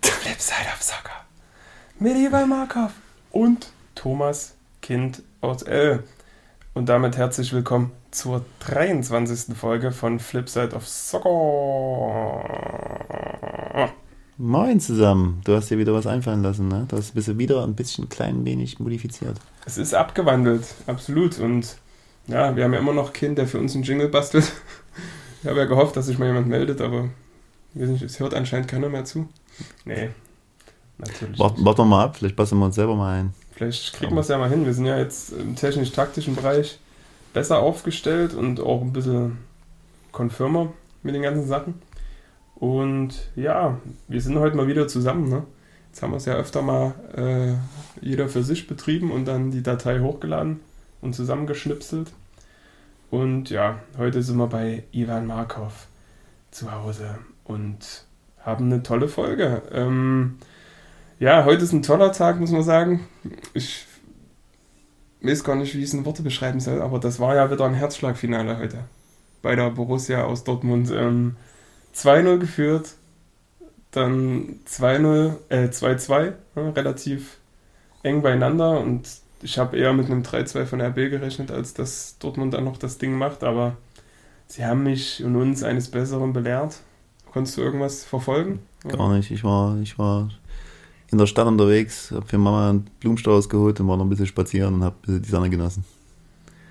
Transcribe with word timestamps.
Flipside 0.00 0.68
of 0.72 0.80
Soccer. 0.80 1.24
Mit 1.98 2.16
Ivan 2.16 2.48
Markov 2.48 2.92
und 3.32 3.72
Thomas 3.96 4.54
Kind 4.80 5.24
aus 5.40 5.62
L. 5.62 6.04
Und 6.72 6.88
damit 6.88 7.16
herzlich 7.16 7.52
willkommen 7.52 7.90
zur 8.12 8.44
23. 8.60 9.56
Folge 9.56 9.90
von 9.90 10.20
Flipside 10.20 10.76
of 10.76 10.86
Soccer. 10.86 11.32
Moin 14.36 14.78
zusammen. 14.78 15.40
Du 15.44 15.56
hast 15.56 15.68
dir 15.70 15.78
wieder 15.78 15.94
was 15.94 16.06
einfallen 16.06 16.44
lassen, 16.44 16.68
ne? 16.68 16.84
Du 16.86 16.96
hast 16.96 17.12
bisschen 17.12 17.40
wieder 17.40 17.64
ein 17.64 17.74
bisschen 17.74 18.08
klein 18.08 18.44
wenig 18.44 18.78
modifiziert. 18.78 19.40
Es 19.66 19.78
ist 19.78 19.94
abgewandelt, 19.94 20.76
absolut. 20.86 21.40
Und 21.40 21.76
ja, 22.26 22.56
wir 22.56 22.64
haben 22.64 22.72
ja 22.72 22.78
immer 22.78 22.94
noch 22.94 23.12
Kind, 23.12 23.38
der 23.38 23.46
für 23.46 23.58
uns 23.58 23.74
einen 23.74 23.84
Jingle 23.84 24.08
bastelt. 24.08 24.50
Ich 25.42 25.48
habe 25.50 25.58
ja 25.58 25.66
gehofft, 25.66 25.94
dass 25.96 26.06
sich 26.06 26.18
mal 26.18 26.24
jemand 26.24 26.48
meldet, 26.48 26.80
aber 26.80 27.10
nicht, 27.74 28.02
es 28.02 28.18
hört 28.18 28.32
anscheinend 28.32 28.66
keiner 28.66 28.88
mehr 28.88 29.04
zu. 29.04 29.28
Nee, 29.84 30.08
natürlich. 30.96 31.38
Warten 31.38 31.64
wir 31.64 31.84
mal 31.84 32.04
ab, 32.04 32.16
vielleicht 32.16 32.34
passen 32.34 32.58
wir 32.58 32.64
uns 32.64 32.76
selber 32.76 32.96
mal 32.96 33.20
ein. 33.20 33.34
Vielleicht 33.52 33.92
kriegen 33.92 34.14
wir 34.14 34.20
es 34.20 34.28
ja 34.28 34.38
mal 34.38 34.48
hin. 34.48 34.64
Wir 34.64 34.72
sind 34.72 34.86
ja 34.86 34.96
jetzt 34.96 35.32
im 35.32 35.54
technisch-taktischen 35.54 36.34
Bereich 36.34 36.78
besser 37.34 37.58
aufgestellt 37.58 38.32
und 38.32 38.58
auch 38.58 38.80
ein 38.80 38.94
bisschen 38.94 39.38
konfirmer 40.12 40.72
mit 41.02 41.14
den 41.14 41.22
ganzen 41.22 41.46
Sachen. 41.46 41.74
Und 42.54 43.28
ja, 43.36 43.78
wir 44.08 44.20
sind 44.22 44.38
heute 44.38 44.56
mal 44.56 44.66
wieder 44.66 44.88
zusammen. 44.88 45.28
Ne? 45.28 45.42
Jetzt 45.88 46.02
haben 46.02 46.12
wir 46.12 46.16
es 46.16 46.24
ja 46.24 46.34
öfter 46.34 46.62
mal 46.62 46.94
äh, 47.14 48.04
jeder 48.04 48.28
für 48.28 48.42
sich 48.42 48.66
betrieben 48.66 49.10
und 49.10 49.26
dann 49.26 49.50
die 49.50 49.62
Datei 49.62 50.00
hochgeladen 50.00 50.60
und 51.04 51.14
zusammengeschnipselt. 51.14 52.12
Und 53.10 53.50
ja, 53.50 53.78
heute 53.96 54.22
sind 54.22 54.38
wir 54.38 54.48
bei 54.48 54.84
Ivan 54.90 55.26
Markov 55.26 55.86
zu 56.50 56.72
Hause 56.72 57.18
und 57.44 58.06
haben 58.40 58.64
eine 58.64 58.82
tolle 58.82 59.06
Folge. 59.06 59.62
Ähm, 59.70 60.38
ja, 61.20 61.44
heute 61.44 61.62
ist 61.62 61.72
ein 61.72 61.82
toller 61.82 62.10
Tag, 62.10 62.40
muss 62.40 62.50
man 62.50 62.62
sagen. 62.62 63.06
Ich 63.52 63.86
weiß 65.20 65.44
gar 65.44 65.54
nicht, 65.54 65.74
wie 65.74 65.78
ich 65.78 65.84
es 65.84 65.94
in 65.94 66.04
Worte 66.04 66.22
beschreiben 66.22 66.58
soll, 66.58 66.82
aber 66.82 66.98
das 66.98 67.20
war 67.20 67.34
ja 67.34 67.50
wieder 67.50 67.66
ein 67.66 67.74
Herzschlagfinale 67.74 68.58
heute. 68.58 68.84
Bei 69.42 69.54
der 69.54 69.70
Borussia 69.70 70.24
aus 70.24 70.42
Dortmund. 70.42 70.90
Ähm, 70.90 71.36
2-0 71.94 72.38
geführt, 72.38 72.94
dann 73.92 74.58
2-0, 74.66 75.36
äh, 75.48 75.68
2-2, 75.68 76.32
ne, 76.56 76.76
relativ 76.76 77.36
eng 78.02 78.22
beieinander 78.22 78.80
und 78.80 79.06
ich 79.44 79.58
habe 79.58 79.76
eher 79.76 79.92
mit 79.92 80.06
einem 80.06 80.22
3-2 80.22 80.64
von 80.64 80.80
RB 80.80 80.96
gerechnet, 81.10 81.50
als 81.50 81.74
dass 81.74 82.16
Dortmund 82.18 82.54
dann 82.54 82.64
noch 82.64 82.78
das 82.78 82.98
Ding 82.98 83.16
macht, 83.16 83.44
aber 83.44 83.76
sie 84.46 84.64
haben 84.64 84.82
mich 84.82 85.22
und 85.22 85.36
uns 85.36 85.62
eines 85.62 85.90
Besseren 85.90 86.32
belehrt. 86.32 86.78
Konntest 87.30 87.58
du 87.58 87.60
irgendwas 87.60 88.04
verfolgen? 88.04 88.60
Gar 88.88 89.14
nicht. 89.14 89.30
Ich 89.30 89.44
war, 89.44 89.78
ich 89.80 89.98
war 89.98 90.30
in 91.10 91.18
der 91.18 91.26
Stadt 91.26 91.46
unterwegs, 91.46 92.10
habe 92.10 92.26
für 92.26 92.38
Mama 92.38 92.70
einen 92.70 92.86
Blumenstrauß 93.00 93.48
geholt 93.48 93.78
und 93.80 93.88
war 93.88 93.96
noch 93.96 94.04
ein 94.04 94.08
bisschen 94.08 94.26
spazieren 94.26 94.74
und 94.74 94.84
habe 94.84 94.96
die 95.06 95.28
Sonne 95.28 95.50
genossen. 95.50 95.84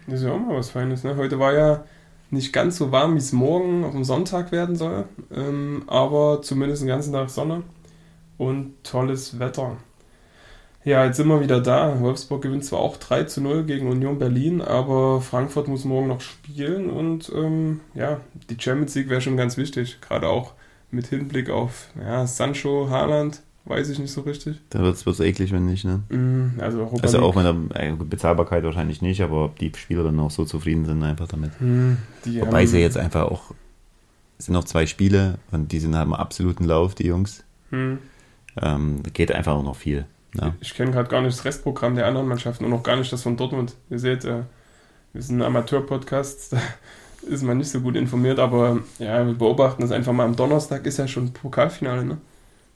Das 0.07 0.19
ist 0.19 0.25
ja 0.25 0.33
auch 0.33 0.39
mal 0.39 0.57
was 0.57 0.71
Feines. 0.71 1.03
Ne? 1.03 1.15
Heute 1.15 1.39
war 1.39 1.53
ja 1.53 1.83
nicht 2.31 2.51
ganz 2.51 2.77
so 2.77 2.91
warm, 2.91 3.13
wie 3.13 3.19
es 3.19 3.31
morgen 3.31 3.83
auf 3.83 3.91
dem 3.91 4.03
Sonntag 4.03 4.51
werden 4.51 4.75
soll, 4.75 5.05
ähm, 5.31 5.83
aber 5.85 6.41
zumindest 6.41 6.81
den 6.81 6.87
ganzen 6.87 7.13
Tag 7.13 7.29
Sonne 7.29 7.61
und 8.37 8.73
tolles 8.83 9.37
Wetter. 9.37 9.77
Ja, 10.85 11.05
jetzt 11.05 11.17
sind 11.17 11.27
wir 11.27 11.39
wieder 11.41 11.61
da. 11.61 11.99
Wolfsburg 12.01 12.41
gewinnt 12.41 12.65
zwar 12.65 12.79
auch 12.79 12.97
3 12.97 13.23
zu 13.23 13.41
0 13.41 13.63
gegen 13.63 13.87
Union 13.87 14.19
Berlin, 14.19 14.61
aber 14.61 15.21
Frankfurt 15.21 15.67
muss 15.67 15.85
morgen 15.85 16.07
noch 16.07 16.21
spielen 16.21 16.89
und 16.89 17.31
ähm, 17.33 17.79
ja, 17.93 18.19
die 18.49 18.57
Champions 18.59 18.93
League 18.95 19.09
wäre 19.09 19.21
schon 19.21 19.37
ganz 19.37 19.55
wichtig, 19.55 19.99
gerade 20.01 20.27
auch 20.27 20.53
mit 20.91 21.07
Hinblick 21.07 21.49
auf 21.49 21.87
ja, 21.99 22.27
Sancho, 22.27 22.89
Haaland, 22.89 23.41
weiß 23.65 23.89
ich 23.89 23.99
nicht 23.99 24.11
so 24.11 24.21
richtig. 24.21 24.59
Da 24.71 24.79
wird 24.79 25.07
es 25.07 25.19
eklig, 25.21 25.53
wenn 25.53 25.65
nicht, 25.65 25.85
ne? 25.85 26.03
Mm, 26.09 26.59
Also, 26.59 26.79
Europa 26.79 27.03
Also 27.03 27.19
auch 27.19 27.35
mit 27.35 27.45
der 27.45 27.55
äh, 27.81 27.93
Bezahlbarkeit 27.93 28.63
wahrscheinlich 28.65 29.01
nicht, 29.01 29.21
aber 29.21 29.45
ob 29.45 29.59
die 29.59 29.71
Spieler 29.75 30.03
dann 30.03 30.19
auch 30.19 30.31
so 30.31 30.43
zufrieden 30.43 30.85
sind 30.85 31.01
einfach 31.01 31.29
damit. 31.29 31.51
Die 32.25 32.41
Wobei 32.41 32.65
sie 32.65 32.79
jetzt 32.79 32.97
einfach 32.97 33.23
auch, 33.23 33.53
es 34.37 34.45
sind 34.45 34.53
noch 34.53 34.65
zwei 34.65 34.85
Spiele 34.85 35.39
und 35.51 35.71
die 35.71 35.79
sind 35.79 35.95
haben 35.95 36.13
absoluten 36.13 36.65
Lauf, 36.65 36.93
die 36.93 37.07
Jungs. 37.07 37.45
Hm. 37.69 37.99
Ähm, 38.61 38.99
da 39.01 39.09
geht 39.09 39.31
einfach 39.31 39.53
auch 39.53 39.63
noch 39.63 39.77
viel. 39.77 40.05
Ja. 40.35 40.55
Ich 40.61 40.73
kenne 40.73 40.91
gerade 40.91 41.09
gar 41.09 41.21
nicht 41.21 41.37
das 41.37 41.45
Restprogramm 41.45 41.95
der 41.95 42.07
anderen 42.07 42.27
Mannschaften 42.27 42.65
und 42.65 42.73
auch 42.73 42.83
gar 42.83 42.95
nicht 42.95 43.11
das 43.11 43.23
von 43.23 43.37
Dortmund. 43.37 43.75
Ihr 43.89 43.99
seht, 43.99 44.25
äh, 44.25 44.43
wir 45.13 45.21
sind 45.21 45.37
ein 45.37 45.43
Amateur-Podcast, 45.43 46.53
da 46.53 46.61
ist 47.27 47.43
man 47.43 47.57
nicht 47.57 47.69
so 47.69 47.81
gut 47.81 47.95
informiert, 47.95 48.39
aber 48.39 48.79
ja, 48.99 49.25
wir 49.25 49.33
beobachten 49.33 49.81
das 49.81 49.91
einfach 49.91 50.13
mal. 50.13 50.25
Am 50.25 50.35
Donnerstag 50.35 50.85
ist 50.85 50.97
ja 50.97 51.07
schon 51.07 51.33
Pokalfinale, 51.33 52.03
ne? 52.03 52.17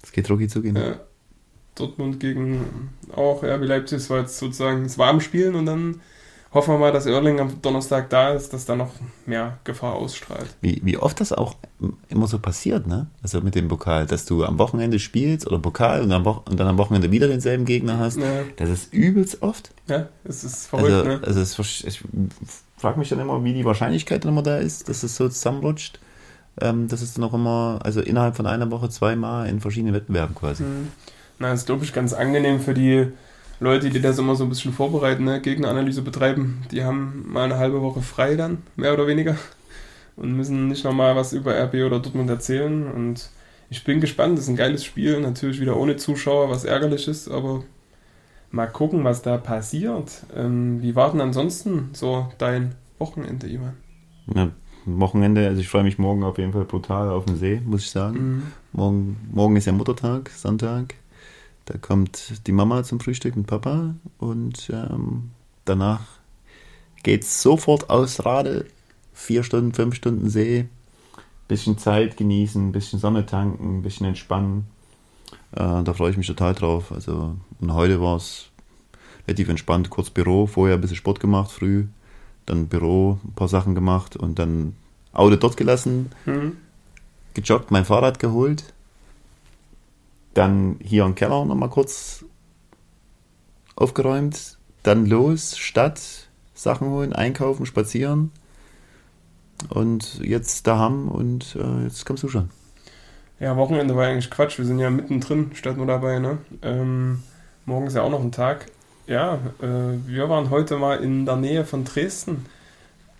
Das 0.01 0.11
geht 0.11 0.29
rucki 0.29 0.47
zucki. 0.47 0.71
Ne? 0.71 0.85
Ja. 0.85 0.99
Dortmund 1.75 2.19
gegen 2.19 2.89
auch 3.13 3.43
RB 3.43 3.63
Leipzig, 3.63 3.99
das 3.99 4.09
war 4.09 4.19
jetzt 4.19 4.37
sozusagen 4.37 4.83
das 4.83 4.97
warm 4.97 5.21
Spielen 5.21 5.55
und 5.55 5.65
dann 5.65 6.01
hoffen 6.53 6.73
wir 6.73 6.77
mal, 6.79 6.91
dass 6.91 7.05
Erling 7.05 7.39
am 7.39 7.61
Donnerstag 7.61 8.09
da 8.09 8.33
ist, 8.33 8.53
dass 8.53 8.65
da 8.65 8.75
noch 8.75 8.91
mehr 9.25 9.57
Gefahr 9.63 9.93
ausstrahlt. 9.93 10.47
Wie, 10.61 10.81
wie 10.83 10.97
oft 10.97 11.19
das 11.19 11.31
auch 11.33 11.55
immer 12.09 12.27
so 12.27 12.39
passiert, 12.39 12.87
ne? 12.87 13.07
Also 13.21 13.41
mit 13.41 13.55
dem 13.55 13.67
Pokal, 13.67 14.05
dass 14.05 14.25
du 14.25 14.43
am 14.45 14.57
Wochenende 14.57 14.99
spielst 14.99 15.45
oder 15.47 15.59
Pokal 15.59 16.01
und, 16.01 16.25
Wo 16.25 16.41
und 16.49 16.59
dann 16.59 16.67
am 16.67 16.77
Wochenende 16.77 17.11
wieder 17.11 17.27
denselben 17.27 17.65
Gegner 17.65 17.99
hast. 17.99 18.17
Ja, 18.17 18.43
Das 18.55 18.69
ist 18.69 18.93
übelst 18.93 19.41
oft. 19.41 19.71
ja 19.87 20.07
es 20.23 20.43
ist 20.43 20.67
verrückt, 20.67 20.91
Also, 20.91 21.03
ne? 21.07 21.21
also 21.23 21.41
es, 21.41 21.83
ich 21.83 22.03
frage 22.77 22.99
mich 22.99 23.09
dann 23.09 23.19
immer, 23.19 23.43
wie 23.43 23.53
die 23.53 23.65
Wahrscheinlichkeit 23.65 24.23
dann 24.23 24.31
immer 24.31 24.43
da 24.43 24.57
ist, 24.57 24.89
dass 24.89 25.03
es 25.03 25.15
so 25.15 25.27
zusammenrutscht. 25.29 25.99
Ähm, 26.59 26.87
das 26.87 27.01
ist 27.01 27.17
dann 27.17 27.23
auch 27.23 27.33
immer, 27.33 27.79
also 27.83 28.01
innerhalb 28.01 28.35
von 28.35 28.47
einer 28.47 28.71
Woche 28.71 28.89
zweimal 28.89 29.47
in 29.47 29.59
verschiedenen 29.59 29.93
Wettbewerben 29.93 30.33
quasi. 30.35 30.63
Hm. 30.63 30.87
Na, 31.39 31.51
das 31.51 31.59
ist, 31.61 31.65
glaube 31.67 31.83
ich, 31.83 31.93
ganz 31.93 32.13
angenehm 32.13 32.59
für 32.59 32.73
die 32.73 33.09
Leute, 33.59 33.89
die 33.89 34.01
das 34.01 34.19
immer 34.19 34.35
so 34.35 34.43
ein 34.43 34.49
bisschen 34.49 34.73
vorbereiten, 34.73 35.23
ne? 35.23 35.41
Gegneranalyse 35.41 36.01
betreiben. 36.01 36.61
Die 36.71 36.83
haben 36.83 37.25
mal 37.27 37.45
eine 37.45 37.57
halbe 37.57 37.81
Woche 37.81 38.01
frei 38.01 38.35
dann, 38.35 38.59
mehr 38.75 38.93
oder 38.93 39.07
weniger. 39.07 39.35
Und 40.15 40.33
müssen 40.35 40.67
nicht 40.67 40.83
nochmal 40.83 41.15
was 41.15 41.33
über 41.33 41.55
RB 41.55 41.75
oder 41.85 41.99
Dortmund 41.99 42.29
erzählen. 42.29 42.91
Und 42.91 43.29
ich 43.69 43.83
bin 43.83 43.99
gespannt, 43.99 44.37
das 44.37 44.45
ist 44.45 44.49
ein 44.49 44.55
geiles 44.55 44.83
Spiel. 44.83 45.19
Natürlich 45.19 45.59
wieder 45.59 45.77
ohne 45.77 45.95
Zuschauer, 45.95 46.49
was 46.49 46.65
ärgerlich 46.65 47.07
ist, 47.07 47.29
aber 47.29 47.63
mal 48.51 48.67
gucken, 48.67 49.03
was 49.03 49.21
da 49.21 49.37
passiert. 49.37 50.11
Ähm, 50.35 50.81
wie 50.81 50.95
war 50.95 51.11
denn 51.11 51.21
ansonsten 51.21 51.89
so 51.93 52.27
dein 52.37 52.75
Wochenende, 52.97 53.47
Ivan? 53.47 53.73
Ja, 54.33 54.51
Wochenende, 54.85 55.47
also 55.47 55.61
ich 55.61 55.67
freue 55.67 55.83
mich 55.83 55.97
morgen 55.97 56.23
auf 56.23 56.37
jeden 56.37 56.53
Fall 56.53 56.65
brutal 56.65 57.09
auf 57.09 57.25
den 57.25 57.37
See, 57.37 57.61
muss 57.65 57.81
ich 57.81 57.89
sagen. 57.89 58.17
Mhm. 58.17 58.43
Morgen, 58.71 59.17
morgen 59.31 59.55
ist 59.55 59.65
ja 59.65 59.73
Muttertag, 59.73 60.29
Sonntag. 60.29 60.95
Da 61.67 61.77
kommt 61.77 62.47
die 62.47 62.53
Mama 62.53 62.83
zum 62.83 62.99
Frühstück 63.01 63.35
mit 63.35 63.45
Papa 63.47 63.93
und 64.19 64.69
ähm, 64.71 65.31
danach 65.65 66.01
geht's 67.03 67.41
sofort 67.41 67.89
aus 67.89 68.25
Rade. 68.25 68.65
Vier 69.13 69.43
Stunden, 69.43 69.73
fünf 69.73 69.95
Stunden 69.95 70.29
See. 70.29 70.67
Bisschen 71.49 71.77
Zeit 71.77 72.15
genießen, 72.17 72.71
bisschen 72.71 72.99
Sonne 72.99 73.25
tanken, 73.25 73.81
bisschen 73.81 74.05
entspannen. 74.07 74.65
Äh, 75.51 75.83
da 75.83 75.93
freue 75.93 76.11
ich 76.11 76.17
mich 76.17 76.27
total 76.27 76.53
drauf. 76.53 76.91
Also, 76.91 77.35
und 77.59 77.73
heute 77.73 77.99
war 77.99 78.15
es 78.15 78.45
relativ 79.27 79.49
entspannt. 79.49 79.89
Kurz 79.89 80.09
Büro, 80.09 80.45
vorher 80.47 80.75
ein 80.75 80.81
bisschen 80.81 80.95
Sport 80.97 81.19
gemacht 81.19 81.51
früh. 81.51 81.85
Dann 82.45 82.67
Büro, 82.67 83.19
ein 83.25 83.33
paar 83.33 83.49
Sachen 83.49 83.75
gemacht 83.75 84.15
und 84.15 84.39
dann 84.39 84.73
Auto 85.11 85.35
dort 85.35 85.57
gelassen, 85.57 86.11
Mhm. 86.25 86.55
gejoggt, 87.33 87.71
mein 87.71 87.83
Fahrrad 87.83 88.19
geholt. 88.19 88.73
Dann 90.37 90.75
hier 90.83 91.03
im 91.03 91.15
Keller 91.15 91.45
nochmal 91.45 91.71
kurz 91.71 92.23
aufgeräumt. 93.75 94.59
Dann 94.83 95.07
los, 95.07 95.57
Stadt, 95.57 95.99
Sachen 96.53 96.89
holen, 96.89 97.11
einkaufen, 97.11 97.65
spazieren. 97.65 98.31
Und 99.69 100.19
jetzt 100.19 100.67
daheim 100.67 101.07
und 101.07 101.55
äh, 101.55 101.85
jetzt 101.85 102.05
kommst 102.05 102.21
du 102.21 102.27
schon. 102.27 102.51
Ja, 103.39 103.57
Wochenende 103.57 103.95
war 103.95 104.05
eigentlich 104.05 104.29
Quatsch. 104.29 104.59
Wir 104.59 104.65
sind 104.65 104.77
ja 104.77 104.91
mittendrin, 104.91 105.49
statt 105.55 105.75
nur 105.75 105.87
dabei, 105.87 106.19
ne? 106.19 106.37
Ähm, 106.61 107.23
morgen 107.65 107.87
ist 107.87 107.95
ja 107.95 108.03
auch 108.03 108.11
noch 108.11 108.21
ein 108.21 108.31
Tag. 108.31 108.67
Ja, 109.07 109.39
äh, 109.59 109.65
wir 110.05 110.29
waren 110.29 110.51
heute 110.51 110.77
mal 110.77 110.97
in 110.97 111.25
der 111.25 111.37
Nähe 111.37 111.65
von 111.65 111.83
Dresden 111.83 112.45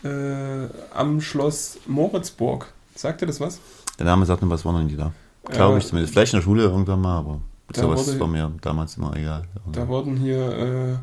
äh, 0.04 0.68
am 0.94 1.20
Schloss 1.22 1.80
Moritzburg. 1.88 2.72
Sagt 2.94 3.24
ihr 3.24 3.28
das 3.28 3.40
was? 3.40 3.60
Der 3.98 4.06
Name 4.06 4.28
sagt 4.28 4.44
mir 4.44 4.52
was, 4.52 4.64
war 4.66 4.74
noch 4.74 4.84
nie 4.84 4.96
da. 4.96 5.12
Glaube 5.50 5.76
Äh, 5.76 5.78
ich 5.80 5.88
zumindest. 5.88 6.14
Vielleicht 6.14 6.34
in 6.34 6.40
der 6.40 6.44
Schule 6.44 6.64
irgendwann 6.64 7.02
mal, 7.02 7.18
aber 7.20 7.40
Da 7.72 7.82
sowas 7.82 8.08
wurde- 8.08 8.20
war 8.20 8.28
mir 8.28 8.52
damals 8.62 8.98
immer 8.98 9.16
egal. 9.16 9.44
Da 9.72 9.88
wurden 9.88 10.18
hier 10.18 10.52
äh, 10.58 10.96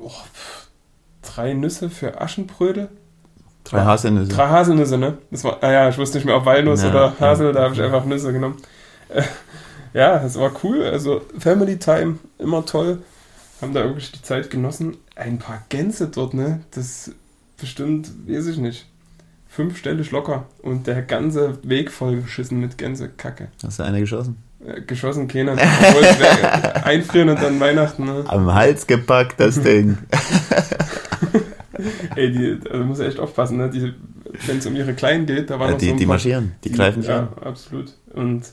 oh, 0.00 0.10
drei 1.22 1.54
Nüsse 1.54 1.90
für 1.90 2.20
Aschenbrödel. 2.20 2.88
Drei 3.64 3.82
Haselnüsse. 3.84 4.30
Drei 4.32 4.48
Haselnüsse, 4.48 4.98
ne? 4.98 5.16
Das 5.30 5.42
war, 5.44 5.58
ah 5.62 5.72
ja, 5.72 5.88
ich 5.88 5.96
wusste 5.96 6.18
nicht 6.18 6.26
mehr, 6.26 6.36
ob 6.36 6.44
Walnuss 6.44 6.82
Ja, 6.82 6.90
oder 6.90 7.14
Hasel, 7.18 7.46
ja. 7.46 7.52
da 7.52 7.62
habe 7.64 7.74
ich 7.74 7.80
einfach 7.80 8.04
Nüsse 8.04 8.32
genommen. 8.32 8.56
Äh, 9.08 9.22
ja, 9.94 10.18
das 10.18 10.38
war 10.38 10.52
cool. 10.62 10.82
Also 10.84 11.22
Family 11.38 11.78
Time, 11.78 12.18
immer 12.38 12.64
toll. 12.66 12.98
Haben 13.62 13.72
da 13.72 13.84
wirklich 13.84 14.12
die 14.12 14.20
Zeit 14.22 14.50
genossen. 14.50 14.96
Ein 15.16 15.38
paar 15.38 15.62
Gänse 15.70 16.08
dort, 16.08 16.34
ne? 16.34 16.60
Das 16.72 17.10
bestimmt, 17.58 18.10
weiß 18.28 18.46
ich 18.48 18.58
nicht, 18.58 18.86
fünfstellig 19.54 20.10
locker 20.10 20.46
und 20.62 20.86
der 20.86 21.02
ganze 21.02 21.58
Weg 21.62 21.90
voll 21.92 22.20
geschissen 22.22 22.60
mit 22.60 22.76
Gänsekacke. 22.78 23.48
Hast 23.64 23.78
du 23.78 23.82
eine 23.84 24.00
geschossen? 24.00 24.36
Äh, 24.66 24.80
geschossen 24.82 25.28
keiner. 25.28 25.52
Einfrieren 26.84 27.28
und 27.30 27.40
dann 27.42 27.60
Weihnachten. 27.60 28.04
Ne? 28.04 28.24
Am 28.26 28.52
Hals 28.52 28.86
gepackt, 28.86 29.38
das 29.38 29.60
Ding. 29.62 29.98
Ey, 32.16 32.30
die, 32.32 32.58
also 32.70 32.84
muss 32.84 33.00
echt 33.00 33.18
aufpassen, 33.18 33.56
ne? 33.58 33.68
Die, 33.70 33.92
wenn 34.46 34.58
es 34.58 34.66
um 34.66 34.74
ihre 34.76 34.94
Kleinen 34.94 35.26
geht, 35.26 35.50
da 35.50 35.58
war 35.58 35.66
Ja, 35.66 35.72
noch 35.74 35.80
so 35.80 35.86
die, 35.86 35.92
ein 35.92 35.98
die 35.98 36.04
paar- 36.06 36.14
marschieren, 36.14 36.52
die 36.64 36.72
greifen 36.72 37.02
ja, 37.02 37.20
an. 37.20 37.28
absolut. 37.44 37.92
Und 38.12 38.44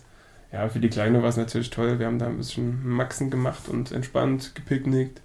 ja, 0.51 0.67
für 0.69 0.79
die 0.79 0.89
Kleine 0.89 1.21
war 1.21 1.29
es 1.29 1.37
natürlich 1.37 1.69
toll. 1.69 1.99
Wir 1.99 2.07
haben 2.07 2.19
da 2.19 2.27
ein 2.27 2.37
bisschen 2.37 2.87
Maxen 2.87 3.29
gemacht 3.29 3.69
und 3.69 3.91
entspannt 3.91 4.51
gepicknickt. 4.55 5.21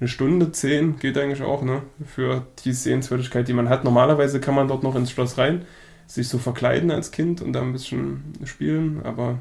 Eine 0.00 0.08
Stunde, 0.08 0.50
zehn 0.50 0.98
geht 0.98 1.18
eigentlich 1.18 1.42
auch, 1.42 1.62
ne? 1.62 1.82
Für 2.06 2.46
die 2.64 2.72
Sehenswürdigkeit, 2.72 3.46
die 3.46 3.52
man 3.52 3.68
hat. 3.68 3.84
Normalerweise 3.84 4.40
kann 4.40 4.54
man 4.54 4.66
dort 4.66 4.82
noch 4.82 4.96
ins 4.96 5.10
Schloss 5.10 5.36
rein, 5.36 5.66
sich 6.06 6.28
so 6.28 6.38
verkleiden 6.38 6.90
als 6.90 7.10
Kind 7.10 7.42
und 7.42 7.52
da 7.52 7.60
ein 7.60 7.72
bisschen 7.72 8.34
spielen, 8.44 9.02
aber 9.04 9.38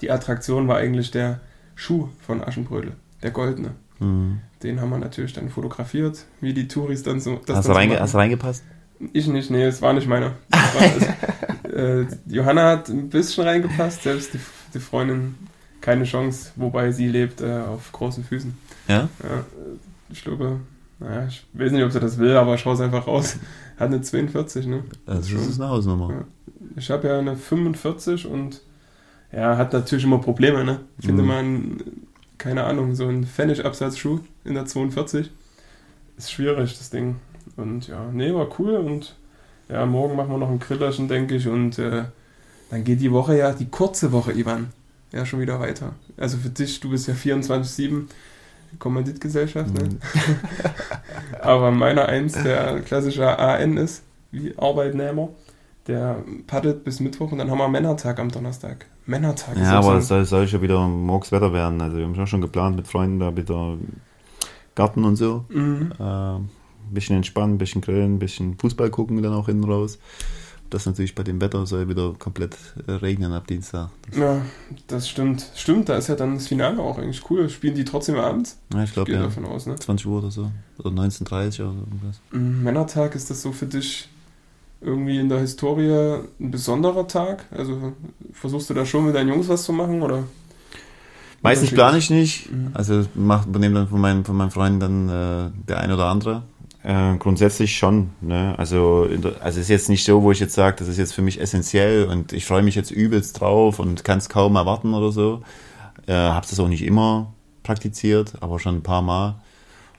die 0.00 0.10
Attraktion 0.10 0.66
war 0.66 0.78
eigentlich 0.78 1.10
der 1.10 1.40
Schuh 1.74 2.08
von 2.26 2.42
Aschenbrödel, 2.42 2.92
der 3.22 3.30
goldene. 3.30 3.72
Mhm. 3.98 4.40
Den 4.62 4.80
haben 4.80 4.90
wir 4.90 4.98
natürlich 4.98 5.34
dann 5.34 5.50
fotografiert, 5.50 6.24
wie 6.40 6.54
die 6.54 6.68
Touris 6.68 7.02
dann 7.02 7.20
so. 7.20 7.40
das 7.44 7.58
Hast, 7.58 7.68
du 7.68 7.72
reinge 7.72 8.00
hast 8.00 8.14
du 8.14 8.18
reingepasst? 8.18 8.64
Ich 9.12 9.26
nicht, 9.26 9.50
nee, 9.50 9.64
es 9.64 9.82
war 9.82 9.92
nicht 9.92 10.08
meiner. 10.08 10.32
Äh, 11.76 12.06
Johanna 12.26 12.70
hat 12.70 12.88
ein 12.88 13.10
bisschen 13.10 13.44
reingepasst, 13.44 14.04
selbst 14.04 14.32
die, 14.32 14.40
die 14.72 14.78
Freundin 14.78 15.34
keine 15.82 16.04
Chance, 16.04 16.52
wobei 16.56 16.90
sie 16.90 17.06
lebt 17.06 17.42
äh, 17.42 17.58
auf 17.58 17.92
großen 17.92 18.24
Füßen. 18.24 18.56
Ja? 18.88 19.08
Ja, 19.22 19.44
ich 20.10 20.22
glaube, 20.22 20.60
naja, 20.98 21.26
ich 21.26 21.44
weiß 21.52 21.72
nicht, 21.72 21.84
ob 21.84 21.92
sie 21.92 22.00
das 22.00 22.18
will, 22.18 22.36
aber 22.36 22.56
schau 22.58 22.72
es 22.72 22.80
einfach 22.80 23.06
raus. 23.06 23.36
Hat 23.78 23.88
eine 23.88 24.00
42, 24.00 24.66
ne? 24.66 24.82
Also 25.04 25.36
das 25.36 25.46
ist 25.48 25.60
eine 25.60 25.68
Hausnummer. 25.70 26.10
Ja. 26.10 26.24
Ich 26.76 26.90
habe 26.90 27.08
ja 27.08 27.18
eine 27.18 27.36
45 27.36 28.26
und 28.26 28.60
ja, 29.32 29.56
hat 29.56 29.72
natürlich 29.72 30.04
immer 30.04 30.18
Probleme, 30.18 30.64
ne? 30.64 30.80
Finde 31.00 31.22
Mhm. 31.22 31.28
man, 31.28 31.82
keine 32.38 32.64
Ahnung, 32.64 32.94
so 32.94 33.06
ein 33.08 33.24
Pfennigabsatzschuh 33.26 34.20
in 34.44 34.54
der 34.54 34.66
42 34.66 35.30
ist 36.16 36.32
schwierig, 36.32 36.78
das 36.78 36.90
Ding. 36.90 37.16
Und 37.56 37.88
ja, 37.88 38.08
nee, 38.12 38.32
war 38.34 38.48
cool 38.58 38.76
und 38.76 39.14
ja, 39.68 39.84
morgen 39.84 40.16
machen 40.16 40.30
wir 40.30 40.38
noch 40.38 40.50
ein 40.50 40.58
Grillerchen, 40.60 41.08
denke 41.08 41.36
ich, 41.36 41.48
und 41.48 41.78
äh, 41.78 42.04
dann 42.70 42.84
geht 42.84 43.00
die 43.00 43.12
Woche 43.12 43.36
ja, 43.36 43.52
die 43.52 43.66
kurze 43.66 44.12
Woche, 44.12 44.32
Ivan, 44.32 44.68
ja 45.12 45.26
schon 45.26 45.40
wieder 45.40 45.60
weiter. 45.60 45.92
Also 46.16 46.38
für 46.38 46.48
dich, 46.50 46.80
du 46.80 46.90
bist 46.90 47.08
ja 47.08 47.14
24-7 47.14 48.04
Kommanditgesellschaft, 48.78 49.72
ne? 49.74 49.84
Mhm. 49.84 49.98
Aber 51.42 51.70
meiner 51.70 52.06
eins, 52.08 52.32
der 52.34 52.80
klassische 52.80 53.38
AN 53.38 53.76
ist, 53.76 54.02
wie 54.30 54.54
Arbeitnehmer, 54.56 55.28
der 55.86 56.22
paddelt 56.46 56.84
bis 56.84 57.00
Mittwoch 57.00 57.32
und 57.32 57.38
dann 57.38 57.50
haben 57.50 57.58
wir 57.58 57.68
Männertag 57.68 58.18
am 58.18 58.30
Donnerstag. 58.30 58.86
Männertag 59.06 59.56
Ja, 59.56 59.78
aber 59.78 59.96
es 59.98 60.08
soll, 60.08 60.24
soll 60.24 60.48
schon 60.48 60.62
wieder 60.62 60.86
morgens 60.88 61.30
Wetter 61.30 61.52
werden. 61.52 61.80
Also 61.80 61.96
wir 61.98 62.04
haben 62.04 62.26
schon- 62.26 62.40
geplant 62.40 62.74
mit 62.76 62.88
Freunden 62.88 63.20
da 63.20 63.36
wieder 63.36 63.76
Garten 64.74 65.04
und 65.04 65.14
so. 65.16 65.44
Mhm. 65.48 65.92
Äh, 65.98 66.02
ein 66.02 66.48
bisschen 66.90 67.16
entspannen, 67.16 67.54
ein 67.54 67.58
bisschen 67.58 67.82
grillen, 67.82 68.14
ein 68.14 68.18
bisschen 68.18 68.58
Fußball 68.58 68.90
gucken 68.90 69.22
dann 69.22 69.32
auch 69.32 69.46
hinten 69.46 69.64
raus. 69.64 69.98
Das 70.70 70.86
natürlich 70.86 71.14
bei 71.14 71.22
dem 71.22 71.40
Wetter 71.40 71.64
soll 71.66 71.88
wieder 71.88 72.14
komplett 72.18 72.56
äh, 72.86 72.92
regnen 72.92 73.32
ab 73.32 73.46
Dienstag. 73.46 73.90
Das, 74.08 74.18
Ja, 74.18 74.42
das 74.88 75.08
stimmt. 75.08 75.46
Stimmt, 75.54 75.88
da 75.88 75.96
ist 75.96 76.08
ja 76.08 76.16
dann 76.16 76.34
das 76.34 76.48
Finale 76.48 76.80
auch 76.80 76.98
eigentlich 76.98 77.30
cool. 77.30 77.48
Spielen 77.48 77.74
die 77.74 77.84
trotzdem 77.84 78.16
abends? 78.16 78.58
ja, 78.74 78.82
ich 78.82 78.92
glaube 78.92 79.12
ja. 79.12 79.22
davon 79.22 79.44
aus, 79.44 79.66
ne? 79.66 79.76
20 79.76 80.06
Uhr 80.06 80.18
oder 80.18 80.30
so. 80.30 80.50
Oder 80.78 80.90
19.30 80.90 81.60
Uhr 81.60 81.70
oder 81.70 81.78
irgendwas. 81.78 82.20
Mhm, 82.32 82.62
Männertag, 82.62 83.14
ist 83.14 83.30
das 83.30 83.42
so 83.42 83.52
für 83.52 83.66
dich 83.66 84.08
irgendwie 84.80 85.18
in 85.18 85.28
der 85.28 85.40
Historie 85.40 86.22
ein 86.40 86.50
besonderer 86.50 87.06
Tag? 87.06 87.46
Also 87.50 87.92
versuchst 88.32 88.68
du 88.70 88.74
da 88.74 88.84
schon 88.84 89.06
mit 89.06 89.14
deinen 89.14 89.28
Jungs 89.28 89.48
was 89.48 89.64
zu 89.64 89.72
machen 89.72 90.02
oder? 90.02 90.24
Meistens 91.42 91.70
plane 91.70 91.98
ich 91.98 92.10
nicht. 92.10 92.50
Mhm. 92.50 92.70
Also 92.74 93.06
macht, 93.14 93.46
übernehme 93.48 93.74
dann 93.76 93.88
von 93.88 94.00
meinen, 94.00 94.24
von 94.24 94.36
meinen 94.36 94.50
Freunden 94.50 94.80
dann 94.80 95.08
äh, 95.08 95.50
der 95.68 95.80
ein 95.80 95.92
oder 95.92 96.06
andere. 96.06 96.42
Äh, 96.86 97.16
grundsätzlich 97.18 97.76
schon. 97.76 98.12
Ne? 98.20 98.54
Also, 98.58 99.08
also 99.10 99.34
es 99.42 99.56
ist 99.56 99.68
jetzt 99.70 99.88
nicht 99.88 100.04
so, 100.04 100.22
wo 100.22 100.30
ich 100.30 100.38
jetzt 100.38 100.54
sage, 100.54 100.76
das 100.78 100.86
ist 100.86 100.98
jetzt 100.98 101.14
für 101.14 101.22
mich 101.22 101.40
essentiell 101.40 102.04
und 102.04 102.32
ich 102.32 102.44
freue 102.44 102.62
mich 102.62 102.76
jetzt 102.76 102.92
übelst 102.92 103.40
drauf 103.40 103.80
und 103.80 104.04
kann 104.04 104.18
es 104.18 104.28
kaum 104.28 104.54
erwarten 104.54 104.94
oder 104.94 105.10
so. 105.10 105.42
Äh, 106.06 106.12
Habe 106.12 106.46
das 106.48 106.60
auch 106.60 106.68
nicht 106.68 106.84
immer 106.84 107.32
praktiziert, 107.64 108.34
aber 108.40 108.60
schon 108.60 108.76
ein 108.76 108.82
paar 108.84 109.02
Mal. 109.02 109.34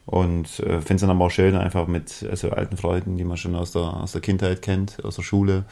Und 0.05 0.61
äh, 0.61 0.79
finde 0.79 0.95
es 0.95 1.01
dann 1.01 1.09
aber 1.09 1.25
auch 1.25 1.29
schön, 1.29 1.57
einfach 1.57 1.87
mit 1.87 2.25
also 2.29 2.51
alten 2.51 2.77
Freunden, 2.77 3.17
die 3.17 3.25
man 3.25 3.35
schon 3.35 3.55
aus 3.55 3.73
der, 3.73 3.81
aus 3.81 4.13
der 4.13 4.21
Kindheit 4.21 4.61
kennt, 4.61 5.03
aus 5.03 5.17
der 5.17 5.23
Schule, 5.23 5.65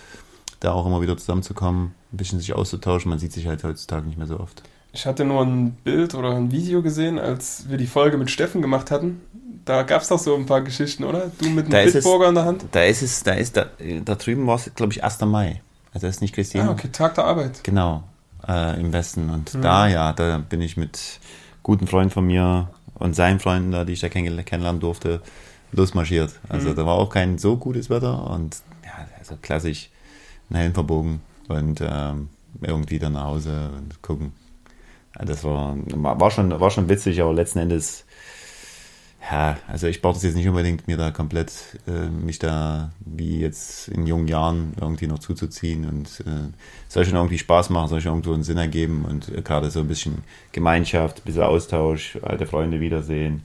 da 0.59 0.73
auch 0.73 0.85
immer 0.85 0.99
wieder 1.01 1.15
zusammenzukommen, 1.15 1.93
ein 2.11 2.17
bisschen 2.17 2.41
sich 2.41 2.51
auszutauschen. 2.51 3.09
Man 3.09 3.19
sieht 3.19 3.31
sich 3.31 3.47
halt 3.47 3.63
heutzutage 3.63 4.05
nicht 4.05 4.17
mehr 4.17 4.27
so 4.27 4.37
oft. 4.37 4.63
Ich 4.91 5.05
hatte 5.05 5.23
nur 5.23 5.41
ein 5.43 5.77
Bild 5.85 6.13
oder 6.13 6.35
ein 6.35 6.51
Video 6.51 6.81
gesehen, 6.81 7.19
als 7.19 7.69
wir 7.69 7.77
die 7.77 7.87
Folge 7.87 8.17
mit 8.17 8.29
Steffen 8.29 8.61
gemacht 8.61 8.91
hatten. 8.91 9.21
Da 9.65 9.81
gab 9.83 10.01
es 10.03 10.09
doch 10.09 10.19
so 10.19 10.35
ein 10.35 10.45
paar 10.45 10.61
Geschichten, 10.61 11.03
oder? 11.03 11.31
Du 11.39 11.49
mit 11.49 11.65
einem 11.73 11.91
Bitburger 11.91 12.29
in 12.29 12.35
der 12.35 12.45
Hand. 12.45 12.65
Da 12.71 12.83
ist 12.83 13.01
es, 13.01 13.23
da 13.23 13.33
ist 13.33 13.57
da, 13.57 13.65
da 14.03 14.15
drüben 14.15 14.45
war 14.45 14.55
es, 14.57 14.71
glaube 14.75 14.93
ich, 14.93 15.03
1. 15.03 15.21
Mai. 15.21 15.61
Also 15.93 16.05
das 16.07 16.17
ist 16.17 16.21
nicht 16.21 16.35
Christine. 16.35 16.65
Ah, 16.65 16.71
okay, 16.71 16.89
Tag 16.91 17.15
der 17.15 17.25
Arbeit. 17.25 17.63
Genau, 17.63 18.03
äh, 18.47 18.79
im 18.79 18.93
Westen. 18.93 19.29
Und 19.29 19.53
Mhm. 19.55 19.61
da, 19.61 19.87
ja, 19.87 20.13
da 20.13 20.37
bin 20.37 20.61
ich 20.61 20.77
mit 20.77 21.19
guten 21.63 21.87
Freunden 21.87 22.11
von 22.11 22.27
mir 22.27 22.69
und 22.95 23.15
seinen 23.15 23.39
Freunden 23.39 23.71
da, 23.71 23.85
die 23.85 23.93
ich 23.93 24.01
da 24.01 24.09
kenn 24.09 24.23
kennenlernen 24.45 24.79
durfte, 24.81 25.21
losmarschiert. 25.71 26.31
Also 26.47 26.69
Mhm. 26.69 26.75
da 26.75 26.85
war 26.85 26.93
auch 26.95 27.09
kein 27.09 27.37
so 27.39 27.57
gutes 27.57 27.89
Wetter 27.89 28.29
und 28.29 28.57
ja, 28.83 28.91
also 29.17 29.35
klassisch 29.41 29.89
einen 30.49 30.59
Helm 30.59 30.73
verbogen 30.73 31.21
und 31.47 31.81
ähm, 31.81 32.29
irgendwie 32.61 32.99
dann 32.99 33.13
nach 33.13 33.23
Hause 33.25 33.71
und 33.75 34.01
gucken. 34.03 34.33
Ja, 35.17 35.25
das 35.25 35.43
war, 35.43 35.75
war, 35.87 36.29
schon, 36.29 36.59
war 36.59 36.69
schon 36.71 36.87
witzig, 36.87 37.21
aber 37.21 37.33
letzten 37.33 37.59
Endes, 37.59 38.05
ja, 39.31 39.57
also 39.67 39.87
ich 39.87 40.01
brauche 40.01 40.13
das 40.13 40.23
jetzt 40.23 40.35
nicht 40.35 40.47
unbedingt, 40.47 40.87
mir 40.87 40.97
da 40.97 41.11
komplett 41.11 41.51
äh, 41.87 42.07
mich 42.09 42.37
da 42.37 42.91
wie 42.99 43.39
jetzt 43.39 43.87
in 43.87 44.05
jungen 44.05 44.27
Jahren 44.27 44.73
irgendwie 44.79 45.07
noch 45.07 45.19
zuzuziehen 45.19 45.87
und 45.87 46.19
äh, 46.27 46.51
soll 46.87 47.05
schon 47.05 47.15
irgendwie 47.15 47.39
Spaß 47.39 47.71
machen, 47.71 47.87
soll 47.87 48.01
schon 48.01 48.11
irgendwo 48.11 48.33
einen 48.33 48.43
Sinn 48.43 48.57
ergeben 48.57 49.05
und 49.05 49.29
äh, 49.29 49.41
gerade 49.41 49.71
so 49.71 49.79
ein 49.79 49.87
bisschen 49.87 50.23
Gemeinschaft, 50.51 51.19
ein 51.19 51.23
bisschen 51.25 51.43
Austausch, 51.43 52.19
alte 52.21 52.45
Freunde 52.45 52.79
wiedersehen, 52.79 53.43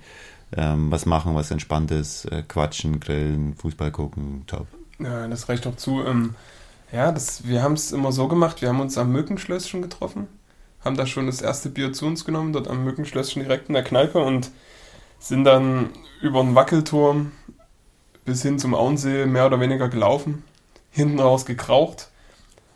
ähm, 0.55 0.91
was 0.91 1.07
machen, 1.07 1.35
was 1.35 1.51
entspannt 1.51 1.91
ist, 1.93 2.27
äh, 2.27 2.43
quatschen, 2.47 3.01
grillen, 3.01 3.55
Fußball 3.55 3.91
gucken, 3.91 4.45
top. 4.47 4.67
Ja, 4.99 5.27
das 5.29 5.49
reicht 5.49 5.65
doch 5.65 5.77
zu. 5.77 6.05
Ähm, 6.05 6.35
ja, 6.93 7.11
das, 7.11 7.47
wir 7.47 7.63
haben 7.63 7.75
es 7.75 7.93
immer 7.93 8.13
so 8.13 8.29
gemacht, 8.29 8.61
wir 8.61 8.69
haben 8.69 8.81
uns 8.81 8.99
am 8.99 9.13
Mückenschlösschen 9.13 9.81
getroffen, 9.81 10.27
haben 10.85 10.97
da 10.97 11.07
schon 11.07 11.27
das 11.27 11.41
erste 11.41 11.71
Bier 11.71 11.93
zu 11.95 12.05
uns 12.05 12.27
genommen, 12.27 12.53
dort 12.53 12.69
am 12.69 12.85
Mückenschlösschen 12.85 13.43
direkt 13.43 13.69
in 13.69 13.75
der 13.75 13.85
Kneipe 13.85 14.19
und 14.19 14.51
sind 15.21 15.45
dann 15.45 15.91
über 16.21 16.43
den 16.43 16.57
Wackelturm 16.57 17.31
bis 18.25 18.43
hin 18.43 18.59
zum 18.59 18.75
Auensee 18.75 19.27
mehr 19.27 19.47
oder 19.47 19.61
weniger 19.61 19.89
gelaufen, 19.89 20.43
hinten 20.91 21.21
raus 21.21 21.47
gekraucht, 21.47 22.09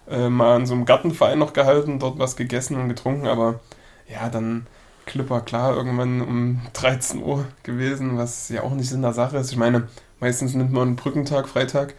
äh, 0.08 0.28
mal 0.28 0.56
an 0.56 0.66
so 0.66 0.74
einem 0.74 0.84
Gartenverein 0.84 1.38
noch 1.38 1.52
gehalten, 1.52 1.98
dort 1.98 2.18
was 2.18 2.36
gegessen 2.36 2.76
und 2.76 2.88
getrunken, 2.88 3.26
aber 3.26 3.60
ja, 4.08 4.28
dann 4.28 4.66
Clipper 5.06 5.40
klar, 5.40 5.74
irgendwann 5.76 6.20
um 6.22 6.62
13 6.74 7.22
Uhr 7.22 7.46
gewesen, 7.62 8.16
was 8.16 8.48
ja 8.48 8.62
auch 8.62 8.72
nicht 8.72 8.92
in 8.92 9.02
der 9.02 9.12
Sache 9.12 9.36
ist. 9.36 9.50
Ich 9.50 9.56
meine, 9.56 9.88
meistens 10.20 10.54
nimmt 10.54 10.72
man 10.72 10.88
einen 10.88 10.96
Brückentag, 10.96 11.48
Freitag 11.48 11.94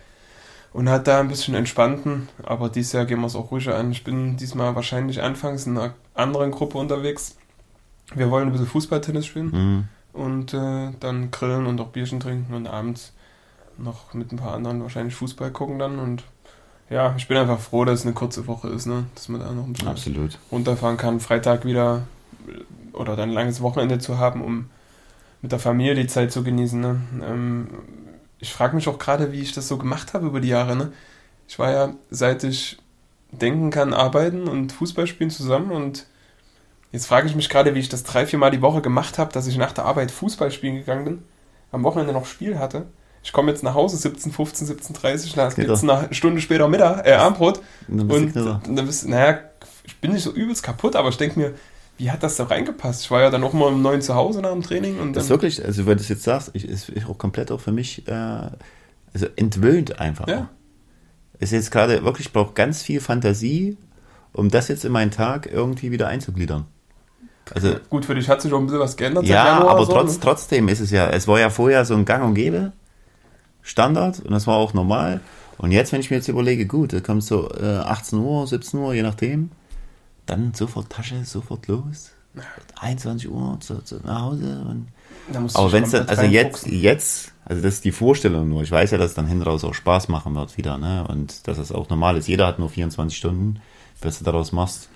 und 0.73 0.89
hat 0.89 1.07
da 1.07 1.19
ein 1.19 1.27
bisschen 1.27 1.55
entspannten, 1.55 2.29
aber 2.43 2.69
dieses 2.69 2.93
Jahr 2.93 3.05
gehen 3.05 3.19
wir 3.19 3.27
es 3.27 3.35
auch 3.35 3.51
ruhiger 3.51 3.77
an. 3.77 3.91
Ich 3.91 4.03
bin 4.03 4.37
diesmal 4.37 4.75
wahrscheinlich 4.75 5.21
anfangs 5.21 5.65
in 5.65 5.77
einer 5.77 5.93
anderen 6.13 6.51
Gruppe 6.51 6.77
unterwegs. 6.77 7.37
Wir 8.13 8.29
wollen 8.29 8.47
ein 8.47 8.51
bisschen 8.51 8.67
Fußball-Tennis 8.67 9.25
spielen 9.25 9.51
Mhm. 9.51 9.87
Und 10.15 10.53
äh, 10.53 10.91
dann 10.99 11.31
grillen 11.31 11.65
und 11.65 11.79
auch 11.81 11.89
Bierchen 11.89 12.19
trinken 12.19 12.53
und 12.53 12.67
abends 12.67 13.13
noch 13.77 14.13
mit 14.13 14.31
ein 14.31 14.37
paar 14.37 14.53
anderen 14.53 14.81
wahrscheinlich 14.81 15.15
Fußball 15.15 15.51
gucken 15.51 15.79
dann 15.79 15.99
und 15.99 16.23
ja, 16.89 17.15
ich 17.17 17.27
bin 17.27 17.37
einfach 17.37 17.59
froh, 17.59 17.83
dass 17.83 18.01
es 18.01 18.05
eine 18.05 18.13
kurze 18.13 18.45
Woche 18.47 18.69
ist, 18.69 18.85
ne? 18.85 19.05
dass 19.15 19.27
man 19.27 19.41
da 19.41 19.51
noch 19.51 19.65
ein 19.65 19.73
bisschen 19.73 19.87
Absolut. 19.87 20.37
runterfahren 20.51 20.97
kann, 20.97 21.19
Freitag 21.19 21.65
wieder 21.65 22.03
äh, 22.47 22.95
oder 22.95 23.15
dann 23.15 23.29
ein 23.29 23.35
langes 23.35 23.61
Wochenende 23.61 23.97
zu 23.99 24.17
haben, 24.19 24.41
um 24.41 24.69
mit 25.41 25.51
der 25.51 25.59
Familie 25.59 25.95
die 25.95 26.07
Zeit 26.07 26.31
zu 26.31 26.43
genießen. 26.43 26.79
Ne? 26.79 27.01
Ähm, 27.23 27.67
ich 28.39 28.53
frage 28.53 28.75
mich 28.75 28.87
auch 28.87 28.99
gerade, 28.99 29.31
wie 29.31 29.41
ich 29.41 29.53
das 29.53 29.67
so 29.67 29.77
gemacht 29.77 30.13
habe 30.13 30.27
über 30.27 30.39
die 30.39 30.49
Jahre. 30.49 30.75
Ne? 30.75 30.91
Ich 31.47 31.57
war 31.57 31.71
ja, 31.71 31.93
seit 32.09 32.43
ich 32.43 32.77
denken 33.31 33.71
kann, 33.71 33.93
arbeiten 33.93 34.47
und 34.47 34.71
Fußball 34.71 35.07
spielen 35.07 35.31
zusammen 35.31 35.71
und 35.71 36.05
jetzt 36.95 37.07
frage 37.07 37.27
ich 37.27 37.35
mich 37.35 37.49
gerade, 37.49 37.75
wie 37.75 37.79
ich 37.79 37.89
das 37.89 38.03
drei, 38.03 38.25
vier 38.25 38.39
Mal 38.39 38.51
die 38.51 38.61
Woche 38.61 38.81
gemacht 38.81 39.17
habe, 39.17 39.31
dass 39.33 39.47
ich 39.47 39.57
nach 39.57 39.73
der 39.73 39.85
Arbeit 39.85 40.11
Fußball 40.11 40.49
spielen 40.51 40.75
gegangen 40.75 41.05
bin, 41.05 41.23
am 41.71 41.83
Wochenende 41.83 42.13
noch 42.13 42.25
Spiel 42.25 42.57
hatte. 42.57 42.85
Ich 43.21 43.33
komme 43.33 43.51
jetzt 43.51 43.63
nach 43.63 43.73
Hause 43.73 43.97
17, 43.97 44.31
15, 44.31 44.67
17, 44.67 44.95
30, 44.95 45.33
da 45.33 45.47
Geht 45.47 45.55
gibt 45.57 45.69
es 45.71 45.83
eine 45.83 46.13
Stunde 46.13 46.41
später 46.41 46.67
Mittag, 46.67 47.05
äh, 47.05 47.13
Abendbrot 47.13 47.59
Und 47.87 47.97
dann 47.97 48.07
bist 48.07 48.19
du 48.19 48.25
und 48.25 48.31
Knaller. 48.31 48.61
dann 48.67 48.85
bist 48.85 49.07
naja, 49.07 49.39
ich 49.83 49.97
bin 49.97 50.13
nicht 50.13 50.23
so 50.23 50.31
übelst 50.31 50.63
kaputt, 50.63 50.95
aber 50.95 51.09
ich 51.09 51.17
denke 51.17 51.39
mir, 51.39 51.53
wie 51.97 52.11
hat 52.11 52.23
das 52.23 52.35
da 52.35 52.45
reingepasst? 52.45 53.03
Ich 53.03 53.11
war 53.11 53.21
ja 53.21 53.29
dann 53.29 53.43
auch 53.43 53.53
mal 53.53 53.67
um 53.67 53.81
neun 53.81 54.01
zu 54.01 54.15
Hause 54.15 54.41
nach 54.41 54.51
dem 54.51 54.61
Training 54.61 54.99
und 54.99 55.13
Das 55.13 55.23
ist 55.23 55.29
dann, 55.29 55.41
wirklich, 55.41 55.65
also 55.65 55.85
wenn 55.85 55.97
du 55.97 56.03
es 56.03 56.09
jetzt 56.09 56.23
sagst, 56.23 56.51
ich, 56.53 56.67
ist 56.67 56.91
auch 57.09 57.17
komplett 57.17 57.51
auch 57.51 57.61
für 57.61 57.71
mich 57.71 58.07
äh, 58.07 58.11
Also 59.13 59.27
entwöhnt 59.35 59.99
einfach. 59.99 60.27
Ja. 60.27 60.49
Es 61.39 61.49
ist 61.49 61.53
jetzt 61.53 61.71
gerade 61.71 62.03
wirklich, 62.03 62.27
ich 62.27 62.33
brauche 62.33 62.53
ganz 62.53 62.81
viel 62.81 63.01
Fantasie, 63.01 63.77
um 64.33 64.49
das 64.49 64.67
jetzt 64.67 64.85
in 64.85 64.91
meinen 64.91 65.11
Tag 65.11 65.49
irgendwie 65.51 65.91
wieder 65.91 66.07
einzugliedern. 66.07 66.65
Also, 67.53 67.75
Gut, 67.89 68.05
für 68.05 68.15
dich 68.15 68.27
hat 68.27 68.41
sich 68.41 68.51
auch 68.51 68.57
ein 68.57 68.65
bisschen 68.65 68.79
was 68.79 68.97
geändert 68.97 69.25
ja, 69.25 69.59
aber 69.59 69.85
so, 69.85 69.91
trotz, 69.91 70.13
ne? 70.13 70.19
trotzdem 70.21 70.67
ist 70.67 70.79
es 70.79 70.91
ja, 70.91 71.09
es 71.09 71.27
war 71.27 71.39
ja 71.39 71.49
vorher 71.49 71.85
so 71.85 71.93
ein 71.93 72.05
Gang 72.05 72.23
und 72.23 72.33
Gäbe, 72.33 72.71
Standard, 73.61 74.19
und 74.19 74.31
das 74.31 74.47
war 74.47 74.55
auch 74.55 74.73
normal. 74.73 75.21
Und 75.57 75.71
jetzt, 75.71 75.91
wenn 75.91 75.99
ich 75.99 76.09
mir 76.09 76.17
jetzt 76.17 76.27
überlege, 76.27 76.65
gut, 76.65 76.93
da 76.93 76.99
kommt 76.99 77.23
so 77.23 77.49
äh, 77.51 77.77
18 77.77 78.19
Uhr, 78.19 78.45
17 78.47 78.79
Uhr, 78.79 78.93
je 78.93 79.03
nachdem, 79.03 79.51
dann 80.25 80.53
sofort 80.53 80.89
Tasche, 80.89 81.23
sofort 81.23 81.67
los. 81.67 82.11
21 82.79 83.29
Uhr 83.29 83.57
zu, 83.61 83.81
zu, 83.83 83.99
nach 84.03 84.21
Hause. 84.21 84.65
Und, 84.69 84.87
du 85.31 85.57
aber 85.57 85.71
wenn 85.71 85.83
es 85.83 85.91
dann, 85.91 86.07
also 86.07 86.23
jetzt, 86.23 86.67
jetzt, 86.67 87.31
also 87.45 87.61
das 87.61 87.75
ist 87.75 87.85
die 87.85 87.91
Vorstellung 87.91 88.49
nur. 88.49 88.63
Ich 88.63 88.71
weiß 88.71 88.91
ja, 88.91 88.97
dass 88.97 89.11
es 89.11 89.15
dann 89.15 89.27
hinten 89.27 89.43
raus 89.43 89.63
auch 89.63 89.73
Spaß 89.73 90.09
machen 90.09 90.35
wird 90.35 90.57
wieder, 90.57 90.77
ne? 90.77 91.05
Und 91.07 91.47
dass 91.47 91.57
es 91.57 91.71
auch 91.71 91.89
normal 91.89 92.17
ist. 92.17 92.27
Jeder 92.27 92.47
hat 92.47 92.59
nur 92.59 92.69
24 92.69 93.17
Stunden, 93.17 93.61
was 94.01 94.19
du 94.19 94.25
daraus 94.25 94.51
machst. 94.51 94.89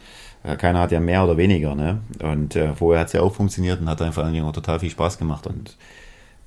Äh, 0.43 0.55
Keiner 0.55 0.79
hat 0.79 0.91
ja 0.91 0.99
mehr 0.99 1.23
oder 1.23 1.37
weniger, 1.37 1.75
ne? 1.75 1.99
Und 2.21 2.55
äh, 2.55 2.73
vorher 2.75 3.01
hat 3.01 3.07
es 3.07 3.13
ja 3.13 3.21
auch 3.21 3.33
funktioniert 3.33 3.81
und 3.81 3.89
hat 3.89 3.99
vor 4.13 4.23
allen 4.23 4.33
Dingen 4.33 4.45
auch 4.45 4.53
total 4.53 4.79
viel 4.79 4.89
Spaß 4.89 5.17
gemacht. 5.17 5.47
Und 5.47 5.77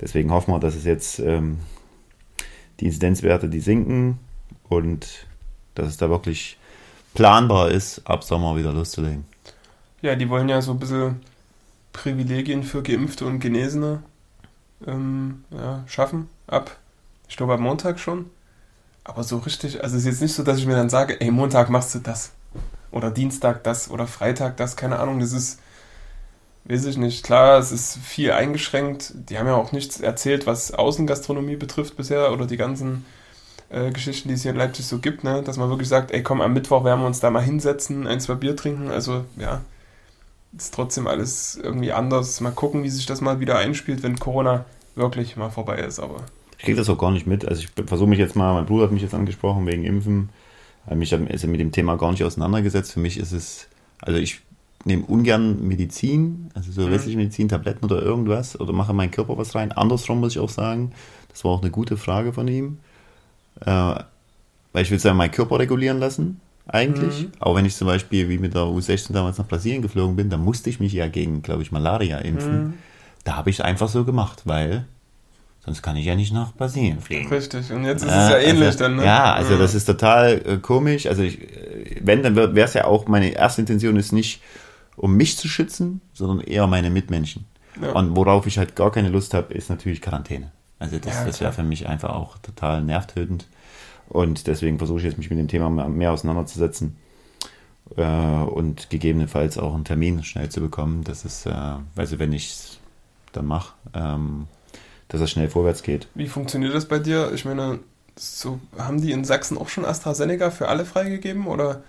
deswegen 0.01 0.31
hoffen 0.31 0.53
wir, 0.53 0.61
dass 0.61 0.75
es 0.75 0.85
jetzt 0.85 1.19
ähm, 1.19 1.59
die 2.81 2.87
Inzidenzwerte, 2.87 3.49
die 3.49 3.61
sinken 3.61 4.19
und 4.69 5.27
dass 5.75 5.89
es 5.89 5.97
da 5.97 6.11
wirklich 6.11 6.59
planbar 7.15 7.71
ist, 7.71 8.03
ab 8.07 8.25
Sommer 8.25 8.57
wieder 8.57 8.73
loszulegen. 8.73 9.25
Ja, 10.01 10.17
die 10.17 10.29
wollen 10.29 10.49
ja 10.49 10.61
so 10.63 10.73
ein 10.73 10.79
bisschen 10.79 11.21
Privilegien 11.93 12.63
für 12.63 12.83
Geimpfte 12.83 13.27
und 13.27 13.39
Genesene 13.41 14.03
ähm, 14.87 15.45
ja, 15.51 15.85
schaffen. 15.87 16.29
Ab, 16.47 16.77
ich 17.29 17.37
glaube, 17.37 17.55
ab 17.55 17.61
Montag 17.61 18.01
schon. 18.01 18.31
Aber 19.05 19.25
so 19.25 19.39
richtig, 19.39 19.83
also 19.83 19.97
es 19.97 20.03
ist 20.03 20.07
jetzt 20.07 20.23
nicht 20.23 20.35
so, 20.35 20.43
dass 20.43 20.59
ich 20.59 20.67
mir 20.67 20.77
dann 20.77 20.89
sage, 20.91 21.21
ey, 21.21 21.31
Montag 21.31 21.71
machst 21.71 21.95
du 21.95 21.99
das. 21.99 22.33
Oder 22.93 23.11
Dienstag 23.11 23.65
das 23.65 23.91
oder 23.91 24.07
Freitag 24.07 24.57
das, 24.59 24.77
keine 24.77 24.99
Ahnung. 25.01 25.19
Das 25.19 25.33
ist, 25.33 25.61
weiß 26.65 26.85
ich 26.85 26.99
nicht. 26.99 27.25
Klar, 27.25 27.59
es 27.59 27.73
ist 27.73 27.99
viel 27.99 28.33
eingeschränkt. 28.33 29.13
Die 29.29 29.39
haben 29.39 29.47
ja 29.47 29.57
auch 29.57 29.73
nichts 29.73 30.01
erzählt, 30.01 30.47
was 30.47 30.73
Außengastronomie 30.73 31.57
betrifft 31.57 31.97
bisher 31.97 32.33
oder 32.33 32.47
die 32.47 32.57
ganzen 32.57 33.05
äh, 33.71 33.91
Geschichten, 33.91 34.29
die 34.29 34.35
es 34.35 34.43
hier 34.43 34.53
in 34.53 34.59
Leipzig 34.59 34.87
so 34.87 34.99
gibt, 34.99 35.25
ne? 35.25 35.43
dass 35.43 35.57
man 35.57 35.71
wirklich 35.71 35.89
sagt, 35.89 36.11
ey 36.11 36.23
komm, 36.23 36.41
am 36.41 36.53
Mittwoch 36.53 36.85
werden 36.85 37.01
wir 37.01 37.07
uns 37.07 37.21
da 37.21 37.31
mal 37.31 37.43
hinsetzen, 37.43 38.07
ein, 38.07 38.21
zwei 38.21 38.35
Bier 38.35 38.55
trinken. 38.55 38.91
Also 38.91 39.25
ja, 39.37 39.63
ist 40.57 40.75
trotzdem 40.75 41.07
alles 41.07 41.59
irgendwie 41.63 41.93
anders. 41.93 42.41
Mal 42.41 42.53
gucken, 42.53 42.85
wie 42.85 42.91
sich 42.91 43.07
das 43.07 43.21
mal 43.21 43.41
wieder 43.41 43.57
einspielt, 43.57 44.03
wenn 44.03 44.19
Corona 44.19 44.67
wirklich 44.95 45.37
mal 45.37 45.51
vorbei 45.51 45.79
ist. 45.79 45.99
Aber 45.99 46.17
Ich 46.59 46.65
kriege 46.65 46.77
das 46.77 46.91
auch 46.91 46.99
gar 46.99 47.11
nicht 47.11 47.27
mit. 47.27 47.47
Also 47.47 47.63
ich 47.63 47.87
versuche 47.87 48.09
mich 48.09 48.19
jetzt 48.19 48.37
mal, 48.37 48.53
mein 48.53 48.67
Bruder 48.67 48.85
hat 48.85 48.93
mich 48.93 49.03
jetzt 49.03 49.15
angesprochen 49.15 49.67
wegen 49.67 49.85
Impfen. 49.85 50.29
Mich 50.91 51.12
ist 51.12 51.45
er 51.45 51.49
mit 51.49 51.61
dem 51.61 51.73
Thema 51.73 51.97
gar 51.97 52.11
nicht 52.11 52.25
auseinandergesetzt. 52.25 52.93
Für 52.93 53.01
mich 53.01 53.19
ist 53.19 53.33
es, 53.33 53.69
also 54.01 54.19
ich 54.19 54.41
nehme 54.85 55.05
ungern 55.05 55.67
Medizin, 55.67 56.51
also 56.55 56.73
so 56.73 56.83
Mhm. 56.83 56.91
westliche 56.91 57.17
Medizin, 57.17 57.49
Tabletten 57.49 57.85
oder 57.85 58.03
irgendwas 58.03 58.59
oder 58.59 58.73
mache 58.73 58.91
in 58.91 58.97
meinen 58.97 59.12
Körper 59.12 59.39
was 59.39 59.55
rein. 59.55 59.71
Andersrum 59.73 60.19
muss 60.21 60.33
ich 60.33 60.41
auch 60.41 60.49
sagen, 60.51 60.93
das 61.29 61.45
war 61.45 61.53
auch 61.53 61.62
eine 61.62 61.71
gute 61.71 61.97
Frage 61.97 62.33
von 62.33 62.49
ihm. 62.49 62.79
Äh, 63.61 63.95
weil 64.75 64.83
ich 64.83 64.91
will 64.91 64.99
sagen, 64.99 65.19
meinen 65.19 65.31
Körper 65.31 65.59
regulieren 65.59 65.99
lassen, 66.01 66.41
eigentlich. 66.67 67.25
Mhm. 67.25 67.33
Aber 67.39 67.55
wenn 67.57 67.65
ich 67.67 67.77
zum 67.77 67.87
Beispiel 67.87 68.29
wie 68.29 68.39
mit 68.39 68.55
der 68.55 68.62
U16 68.62 69.12
damals 69.12 69.39
nach 69.39 69.47
Brasilien 69.47 69.83
geflogen 69.83 70.17
bin, 70.17 70.31
dann 70.31 70.43
musste 70.43 70.71
ich 70.71 70.81
mich 70.81 70.93
ja 70.93 71.07
gegen, 71.09 71.43
glaube 71.43 71.62
ich, 71.62 71.71
Malaria 71.71 72.19
impfen. 72.19 72.65
Mhm. 72.65 72.75
Da 73.25 73.37
habe 73.37 73.51
ich 73.51 73.57
es 73.57 73.61
einfach 73.61 73.89
so 73.89 74.05
gemacht, 74.05 74.43
weil 74.47 74.87
sonst 75.64 75.83
kann 75.83 75.97
ich 75.97 76.04
ja 76.04 76.14
nicht 76.14 76.33
nach 76.33 76.52
Brasilien 76.54 77.00
fliegen. 77.00 77.28
richtig. 77.28 77.73
Und 77.73 77.85
jetzt 77.85 78.02
ist 78.02 78.11
es 78.11 78.31
ja 78.31 78.38
ähnlich 78.38 78.66
also, 78.66 78.78
dann, 78.81 78.97
ne? 78.97 79.04
Ja, 79.04 79.33
also 79.35 79.57
das 79.57 79.75
ist 79.75 79.85
total 79.85 80.42
äh, 80.45 80.57
komisch. 80.59 81.07
Also 81.07 81.23
ich, 81.23 81.40
äh, 81.40 82.00
wenn, 82.00 82.23
dann 82.23 82.35
wäre 82.37 82.61
es 82.61 82.75
ja 82.75 82.85
auch, 82.85 83.07
meine 83.07 83.31
erste 83.31 83.62
Intention 83.62 83.97
ist 83.97 84.12
nicht, 84.12 84.42
um 84.97 85.14
mich 85.16 85.37
zu 85.38 85.49
schützen, 85.49 86.00
sondern 86.12 86.40
eher 86.40 86.66
meine 86.66 86.90
Mitmenschen. 86.90 87.47
Ja. 87.81 87.92
Und 87.92 88.16
worauf 88.16 88.47
ich 88.47 88.59
halt 88.59 88.76
gar 88.76 88.90
keine 88.90 89.09
Lust 89.09 89.35
habe, 89.35 89.54
ist 89.54 89.71
natürlich 89.71 90.02
Quarantäne. 90.02 90.50
Also 90.78 90.99
das, 90.99 91.14
Ja, 91.14 91.25
das 91.25 91.40
wäre 91.40 91.52
für 91.52 91.62
mich 91.62 91.88
einfach 91.88 92.11
auch 92.11 92.38
total 92.38 92.83
nervtötend. 92.83 93.47
Und 94.09 94.47
deswegen 94.49 94.78
versuche 94.78 94.99
ich 94.99 95.04
jetzt, 95.04 95.16
mich 95.16 95.31
mit 95.31 95.38
dem 95.38 95.49
Thema 95.49 95.71
mehr, 95.71 95.88
mehr 95.88 96.12
auseinanderzusetzen. 96.12 96.97
Äh, 97.97 98.02
und 98.04 98.90
gegebenenfalls 98.90 99.59
auch 99.59 99.75
einen 99.75 99.85
Termin 99.85 100.25
schnell 100.25 100.49
zu 100.49 100.61
bekommen. 100.61 101.04
Das 101.04 101.25
ist, 101.25 101.47
äh, 101.47 101.75
also 101.97 102.19
wenn 102.19 102.33
ich 102.33 102.50
es 102.50 102.78
dann 103.33 103.47
mache, 103.47 103.75
ähm, 103.95 104.49
dass 105.12 105.21
es 105.21 105.31
schnell 105.31 105.49
vorwärts 105.49 105.83
geht. 105.83 106.09
Wie 106.14 106.26
funktioniert 106.26 106.75
das 106.75 106.87
bei 106.87 106.99
dir? 106.99 107.31
Ich 107.33 107.45
meine, 107.45 107.78
so 108.16 108.59
haben 108.76 109.00
die 109.00 109.12
in 109.12 109.25
Sachsen 109.25 109.57
auch 109.59 109.69
schon 109.69 109.85
AstraZeneca 109.85 110.50
für 110.50 110.69
alle 110.69 110.85
freigegeben 110.85 111.47
oder 111.47 111.83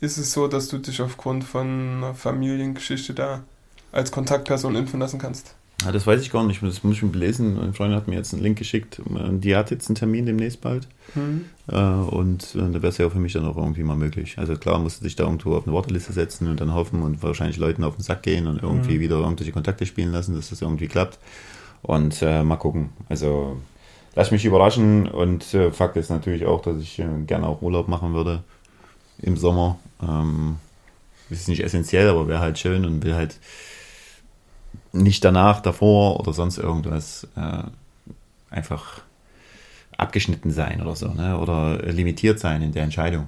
ist 0.00 0.18
es 0.18 0.32
so, 0.32 0.46
dass 0.46 0.68
du 0.68 0.78
dich 0.78 1.00
aufgrund 1.02 1.42
von 1.44 1.66
einer 1.96 2.14
Familiengeschichte 2.14 3.14
da 3.14 3.42
als 3.92 4.12
Kontaktperson 4.12 4.76
impfen 4.76 5.00
lassen 5.00 5.18
kannst? 5.18 5.54
Ja, 5.84 5.92
das 5.92 6.06
weiß 6.06 6.22
ich 6.22 6.30
gar 6.32 6.42
nicht. 6.44 6.62
Das 6.62 6.82
muss 6.82 6.96
ich 6.96 7.02
mir 7.02 7.10
belesen. 7.10 7.60
Eine 7.60 7.74
Freundin 7.74 7.98
hat 7.98 8.08
mir 8.08 8.14
jetzt 8.16 8.32
einen 8.32 8.42
Link 8.42 8.56
geschickt. 8.58 9.00
Die 9.06 9.54
hat 9.56 9.70
jetzt 9.70 9.88
einen 9.88 9.94
Termin 9.94 10.24
demnächst 10.24 10.62
bald. 10.62 10.88
Hm. 11.12 11.44
Äh, 11.70 11.76
Und 11.76 12.54
äh, 12.54 12.58
da 12.58 12.74
wäre 12.74 12.88
es 12.88 12.96
ja 12.98 13.06
auch 13.06 13.12
für 13.12 13.18
mich 13.18 13.34
dann 13.34 13.44
auch 13.44 13.58
irgendwie 13.58 13.82
mal 13.82 13.94
möglich. 13.94 14.38
Also 14.38 14.56
klar, 14.56 14.78
musste 14.78 15.04
sich 15.04 15.16
da 15.16 15.24
irgendwo 15.24 15.54
auf 15.54 15.66
eine 15.66 15.76
Warteliste 15.76 16.14
setzen 16.14 16.48
und 16.48 16.60
dann 16.62 16.72
hoffen 16.72 17.02
und 17.02 17.22
wahrscheinlich 17.22 17.58
Leuten 17.58 17.84
auf 17.84 17.96
den 17.96 18.02
Sack 18.02 18.22
gehen 18.22 18.46
und 18.46 18.62
irgendwie 18.62 18.96
Mhm. 18.96 19.00
wieder 19.00 19.16
irgendwelche 19.18 19.52
Kontakte 19.52 19.84
spielen 19.84 20.12
lassen, 20.12 20.34
dass 20.34 20.48
das 20.48 20.62
irgendwie 20.62 20.88
klappt. 20.88 21.18
Und 21.86 22.20
äh, 22.20 22.42
mal 22.42 22.56
gucken. 22.56 22.90
Also 23.08 23.58
lass 24.16 24.32
mich 24.32 24.44
überraschen. 24.44 25.08
Und 25.08 25.54
äh, 25.54 25.70
Fakt 25.70 25.96
ist 25.96 26.10
natürlich 26.10 26.44
auch, 26.44 26.60
dass 26.60 26.78
ich 26.78 26.98
äh, 26.98 27.06
gerne 27.26 27.46
auch 27.46 27.62
Urlaub 27.62 27.86
machen 27.86 28.12
würde 28.12 28.42
im 29.22 29.36
Sommer. 29.36 29.78
Ähm, 30.02 30.56
ist 31.30 31.48
nicht 31.48 31.62
essentiell, 31.62 32.08
aber 32.08 32.26
wäre 32.26 32.40
halt 32.40 32.58
schön 32.58 32.84
und 32.84 33.04
will 33.04 33.14
halt 33.14 33.38
nicht 34.92 35.24
danach, 35.24 35.60
davor 35.60 36.18
oder 36.18 36.32
sonst 36.32 36.58
irgendwas 36.58 37.28
äh, 37.36 37.62
einfach 38.50 39.02
abgeschnitten 39.96 40.50
sein 40.50 40.80
oder 40.80 40.96
so, 40.96 41.08
ne? 41.08 41.38
Oder 41.38 41.78
limitiert 41.78 42.38
sein 42.38 42.62
in 42.62 42.72
der 42.72 42.82
Entscheidung. 42.82 43.26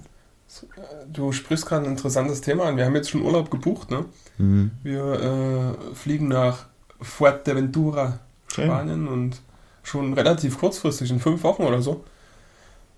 Du 1.13 1.33
sprichst 1.33 1.67
gerade 1.67 1.87
ein 1.87 1.93
interessantes 1.93 2.41
Thema 2.41 2.65
an. 2.65 2.77
Wir 2.77 2.85
haben 2.85 2.97
jetzt 2.97 3.11
schon 3.11 3.23
Urlaub 3.23 3.51
gebucht, 3.51 3.91
ne? 3.91 4.05
Mhm. 4.39 4.71
Wir 4.83 5.77
äh, 5.91 5.95
fliegen 5.95 6.29
nach 6.29 6.67
Fuerteventura, 7.01 8.21
Spanien 8.51 9.09
und 9.09 9.41
schon 9.83 10.13
relativ 10.15 10.59
kurzfristig, 10.59 11.11
in 11.11 11.21
fünf 11.21 11.43
Wochen 11.43 11.63
oder 11.63 11.83
so. 11.83 12.05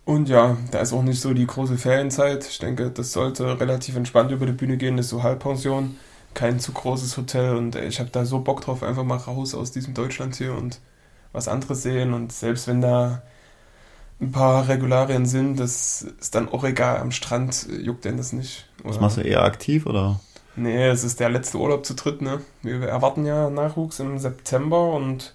Und 0.05 0.29
ja, 0.29 0.57
da 0.71 0.81
ist 0.81 0.93
auch 0.93 1.03
nicht 1.03 1.21
so 1.21 1.35
die 1.35 1.47
große 1.47 1.77
Ferienzeit. 1.77 2.47
Ich 2.47 2.59
denke, 2.59 2.91
das 2.91 3.13
sollte 3.13 3.61
relativ 3.61 3.97
entspannt 3.97 4.33
über 4.33 4.47
die 4.47 4.53
Bühne 4.53 4.77
gehen. 4.77 4.97
Das 4.97 5.07
ist 5.07 5.11
so 5.11 5.23
Halbpension, 5.23 5.97
kein 6.35 6.59
zu 6.59 6.73
großes 6.73 7.17
Hotel 7.17 7.57
und 7.57 7.77
ey, 7.77 7.87
ich 7.87 8.01
habe 8.01 8.11
da 8.11 8.25
so 8.25 8.41
Bock 8.41 8.63
drauf, 8.63 8.83
einfach 8.83 9.05
mal 9.05 9.17
raus 9.17 9.55
aus 9.55 9.71
diesem 9.73 9.95
Deutschland 9.95 10.37
hier 10.37 10.55
und 10.55 10.81
was 11.33 11.49
anderes 11.49 11.83
sehen. 11.83 12.13
Und 12.13 12.33
selbst 12.33 12.67
wenn 12.67 12.81
da 12.81 13.23
ein 14.21 14.33
paar 14.33 14.69
Regularien 14.69 15.27
sind, 15.27 15.59
das 15.61 16.03
ist 16.03 16.35
dann 16.35 16.49
auch 16.49 16.65
egal. 16.65 16.99
Am 16.99 17.13
Strand 17.13 17.67
äh, 17.71 17.77
juckt 17.77 18.05
denn 18.05 18.17
das 18.17 18.33
nicht. 18.33 18.69
Oder- 18.85 19.01
machst 19.01 19.17
du 19.17 19.23
eher 19.23 19.43
aktiv 19.45 19.87
oder? 19.87 20.21
Nee, 20.57 20.89
es 20.89 21.05
ist 21.05 21.21
der 21.21 21.31
letzte 21.31 21.59
Urlaub 21.59 21.87
zu 21.87 21.95
dritt, 21.95 22.21
ne? 22.21 22.41
Wir 22.63 22.83
erwarten 22.83 23.25
ja 23.25 23.49
Nachwuchs 23.49 24.01
im 24.01 24.19
September 24.19 24.93
und 24.93 25.35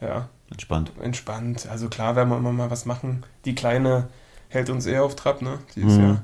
ja, 0.00 0.28
Entspannt. 0.50 0.92
entspannt. 1.00 1.66
Also 1.68 1.88
klar 1.88 2.16
werden 2.16 2.28
wir 2.30 2.36
immer 2.36 2.52
mal 2.52 2.70
was 2.70 2.84
machen. 2.86 3.24
Die 3.44 3.54
Kleine 3.54 4.08
hält 4.48 4.70
uns 4.70 4.86
eher 4.86 5.04
auf 5.04 5.16
Trab, 5.16 5.42
ne? 5.42 5.58
Die 5.74 5.80
ist 5.82 5.96
Mhm. 5.96 6.02
ja 6.02 6.22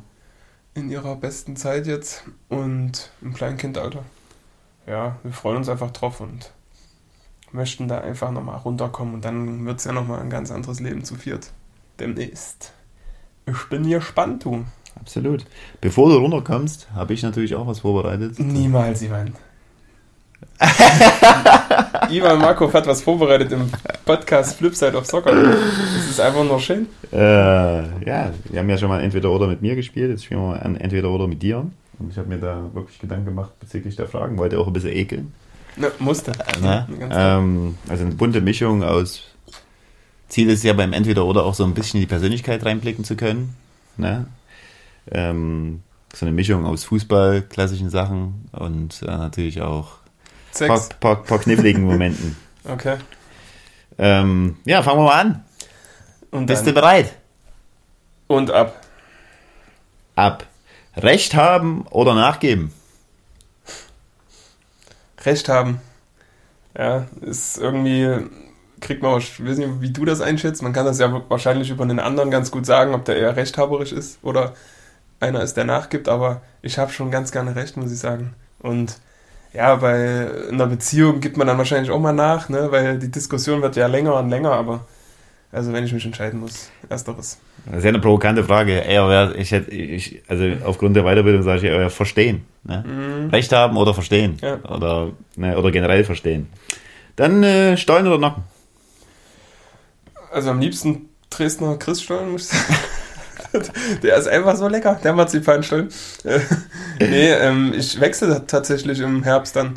in 0.75 0.91
ihrer 0.91 1.17
besten 1.17 1.55
Zeit 1.57 1.87
jetzt 1.87 2.25
und 2.49 3.11
im 3.21 3.35
Kleinkindalter. 3.35 4.05
Ja, 4.87 5.17
wir 5.23 5.33
freuen 5.33 5.59
uns 5.59 5.69
einfach 5.69 5.91
drauf 5.91 6.21
und 6.21 6.51
möchten 7.53 7.89
da 7.89 8.01
einfach 8.01 8.31
nochmal 8.31 8.57
runterkommen 8.59 9.15
und 9.15 9.25
dann 9.25 9.67
wird 9.67 9.79
es 9.81 9.85
ja 9.85 9.93
nochmal 9.93 10.21
ein 10.21 10.31
ganz 10.31 10.51
anderes 10.51 10.81
Leben 10.81 11.05
zu 11.05 11.15
viert. 11.17 11.51
Demnächst. 12.01 12.73
Ich 13.47 13.69
bin 13.69 13.89
gespannt, 13.89 14.45
du. 14.45 14.65
Absolut. 14.99 15.45
Bevor 15.81 16.09
du 16.09 16.17
runterkommst, 16.17 16.91
habe 16.93 17.13
ich 17.13 17.23
natürlich 17.23 17.55
auch 17.55 17.67
was 17.67 17.81
vorbereitet. 17.81 18.39
Niemals, 18.39 19.03
Ivan. 19.03 19.35
Ivan 22.11 22.39
Markov 22.39 22.73
hat 22.75 22.87
was 22.87 23.03
vorbereitet 23.03 23.53
im 23.53 23.71
Podcast 24.05 24.57
Flipside 24.57 24.97
of 24.97 25.07
Soccer. 25.07 25.35
Das 25.35 26.09
ist 26.09 26.21
einfach 26.21 26.45
nur 26.45 26.61
schön. 26.61 26.87
Äh, 27.13 27.19
ja, 27.19 28.33
wir 28.45 28.61
haben 28.61 28.69
ja 28.69 28.79
schon 28.79 28.89
mal 28.89 29.01
entweder 29.01 29.31
oder 29.31 29.47
mit 29.47 29.63
mir 29.63 29.75
gespielt, 29.75 30.11
jetzt 30.11 30.25
spielen 30.25 30.41
wir 30.41 30.49
mal 30.49 30.77
entweder 30.79 31.11
oder 31.11 31.27
mit 31.27 31.43
dir. 31.43 31.67
Und 31.99 32.11
ich 32.11 32.19
habe 32.19 32.29
mir 32.29 32.39
da 32.39 32.63
wirklich 32.73 32.99
Gedanken 32.99 33.27
gemacht 33.27 33.59
bezüglich 33.61 33.97
der 33.97 34.07
Fragen, 34.09 34.39
wollte 34.39 34.59
auch 34.59 34.67
ein 34.67 34.73
bisschen 34.73 34.93
ekeln. 34.93 35.33
Ne, 35.77 35.91
musste. 35.99 36.33
Klar. 36.33 36.89
Ähm, 37.11 37.79
also 37.89 38.05
eine 38.05 38.15
bunte 38.15 38.41
Mischung 38.41 38.83
aus. 38.83 39.23
Ziel 40.29 40.51
ist 40.51 40.65
ja 40.65 40.73
beim 40.73 40.93
Entweder 40.93 41.25
oder 41.25 41.45
auch 41.45 41.55
so 41.55 41.65
ein 41.65 41.75
bisschen 41.75 41.99
in 41.99 42.03
die 42.03 42.09
Persönlichkeit 42.09 42.65
reinblicken 42.65 43.05
zu 43.05 43.17
können. 43.17 43.55
Ne? 43.97 44.27
Ähm, 45.11 45.83
so 46.15 46.27
eine 46.27 46.35
Mischung 46.35 46.67
aus 46.67 46.85
Fußball, 46.85 47.43
klassischen 47.43 47.91
Sachen 47.91 48.49
und 48.53 49.03
äh, 49.03 49.07
natürlich 49.07 49.63
auch 49.63 50.02
Sex. 50.53 50.89
paar, 51.01 51.23
paar 51.23 51.39
kniffligen 51.39 51.83
Momenten. 51.85 52.37
Okay. 52.65 52.97
Ähm, 53.99 54.57
ja, 54.65 54.85
fangen 54.85 55.01
wir 55.01 55.07
mal 55.07 55.21
an. 55.21 55.45
Und 56.31 56.47
Bist 56.47 56.65
du 56.65 56.73
bereit? 56.73 57.13
und 58.29 58.53
ab. 58.53 58.81
Ab. 60.15 60.47
Recht 60.97 61.35
haben 61.35 61.85
oder 61.91 62.15
nachgeben? 62.15 62.73
Recht 65.25 65.49
haben. 65.49 65.81
Ja, 66.79 67.07
ist 67.21 67.59
irgendwie, 67.59 68.27
kriegt 68.81 69.03
man, 69.03 69.19
ich 69.19 69.45
weiß 69.45 69.59
nicht, 69.59 69.81
wie 69.81 69.91
du 69.91 70.05
das 70.05 70.21
einschätzt. 70.21 70.63
Man 70.63 70.73
kann 70.73 70.87
das 70.87 70.99
ja 70.99 71.23
wahrscheinlich 71.29 71.71
über 71.71 71.83
einen 71.83 71.99
anderen 71.99 72.31
ganz 72.31 72.51
gut 72.53 72.65
sagen, 72.65 72.95
ob 72.95 73.05
der 73.05 73.17
eher 73.17 73.35
rechthaberisch 73.37 73.93
ist 73.93 74.19
oder 74.23 74.55
einer 75.21 75.43
ist, 75.43 75.57
der 75.57 75.65
nachgibt. 75.65 76.09
Aber 76.09 76.43
ich 76.63 76.79
habe 76.79 76.93
schon 76.93 77.11
ganz 77.11 77.33
gerne 77.33 77.57
Recht, 77.57 77.77
muss 77.77 77.93
ich 77.93 77.99
sagen. 77.99 78.35
Und 78.61 78.99
ja, 79.55 79.77
bei 79.77 80.29
einer 80.51 80.67
Beziehung 80.67 81.21
gibt 81.21 81.37
man 81.37 81.47
dann 81.47 81.59
wahrscheinlich 81.59 81.91
auch 81.91 82.01
mal 82.01 82.13
nach, 82.13 82.49
ne? 82.49 82.69
weil 82.71 82.99
die 82.99 83.11
Diskussion 83.11 83.63
wird 83.63 83.77
ja 83.77 83.87
länger 83.87 84.15
und 84.17 84.31
länger. 84.31 84.53
Aber 84.53 84.87
also, 85.53 85.73
wenn 85.75 85.85
ich 85.85 85.93
mich 85.93 86.07
entscheiden 86.07 86.41
muss, 86.41 86.71
ersteres. 86.89 87.39
Das 87.67 87.77
ist 87.77 87.85
ja 87.85 87.91
eine 87.91 88.01
provokante 88.01 88.43
Frage. 88.43 88.73
Eher 88.73 89.07
wär, 89.09 89.37
ich 89.37 89.51
hätte, 89.53 89.71
ich, 89.71 90.23
also 90.27 90.45
aufgrund 90.65 90.97
der 90.97 91.05
Weiterbildung 91.05 91.43
sage 91.43 91.59
ich 91.59 91.65
eher 91.65 91.91
verstehen. 91.91 92.47
Ne? 92.65 93.29
Recht 93.31 93.53
haben 93.53 93.77
oder 93.77 93.93
verstehen. 93.93 94.39
Ja. 94.41 94.59
Oder, 94.65 95.11
ne, 95.37 95.59
oder 95.59 95.71
generell 95.71 96.05
verstehen. 96.05 96.49
Dann 97.17 97.43
äh, 97.43 97.77
Steuern 97.77 98.07
oder 98.07 98.19
Nacken? 98.19 98.45
Also 100.33 100.51
am 100.51 100.61
liebsten 100.61 101.11
Dresdner 101.29 101.77
Christstollen, 101.77 102.33
muss 102.33 102.51
ich 102.51 102.59
sagen. 102.59 102.75
Der 104.03 104.17
ist 104.17 104.29
einfach 104.29 104.57
so 104.57 104.69
lecker, 104.69 104.99
der 105.03 105.13
Marzipanstollen. 105.13 105.89
Nee, 107.01 107.31
ähm, 107.33 107.73
ich 107.77 108.01
wechsle 108.01 108.45
tatsächlich 108.47 109.01
im 109.01 109.23
Herbst 109.25 109.57
dann. 109.57 109.75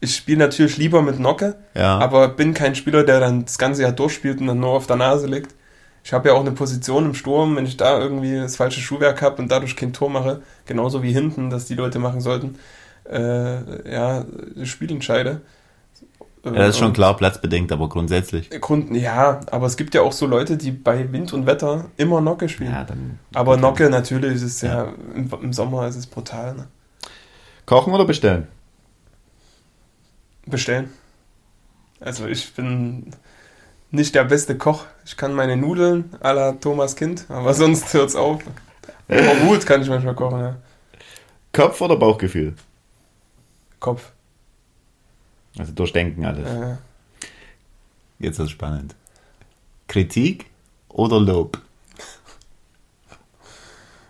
Ich 0.00 0.14
spiele 0.16 0.38
natürlich 0.38 0.76
lieber 0.76 1.00
mit 1.02 1.18
Nocke, 1.18 1.54
Ja. 1.74 1.98
aber 1.98 2.28
bin 2.28 2.52
kein 2.54 2.74
Spieler, 2.74 3.04
der 3.04 3.20
dann 3.20 3.44
das 3.44 3.56
ganze 3.58 3.82
Jahr 3.82 3.92
durchspielt 3.92 4.40
und 4.40 4.46
dann 4.48 4.60
nur 4.60 4.70
auf 4.70 4.86
der 4.86 4.96
Nase 4.96 5.26
liegt. 5.26 5.54
Ich 6.04 6.12
habe 6.12 6.28
ja 6.28 6.34
auch 6.34 6.40
eine 6.40 6.52
Position 6.52 7.06
im 7.06 7.14
Sturm, 7.14 7.56
wenn 7.56 7.66
ich 7.66 7.76
da 7.76 7.98
irgendwie 7.98 8.36
das 8.36 8.56
falsche 8.56 8.80
Schuhwerk 8.80 9.22
habe 9.22 9.40
und 9.42 9.50
dadurch 9.50 9.74
kein 9.74 9.92
Tor 9.92 10.10
mache, 10.10 10.42
genauso 10.66 11.02
wie 11.02 11.12
hinten, 11.12 11.50
dass 11.50 11.64
die 11.64 11.74
Leute 11.74 11.98
machen 11.98 12.20
sollten, 12.20 12.58
äh, 13.10 13.90
ja, 13.92 14.24
das 14.54 14.68
Spiel 14.68 14.90
entscheide. 14.90 15.40
Ja, 16.54 16.60
das 16.60 16.70
ist 16.70 16.78
schon 16.78 16.92
klar, 16.92 17.16
platzbedingt, 17.16 17.72
aber 17.72 17.88
grundsätzlich. 17.88 18.50
Grund, 18.60 18.94
ja, 18.96 19.40
aber 19.50 19.66
es 19.66 19.76
gibt 19.76 19.94
ja 19.94 20.02
auch 20.02 20.12
so 20.12 20.26
Leute, 20.26 20.56
die 20.56 20.70
bei 20.70 21.10
Wind 21.12 21.32
und 21.32 21.46
Wetter 21.46 21.86
immer 21.96 22.20
Nocke 22.20 22.48
spielen. 22.48 22.72
Ja, 22.72 22.84
dann 22.84 23.18
aber 23.34 23.56
Nocke 23.56 23.90
natürlich 23.90 24.42
ist 24.42 24.62
ja, 24.62 24.84
Ja. 24.84 24.92
im, 25.14 25.30
im 25.42 25.52
Sommer 25.52 25.86
ist 25.88 25.96
es 25.96 26.06
brutal. 26.06 26.54
Ne? 26.54 26.68
kochen 27.66 27.92
oder 27.92 28.04
bestellen? 28.04 28.46
Bestellen. 30.46 30.90
Also 32.00 32.26
ich 32.26 32.54
bin 32.54 33.10
nicht 33.90 34.14
der 34.14 34.24
beste 34.24 34.56
Koch. 34.56 34.84
Ich 35.04 35.16
kann 35.16 35.34
meine 35.34 35.56
Nudeln 35.56 36.10
à 36.20 36.32
la 36.32 36.52
Thomas 36.52 36.94
Kind, 36.94 37.26
aber 37.28 37.54
sonst 37.62 37.92
hört's 37.92 38.14
auf. 38.14 38.42
Aber 39.08 39.34
gut 39.46 39.66
kann 39.66 39.82
ich 39.82 39.88
manchmal 39.88 40.14
kochen, 40.14 40.40
ja. 40.40 40.56
Kopf 41.52 41.80
oder 41.80 41.96
Bauchgefühl? 41.96 42.54
Kopf. 43.80 44.12
Also 45.58 45.72
durchdenken 45.72 46.24
alles. 46.24 46.48
Äh, 46.48 46.76
Jetzt 48.18 48.38
ist 48.38 48.50
spannend. 48.50 48.94
Kritik 49.88 50.46
oder 50.88 51.20
Lob? 51.20 51.60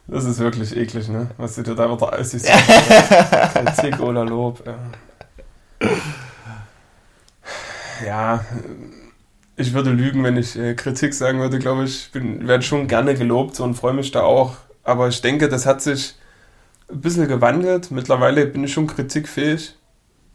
das 0.07 0.25
ist 0.25 0.38
wirklich 0.38 0.76
eklig, 0.76 1.09
ne? 1.09 1.31
Was 1.37 1.57
du 1.57 1.62
dir 1.62 1.75
da 1.75 1.93
wieder 1.93 2.19
aussiehst. 2.19 2.47
Kritik 3.53 4.00
oder 4.00 4.25
Lob. 4.25 4.62
Ja. 4.65 4.79
ja, 8.05 8.45
ich 9.57 9.73
würde 9.73 9.91
lügen, 9.91 10.23
wenn 10.23 10.37
ich 10.37 10.57
äh, 10.57 10.75
Kritik 10.75 11.15
sagen 11.15 11.41
würde, 11.41 11.59
glaube 11.59 11.85
ich. 11.85 12.11
Ich 12.15 12.47
werde 12.47 12.62
schon 12.62 12.87
gerne 12.87 13.15
gelobt 13.15 13.59
und 13.59 13.75
freue 13.75 13.95
mich 13.95 14.12
da 14.12 14.23
auch. 14.23 14.57
Aber 14.85 15.09
ich 15.09 15.21
denke, 15.21 15.49
das 15.49 15.67
hat 15.67 15.83
sich 15.83 16.15
ein 16.89 17.00
bisschen 17.00 17.26
gewandelt. 17.26 17.91
Mittlerweile 17.91 18.47
bin 18.47 18.65
ich 18.65 18.73
schon 18.73 18.87
kritikfähig. 18.87 19.75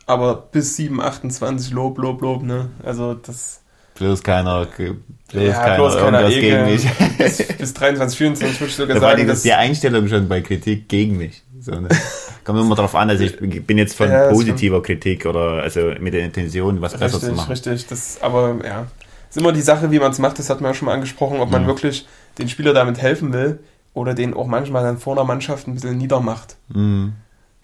Aber 0.07 0.35
bis 0.35 0.75
7, 0.77 0.99
28 1.01 1.71
Lob, 1.71 1.97
Lob, 1.97 2.21
Lob, 2.21 2.43
ne? 2.43 2.69
Also 2.83 3.13
das. 3.13 3.61
Bloß 3.95 4.23
keiner, 4.23 4.65
bloß 4.65 5.43
Ja, 5.43 5.53
keiner 5.63 5.75
bloß 5.75 5.95
keiner 5.97 6.21
irgendwas 6.29 6.33
gegen 6.33 6.65
mich. 6.65 7.17
Bis, 7.17 7.47
bis 7.57 7.73
23, 7.73 8.17
24 8.17 8.59
würde 8.59 8.69
ich 8.69 8.75
sogar 8.75 8.95
allem 8.95 9.01
sagen. 9.01 9.21
ist 9.23 9.29
dass- 9.29 9.41
die 9.43 9.53
Einstellung 9.53 10.07
schon 10.07 10.27
bei 10.27 10.41
Kritik 10.41 10.89
gegen 10.89 11.17
mich. 11.17 11.43
So, 11.59 11.71
ne? 11.79 11.87
Kommt 12.43 12.59
immer 12.59 12.73
drauf 12.75 12.95
an, 12.95 13.09
also 13.11 13.23
ich 13.23 13.37
bin 13.37 13.77
jetzt 13.77 13.95
von 13.95 14.09
Ja, 14.09 14.29
positiver 14.29 14.81
Kritik 14.81 15.27
oder 15.27 15.61
also 15.61 15.91
mit 15.99 16.13
der 16.15 16.25
Intention, 16.25 16.81
was 16.81 16.93
besser 16.93 17.19
zu 17.19 17.25
Richtig, 17.27 17.35
machen. 17.37 17.51
richtig. 17.51 17.87
Das, 17.87 18.17
aber 18.23 18.55
ja, 18.65 18.87
ist 19.29 19.37
immer 19.37 19.51
die 19.51 19.61
Sache, 19.61 19.91
wie 19.91 19.99
man 19.99 20.11
es 20.11 20.17
macht. 20.17 20.39
Das 20.39 20.49
hat 20.49 20.59
man 20.61 20.71
ja 20.71 20.73
schon 20.73 20.87
mal 20.87 20.95
angesprochen, 20.95 21.39
ob 21.39 21.51
man 21.51 21.61
Ja. 21.61 21.67
wirklich 21.67 22.07
den 22.39 22.49
Spieler 22.49 22.73
damit 22.73 22.99
helfen 22.99 23.31
will 23.33 23.59
oder 23.93 24.15
den 24.15 24.33
auch 24.33 24.47
manchmal 24.47 24.83
dann 24.83 24.97
vor 24.97 25.13
einer 25.15 25.25
Mannschaft 25.25 25.67
ein 25.67 25.75
bisschen 25.75 25.97
niedermacht. 25.99 26.55
Mhm. 26.69 27.13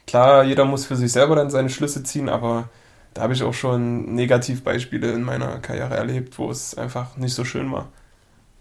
Klar, 0.07 0.45
jeder 0.45 0.65
muss 0.65 0.85
für 0.85 0.95
sich 0.95 1.11
selber 1.11 1.35
dann 1.35 1.49
seine 1.49 1.69
Schlüsse 1.69 2.01
ziehen, 2.01 2.29
aber 2.29 2.69
da 3.13 3.23
habe 3.23 3.33
ich 3.33 3.43
auch 3.43 3.53
schon 3.53 4.15
Negativbeispiele 4.15 5.11
in 5.11 5.21
meiner 5.21 5.59
Karriere 5.59 5.95
erlebt, 5.95 6.39
wo 6.39 6.49
es 6.49 6.77
einfach 6.77 7.17
nicht 7.17 7.33
so 7.33 7.43
schön 7.43 7.71
war. 7.71 7.89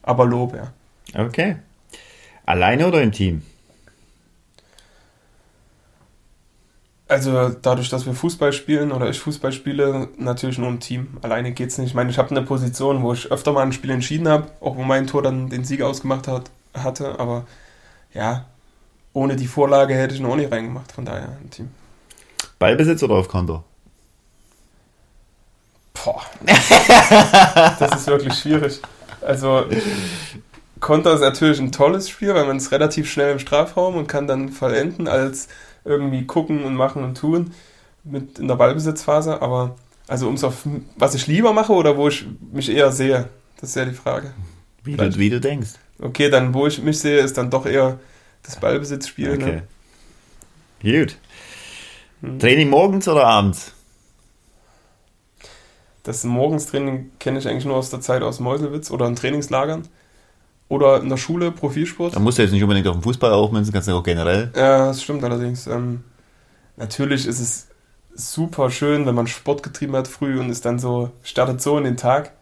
Aber 0.03 0.27
Lob, 0.27 0.55
ja. 0.55 0.73
Okay. 1.15 1.57
Alleine 2.45 2.87
oder 2.89 3.03
im 3.03 3.13
Team? 3.13 3.43
Also 7.09 7.51
dadurch, 7.51 7.89
dass 7.89 8.05
wir 8.05 8.15
Fußball 8.15 8.53
spielen 8.53 8.91
oder 8.91 9.09
ich 9.09 9.21
Fußball 9.21 9.53
spiele, 9.53 10.09
natürlich 10.19 10.59
nur 10.59 10.69
im 10.69 10.81
Team. 10.81 11.19
Alleine 11.23 11.53
geht's 11.53 11.79
nicht. 11.79 11.91
Ich 11.91 11.95
meine, 11.95 12.11
ich 12.11 12.19
habe 12.19 12.31
eine 12.31 12.43
Position, 12.43 13.03
wo 13.03 13.13
ich 13.13 13.31
öfter 13.31 13.53
mal 13.53 13.63
ein 13.63 13.73
Spiel 13.73 13.91
entschieden 13.91 14.27
habe, 14.27 14.51
auch 14.61 14.77
wo 14.77 14.83
mein 14.83 15.07
Tor 15.07 15.23
dann 15.23 15.49
den 15.49 15.65
Sieg 15.65 15.83
ausgemacht 15.83 16.27
hat, 16.27 16.51
hatte. 16.75 17.21
Aber 17.21 17.47
ja, 18.13 18.47
ohne 19.17 19.35
die 19.35 19.47
Vorlage 19.47 19.95
hätte 19.95 20.15
ich 20.15 20.21
ihn 20.21 20.27
auch 20.27 20.37
nicht 20.37 20.53
reingemacht. 20.53 20.93
Von 20.93 21.07
daher 21.07 21.39
im 21.43 21.51
Team. 21.51 21.71
Ballbesitz 22.59 23.03
oder 23.03 23.15
auf 23.15 23.29
Konter? 23.29 23.65
Boah. 25.95 26.23
das 26.45 27.95
ist 27.97 28.07
wirklich 28.07 28.35
schwierig. 28.35 28.81
Also 29.23 29.65
Konter 30.81 31.15
ist 31.15 31.21
natürlich 31.21 31.59
ein 31.59 31.73
tolles 31.73 32.11
Spiel, 32.11 32.35
weil 32.35 32.45
man 32.45 32.59
es 32.59 32.71
relativ 32.71 33.11
schnell 33.11 33.33
im 33.33 33.39
Strafraum 33.39 33.97
und 33.97 34.07
kann 34.07 34.27
dann 34.27 34.51
vollenden, 34.51 35.09
als 35.09 35.49
irgendwie 35.87 36.27
gucken 36.27 36.65
und 36.65 36.75
machen 36.75 37.03
und 37.03 37.17
tun 37.17 37.55
mit 38.05 38.39
in 38.39 38.49
der 38.49 38.57
Ballbesitzphase. 38.57 39.41
Aber 39.41 39.77
also 40.09 40.27
ums 40.27 40.45
auf 40.45 40.67
was 40.97 41.15
ich 41.15 41.27
lieber 41.27 41.55
mache 41.55 41.73
oder 41.73 41.97
wo 41.97 42.09
ich 42.09 42.27
mich 42.53 42.71
eher 42.71 42.93
sehe, 42.93 43.31
das 43.59 43.71
ist 43.71 43.77
ja 43.77 43.87
die 43.87 43.93
Frage. 43.93 44.35
Wie, 44.85 44.95
du, 44.95 45.17
wie 45.17 45.31
du 45.31 45.41
denkst. 45.41 45.71
Okay, 45.99 46.29
dann 46.29 46.53
wo 46.53 46.67
ich 46.67 46.83
mich 46.83 46.99
sehe, 46.99 47.21
ist 47.21 47.39
dann 47.39 47.49
doch 47.49 47.65
eher 47.65 47.99
das 48.47 48.57
Ballbesitzspiel. 48.57 49.33
Okay. 49.33 49.63
Ne? 50.83 51.01
Gut. 51.05 51.17
Hm. 52.23 52.39
Training 52.39 52.71
morgens 52.71 53.09
oder 53.09 53.27
abends? 53.27 53.73
Das 56.03 56.23
Morgenstraining 56.23 57.11
kenne 57.19 57.41
ich 57.41 57.49
eigentlich 57.49 57.65
nur 57.65 57.77
aus 57.77 57.91
der 57.91 58.01
Zeit 58.01 58.23
aus 58.23 58.39
Meuselwitz 58.39 58.91
oder 58.91 59.07
in 59.07 59.17
Trainingslagern. 59.17 59.89
Oder 60.69 61.01
in 61.01 61.09
der 61.09 61.17
Schule, 61.17 61.53
Profilsport. 61.53 62.17
Da 62.17 62.21
musst 62.21 62.39
du 62.39 62.43
jetzt 62.43 62.53
nicht 62.53 62.63
unbedingt 62.63 62.89
auf 62.89 62.97
den 62.97 63.03
Fußball 63.03 63.33
aufmünzen, 63.33 63.73
kannst 63.73 63.89
du 63.89 63.93
auch 63.93 64.03
generell. 64.03 64.53
Ja, 64.57 64.87
das 64.87 65.03
stimmt 65.03 65.23
allerdings. 65.23 65.67
Ähm, 65.69 66.03
natürlich 66.77 67.27
ist 67.27 67.39
es 67.39 67.69
super 68.15 68.71
schön, 68.71 69.07
wenn 69.07 69.15
man 69.15 69.27
Sport 69.27 69.63
getrieben 69.63 69.95
hat 69.95 70.09
früh 70.09 70.41
und 70.41 70.51
ist 70.51 70.65
dann 70.65 70.79
so, 70.79 71.11
startet 71.23 71.61
so 71.61 71.79
in 71.79 71.85
den 71.85 71.97
Tag, 71.97 72.33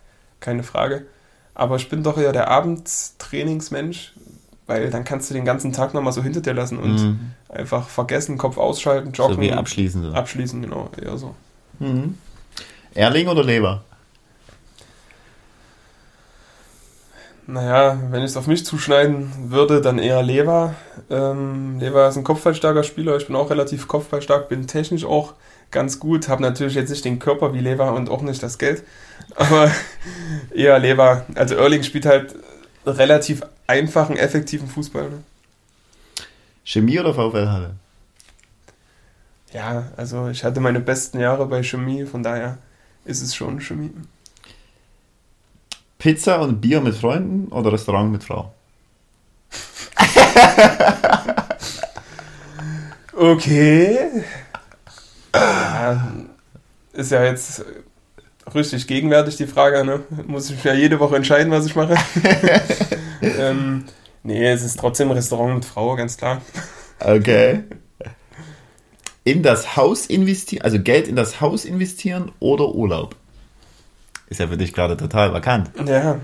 keine 0.40 0.62
Frage. 0.62 1.06
Aber 1.54 1.76
ich 1.76 1.88
bin 1.88 2.02
doch 2.02 2.18
eher 2.18 2.32
der 2.32 2.48
Abendtrainingsmensch, 2.48 4.14
weil 4.66 4.90
dann 4.90 5.04
kannst 5.04 5.28
du 5.30 5.34
den 5.34 5.44
ganzen 5.44 5.72
Tag 5.72 5.94
nochmal 5.94 6.12
so 6.12 6.22
hinter 6.22 6.40
dir 6.40 6.54
lassen 6.54 6.78
und 6.78 6.94
Mhm. 6.94 7.20
einfach 7.48 7.88
vergessen, 7.88 8.38
Kopf 8.38 8.56
ausschalten, 8.58 9.12
joggen. 9.12 9.36
So 9.36 9.40
wie 9.40 9.52
abschließen. 9.52 10.02
So. 10.02 10.12
abschließen, 10.12 10.62
genau, 10.62 10.90
eher 11.00 11.18
so. 11.18 11.34
Mhm. 11.78 12.18
Erling 12.94 13.28
oder 13.28 13.42
Leber? 13.44 13.82
Naja, 17.46 17.98
wenn 18.10 18.20
ich 18.20 18.30
es 18.30 18.36
auf 18.38 18.46
mich 18.46 18.64
zuschneiden 18.64 19.30
würde, 19.50 19.82
dann 19.82 19.98
eher 19.98 20.22
Lever. 20.22 20.74
Ähm, 21.10 21.78
Lever 21.78 22.08
ist 22.08 22.16
ein 22.16 22.24
kopfballstarker 22.24 22.84
Spieler. 22.84 23.16
Ich 23.18 23.26
bin 23.26 23.36
auch 23.36 23.50
relativ 23.50 23.86
kopfballstark, 23.86 24.48
bin 24.48 24.66
technisch 24.66 25.04
auch 25.04 25.34
ganz 25.70 25.98
gut. 26.00 26.28
Habe 26.28 26.40
natürlich 26.40 26.74
jetzt 26.74 26.88
nicht 26.88 27.04
den 27.04 27.18
Körper 27.18 27.52
wie 27.52 27.60
Lever 27.60 27.92
und 27.92 28.08
auch 28.08 28.22
nicht 28.22 28.42
das 28.42 28.56
Geld. 28.56 28.82
Aber 29.36 29.70
eher 30.54 30.78
Lever. 30.78 31.26
Also 31.34 31.54
Erling 31.56 31.82
spielt 31.82 32.06
halt 32.06 32.34
relativ 32.86 33.42
einfachen, 33.66 34.16
effektiven 34.16 34.68
Fußball. 34.68 35.10
Ne? 35.10 35.22
Chemie 36.64 36.98
oder 36.98 37.14
VfL 37.14 37.48
Halle? 37.48 37.74
Ja, 39.52 39.84
also 39.96 40.28
ich 40.28 40.42
hatte 40.44 40.60
meine 40.60 40.80
besten 40.80 41.20
Jahre 41.20 41.46
bei 41.46 41.62
Chemie, 41.62 42.04
von 42.04 42.22
daher 42.22 42.58
ist 43.04 43.22
es 43.22 43.34
schon 43.34 43.60
Chemie. 43.60 43.92
Pizza 45.98 46.40
und 46.40 46.60
Bier 46.60 46.80
mit 46.80 46.96
Freunden 46.96 47.48
oder 47.52 47.72
Restaurant 47.72 48.10
mit 48.10 48.24
Frau? 48.24 48.52
Okay. 53.16 54.24
Ja, 55.34 56.12
ist 56.92 57.10
ja 57.12 57.24
jetzt 57.24 57.64
richtig 58.52 58.86
gegenwärtig 58.86 59.36
die 59.36 59.46
Frage, 59.46 59.84
ne? 59.84 60.00
Muss 60.26 60.50
ich 60.50 60.62
ja 60.64 60.74
jede 60.74 61.00
Woche 61.00 61.16
entscheiden, 61.16 61.50
was 61.50 61.66
ich 61.66 61.76
mache. 61.76 61.94
ähm, 63.22 63.84
nee, 64.22 64.50
es 64.50 64.62
ist 64.62 64.78
trotzdem 64.78 65.10
Restaurant 65.10 65.54
mit 65.54 65.64
Frau, 65.64 65.96
ganz 65.96 66.16
klar. 66.16 66.42
Okay. 67.00 67.64
In 69.24 69.42
das 69.42 69.76
Haus 69.76 70.06
investieren, 70.06 70.62
also 70.62 70.78
Geld 70.80 71.08
in 71.08 71.16
das 71.16 71.40
Haus 71.40 71.64
investieren 71.64 72.32
oder 72.40 72.74
Urlaub? 72.74 73.16
Ist 74.28 74.40
ja 74.40 74.48
für 74.48 74.56
dich 74.56 74.72
gerade 74.72 74.96
total 74.96 75.32
vakant. 75.32 75.70
Ja. 75.86 76.18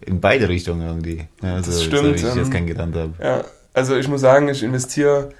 In 0.00 0.20
beide 0.20 0.48
Richtungen 0.48 0.86
irgendwie. 0.86 1.26
Ja, 1.42 1.56
das 1.56 1.82
stimmt. 1.82 2.18
So, 2.18 2.24
wie 2.24 2.28
ich 2.28 2.34
jetzt 2.36 2.50
kennengelernt 2.50 2.94
habe. 2.94 3.14
Ja, 3.22 3.44
also 3.74 3.96
ich 3.96 4.08
muss 4.08 4.20
sagen, 4.20 4.48
ich 4.48 4.62
investiere 4.62 5.30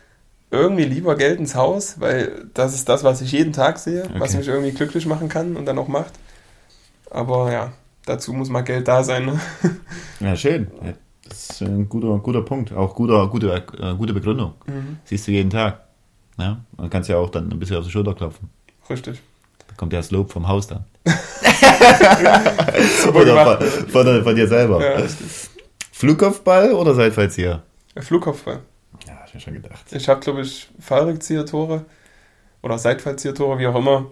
irgendwie 0.56 0.84
lieber 0.84 1.16
Geld 1.16 1.38
ins 1.38 1.54
Haus, 1.54 2.00
weil 2.00 2.46
das 2.54 2.74
ist 2.74 2.88
das, 2.88 3.04
was 3.04 3.20
ich 3.20 3.32
jeden 3.32 3.52
Tag 3.52 3.78
sehe, 3.78 4.04
okay. 4.04 4.14
was 4.18 4.36
mich 4.36 4.48
irgendwie 4.48 4.72
glücklich 4.72 5.06
machen 5.06 5.28
kann 5.28 5.56
und 5.56 5.66
dann 5.66 5.78
auch 5.78 5.88
macht. 5.88 6.12
Aber 7.10 7.52
ja, 7.52 7.72
dazu 8.04 8.32
muss 8.32 8.48
mal 8.48 8.62
Geld 8.62 8.88
da 8.88 9.02
sein. 9.02 9.26
Ne? 9.26 9.40
Ja, 10.20 10.34
schön. 10.34 10.68
Das 11.24 11.50
ist 11.50 11.62
ein 11.62 11.88
guter, 11.88 12.18
guter 12.18 12.42
Punkt. 12.42 12.72
Auch 12.72 12.94
guter, 12.94 13.26
gute, 13.28 13.52
äh, 13.52 13.94
gute 13.94 14.14
Begründung. 14.14 14.54
Mhm. 14.66 14.98
Siehst 15.04 15.26
du 15.26 15.32
jeden 15.32 15.50
Tag. 15.50 15.80
Ja? 16.38 16.60
Und 16.76 16.90
kannst 16.90 17.10
ja 17.10 17.16
auch 17.16 17.30
dann 17.30 17.50
ein 17.50 17.58
bisschen 17.58 17.76
auf 17.76 17.84
die 17.84 17.90
Schulter 17.90 18.14
klopfen. 18.14 18.48
Richtig. 18.88 19.20
Da 19.68 19.74
kommt 19.76 19.92
ja 19.92 19.98
das 19.98 20.10
Lob 20.10 20.32
vom 20.32 20.48
Haus 20.48 20.68
dann. 20.68 20.84
oder 23.14 23.58
von, 23.58 23.66
von, 23.88 24.24
von, 24.24 24.36
dir 24.36 24.48
selber. 24.48 24.80
Ja, 24.82 25.04
Flugkopfball 25.92 26.72
oder 26.72 26.94
Seitfallzieher? 26.94 27.62
Flugkopfball. 27.96 28.60
Mir 29.36 29.40
schon 29.40 29.54
gedacht. 29.54 29.84
Ich 29.92 30.08
habe, 30.08 30.20
glaube 30.20 30.40
ich, 30.40 30.68
Fallrückzieher-Tore 30.80 31.84
oder 32.62 32.78
Seitfallzieher-Tore, 32.78 33.58
wie 33.58 33.66
auch 33.66 33.76
immer. 33.76 34.10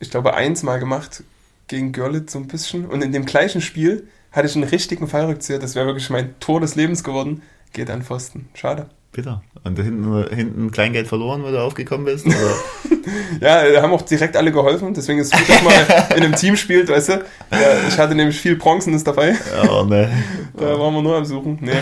Ich 0.00 0.10
glaube, 0.10 0.32
eins 0.32 0.62
mal 0.62 0.78
gemacht 0.78 1.22
gegen 1.66 1.92
Görlitz 1.92 2.32
so 2.32 2.38
ein 2.38 2.48
bisschen. 2.48 2.86
Und 2.86 3.02
in 3.02 3.12
dem 3.12 3.26
gleichen 3.26 3.60
Spiel 3.60 4.08
hatte 4.32 4.48
ich 4.48 4.54
einen 4.54 4.64
richtigen 4.64 5.06
Fallrückzieher. 5.06 5.58
Das 5.58 5.74
wäre 5.74 5.84
wirklich 5.84 6.08
mein 6.08 6.38
Tor 6.40 6.60
des 6.60 6.76
Lebens 6.76 7.04
geworden. 7.04 7.42
Geht 7.74 7.90
an 7.90 8.02
Pfosten. 8.02 8.48
Schade. 8.54 8.88
Bitter. 9.14 9.42
Und 9.62 9.78
hinten, 9.78 10.26
hinten 10.34 10.70
Kleingeld 10.70 11.06
verloren, 11.06 11.42
weil 11.42 11.52
du 11.52 11.62
aufgekommen 11.62 12.04
bist? 12.04 12.26
ja, 13.40 13.80
haben 13.80 13.92
auch 13.92 14.02
direkt 14.02 14.36
alle 14.36 14.52
geholfen. 14.52 14.92
Deswegen 14.92 15.20
ist 15.20 15.32
es 15.32 15.38
gut, 15.40 15.48
dass 15.48 15.62
man 15.62 16.18
in 16.18 16.24
einem 16.24 16.34
Team 16.34 16.56
spielt, 16.56 16.88
weißt 16.88 17.08
du. 17.08 17.12
Ja, 17.12 17.88
ich 17.88 17.96
hatte 17.96 18.14
nämlich 18.14 18.38
viel 18.38 18.56
Bronzenes 18.56 19.04
dabei. 19.04 19.36
Oh, 19.70 19.84
ne. 19.84 20.10
Da 20.56 20.78
waren 20.78 20.94
wir 20.94 21.02
nur 21.02 21.16
am 21.16 21.24
Suchen. 21.24 21.58
Nee. 21.60 21.72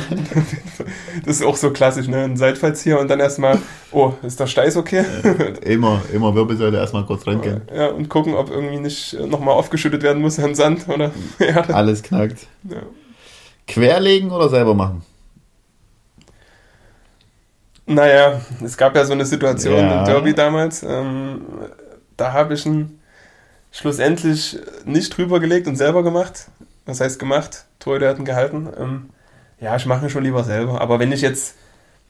Das 1.25 1.37
ist 1.37 1.47
auch 1.47 1.57
so 1.57 1.71
klassisch, 1.71 2.09
ne? 2.09 2.25
Ein 2.25 2.37
Seitfallzieher 2.37 2.99
und 2.99 3.09
dann 3.09 3.21
erstmal, 3.21 3.59
oh, 3.93 4.13
ist 4.23 4.41
der 4.41 4.47
Steiß 4.47 4.77
okay? 4.77 5.05
immer, 5.63 6.01
immer 6.13 6.35
Wirbelsäule 6.35 6.79
erstmal 6.79 7.05
kurz 7.05 7.27
reingehen. 7.27 7.63
Ja, 7.75 7.89
und 7.89 8.09
gucken, 8.09 8.35
ob 8.35 8.51
irgendwie 8.51 8.79
nicht 8.79 9.15
nochmal 9.27 9.55
aufgeschüttet 9.55 10.03
werden 10.03 10.21
muss 10.21 10.39
an 10.39 10.55
Sand 10.55 10.89
oder 10.89 11.13
Erde. 11.39 11.75
Alles 11.75 12.03
knackt. 12.03 12.47
Ja. 12.69 12.79
Querlegen 13.69 14.31
oder 14.31 14.49
selber 14.49 14.75
machen? 14.75 15.03
Naja, 17.87 18.41
es 18.65 18.77
gab 18.77 18.95
ja 18.95 19.05
so 19.05 19.13
eine 19.13 19.27
Situation 19.27 19.79
ja. 19.79 20.01
im 20.01 20.05
Derby 20.05 20.35
damals. 20.35 20.83
Ähm, 20.83 21.43
da 22.17 22.33
habe 22.33 22.55
ich 22.55 22.65
ihn 22.65 23.01
schlussendlich 23.73 24.59
nicht 24.85 25.17
drüber 25.17 25.41
gelegt 25.41 25.67
und 25.67 25.77
selber 25.77 26.03
gemacht. 26.03 26.47
Was 26.87 27.01
heißt 27.01 27.19
gemacht? 27.19 27.65
Torhüter 27.79 28.09
hatten 28.09 28.25
gehalten. 28.25 28.69
Ähm, 28.79 29.11
ja, 29.61 29.77
ich 29.77 29.87
mache 29.87 30.07
ihn 30.07 30.11
schon 30.11 30.25
lieber 30.25 30.45
selber. 30.45 30.81
Aber 30.81 30.99
wenn 30.99 31.13
ich 31.13 31.23
jetzt 31.23 31.55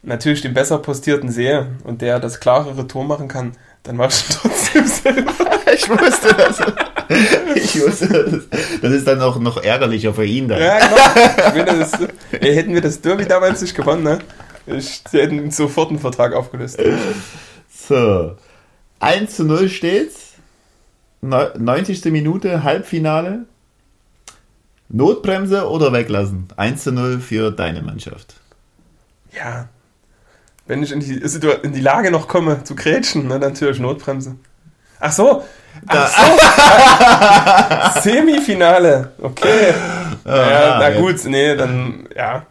natürlich 0.03 0.41
den 0.41 0.53
besser 0.53 0.77
postierten 0.77 1.31
sehe 1.31 1.67
und 1.83 2.01
der 2.01 2.19
das 2.19 2.39
klarere 2.39 2.87
Tor 2.87 3.05
machen 3.05 3.27
kann, 3.27 3.53
dann 3.83 3.95
mache 3.95 4.09
ich 4.09 4.29
ihn 4.29 4.35
trotzdem 4.41 4.87
selber. 4.87 5.33
ich 5.73 5.89
wusste 5.89 6.33
das. 6.35 6.59
Ich 7.55 7.81
wusste 7.81 8.07
das. 8.07 8.79
Das 8.81 8.91
ist 8.91 9.07
dann 9.07 9.21
auch 9.21 9.39
noch 9.39 9.63
ärgerlicher 9.63 10.13
für 10.13 10.25
ihn 10.25 10.47
dann. 10.47 10.61
Ja, 10.61 10.79
genau. 10.79 11.47
Ich 11.47 11.65
meine, 11.65 11.79
das, 11.79 11.91
ey, 12.31 12.55
hätten 12.55 12.73
wir 12.73 12.81
das 12.81 13.01
Derby 13.01 13.25
damals 13.25 13.61
nicht 13.61 13.75
gewonnen, 13.75 14.03
ne? 14.03 14.19
Ich 14.65 15.01
hätte 15.11 15.51
sofort 15.51 15.89
einen 15.89 15.99
Vertrag 15.99 16.33
aufgelöst. 16.33 16.79
So. 17.69 18.35
1 18.99 19.35
zu 19.35 19.43
0 19.43 19.69
steht's. 19.69 20.33
90. 21.21 22.05
Minute, 22.05 22.63
Halbfinale. 22.63 23.45
Notbremse 24.89 25.69
oder 25.69 25.91
weglassen? 25.91 26.47
1 26.55 26.83
zu 26.83 26.91
0 26.91 27.19
für 27.19 27.51
deine 27.51 27.81
Mannschaft. 27.81 28.35
Ja. 29.35 29.67
Wenn 30.65 30.83
ich 30.83 30.91
in 30.91 30.99
die, 30.99 31.21
in 31.63 31.73
die 31.73 31.81
Lage 31.81 32.11
noch 32.11 32.27
komme 32.27 32.63
zu 32.63 32.75
grätschen, 32.75 33.27
ne, 33.27 33.39
natürlich 33.39 33.79
Notbremse. 33.79 34.35
Ach 34.99 35.11
so. 35.11 35.43
Ach 35.87 37.93
so. 37.93 38.01
Semifinale. 38.01 39.11
Okay. 39.19 39.73
Ja, 40.25 40.51
ja, 40.51 40.79
na 40.79 40.99
gut, 40.99 41.23
nee, 41.25 41.55
dann, 41.55 42.07
ja. 42.15 42.45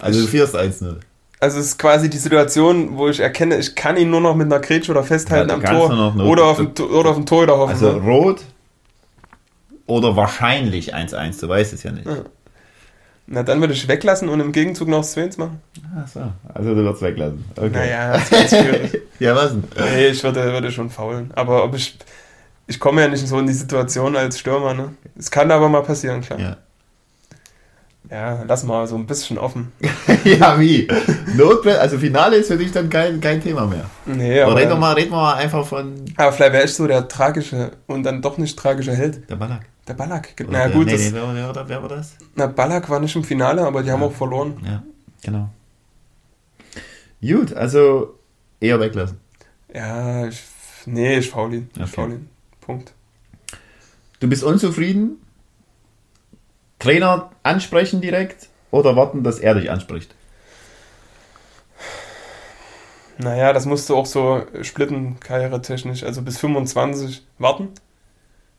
Also 0.00 0.22
du 0.22 0.26
führst 0.26 0.56
1-0. 0.56 0.96
Also 1.42 1.58
es 1.58 1.66
ist 1.66 1.78
quasi 1.78 2.08
die 2.08 2.18
Situation, 2.18 2.96
wo 2.96 3.08
ich 3.08 3.18
erkenne, 3.18 3.56
ich 3.56 3.74
kann 3.74 3.96
ihn 3.96 4.10
nur 4.10 4.20
noch 4.20 4.36
mit 4.36 4.46
einer 4.46 4.60
Grätsche 4.60 4.92
oder 4.92 5.02
festhalten 5.02 5.48
ja, 5.48 5.56
am 5.56 5.64
Tor 5.64 6.24
oder 6.24 6.44
auf, 6.44 6.58
dem, 6.58 6.70
oder 6.88 7.10
auf 7.10 7.16
dem 7.16 7.26
Tor 7.26 7.42
oder 7.42 7.58
hoffen. 7.58 7.72
Also 7.72 7.94
ne? 7.94 7.98
rot 7.98 8.42
oder 9.86 10.14
wahrscheinlich 10.14 10.94
1-1, 10.94 11.40
du 11.40 11.48
weißt 11.48 11.72
es 11.72 11.82
ja 11.82 11.90
nicht. 11.90 12.06
Ja. 12.06 12.18
Na, 13.26 13.42
dann 13.42 13.58
würde 13.58 13.72
ich 13.72 13.88
weglassen 13.88 14.28
und 14.28 14.38
im 14.38 14.52
Gegenzug 14.52 14.86
noch 14.86 15.02
2 15.02 15.30
machen. 15.38 15.60
Ach 15.96 16.06
so, 16.06 16.20
also 16.54 16.76
du 16.76 16.76
würdest 16.76 17.02
weglassen. 17.02 17.44
Okay. 17.56 17.70
Naja, 17.70 18.12
das 18.12 18.30
ist 18.30 18.50
schwierig. 18.50 19.02
ja, 19.18 19.34
was 19.34 19.50
denn? 19.50 19.64
Nee, 19.96 20.06
ich 20.06 20.22
würde, 20.22 20.44
würde 20.44 20.70
schon 20.70 20.90
faulen. 20.90 21.32
Aber 21.34 21.64
ob 21.64 21.74
ich, 21.74 21.98
ich 22.68 22.78
komme 22.78 23.00
ja 23.00 23.08
nicht 23.08 23.26
so 23.26 23.36
in 23.40 23.48
die 23.48 23.52
Situation 23.52 24.14
als 24.14 24.38
Stürmer, 24.38 24.74
ne? 24.74 24.94
Es 25.18 25.28
kann 25.28 25.50
aber 25.50 25.68
mal 25.68 25.82
passieren, 25.82 26.20
klar. 26.20 26.38
Ja. 26.38 26.56
Ja, 28.12 28.44
lass 28.46 28.62
mal 28.64 28.86
so 28.86 28.94
ein 28.96 29.06
bisschen 29.06 29.38
offen. 29.38 29.72
ja, 30.24 30.60
wie? 30.60 30.86
Notwehr, 31.34 31.80
also 31.80 31.98
Finale 31.98 32.36
ist 32.36 32.48
für 32.48 32.58
dich 32.58 32.70
dann 32.70 32.90
kein, 32.90 33.22
kein 33.22 33.40
Thema 33.40 33.66
mehr. 33.66 33.86
Nee, 34.04 34.38
aber. 34.42 34.54
reden, 34.54 34.68
wir 34.68 34.76
mal, 34.76 34.92
reden 34.92 35.12
wir 35.12 35.16
mal 35.16 35.36
einfach 35.36 35.66
von. 35.66 35.94
Aber 36.18 36.30
vielleicht 36.30 36.52
wäre 36.52 36.64
ich 36.66 36.74
so 36.74 36.86
der 36.86 37.08
tragische 37.08 37.72
und 37.86 38.02
dann 38.02 38.20
doch 38.20 38.36
nicht 38.36 38.58
tragische 38.58 38.94
Held. 38.94 39.30
Der 39.30 39.36
Ballack. 39.36 39.62
Der 39.88 39.94
Ballack. 39.94 40.34
Na 40.40 40.46
naja, 40.46 40.68
gut. 40.68 40.88
Nee, 40.88 40.92
das, 40.92 41.00
nee, 41.00 41.12
wer, 41.14 41.54
wer, 41.54 41.68
wer, 41.68 41.80
war 41.80 41.88
das? 41.88 42.16
Na, 42.34 42.48
Ballack 42.48 42.90
war 42.90 43.00
nicht 43.00 43.16
im 43.16 43.24
Finale, 43.24 43.62
aber 43.62 43.80
die 43.80 43.88
ja. 43.88 43.94
haben 43.94 44.02
auch 44.02 44.12
verloren. 44.12 44.60
Ja, 44.62 44.82
genau. 45.22 45.48
Gut, 47.22 47.54
also 47.54 48.18
eher 48.60 48.78
weglassen. 48.78 49.20
Ja, 49.74 50.26
ich, 50.26 50.42
nee, 50.84 51.16
ich 51.16 51.30
faul 51.30 51.54
ihn. 51.54 51.70
Ich 51.74 51.80
okay. 51.80 51.90
faul 51.90 52.10
ihn. 52.10 52.28
Punkt. 52.60 52.92
Du 54.20 54.28
bist 54.28 54.44
unzufrieden 54.44 55.16
Trainer 56.82 57.30
ansprechen 57.44 58.00
direkt 58.00 58.48
oder 58.72 58.96
warten, 58.96 59.22
dass 59.22 59.38
er 59.38 59.54
dich 59.54 59.70
anspricht? 59.70 60.14
Naja, 63.18 63.52
das 63.52 63.66
musst 63.66 63.88
du 63.88 63.96
auch 63.96 64.06
so 64.06 64.42
splitten, 64.62 65.20
karrieretechnisch. 65.20 66.02
Also 66.02 66.22
bis 66.22 66.38
25 66.38 67.22
warten 67.38 67.68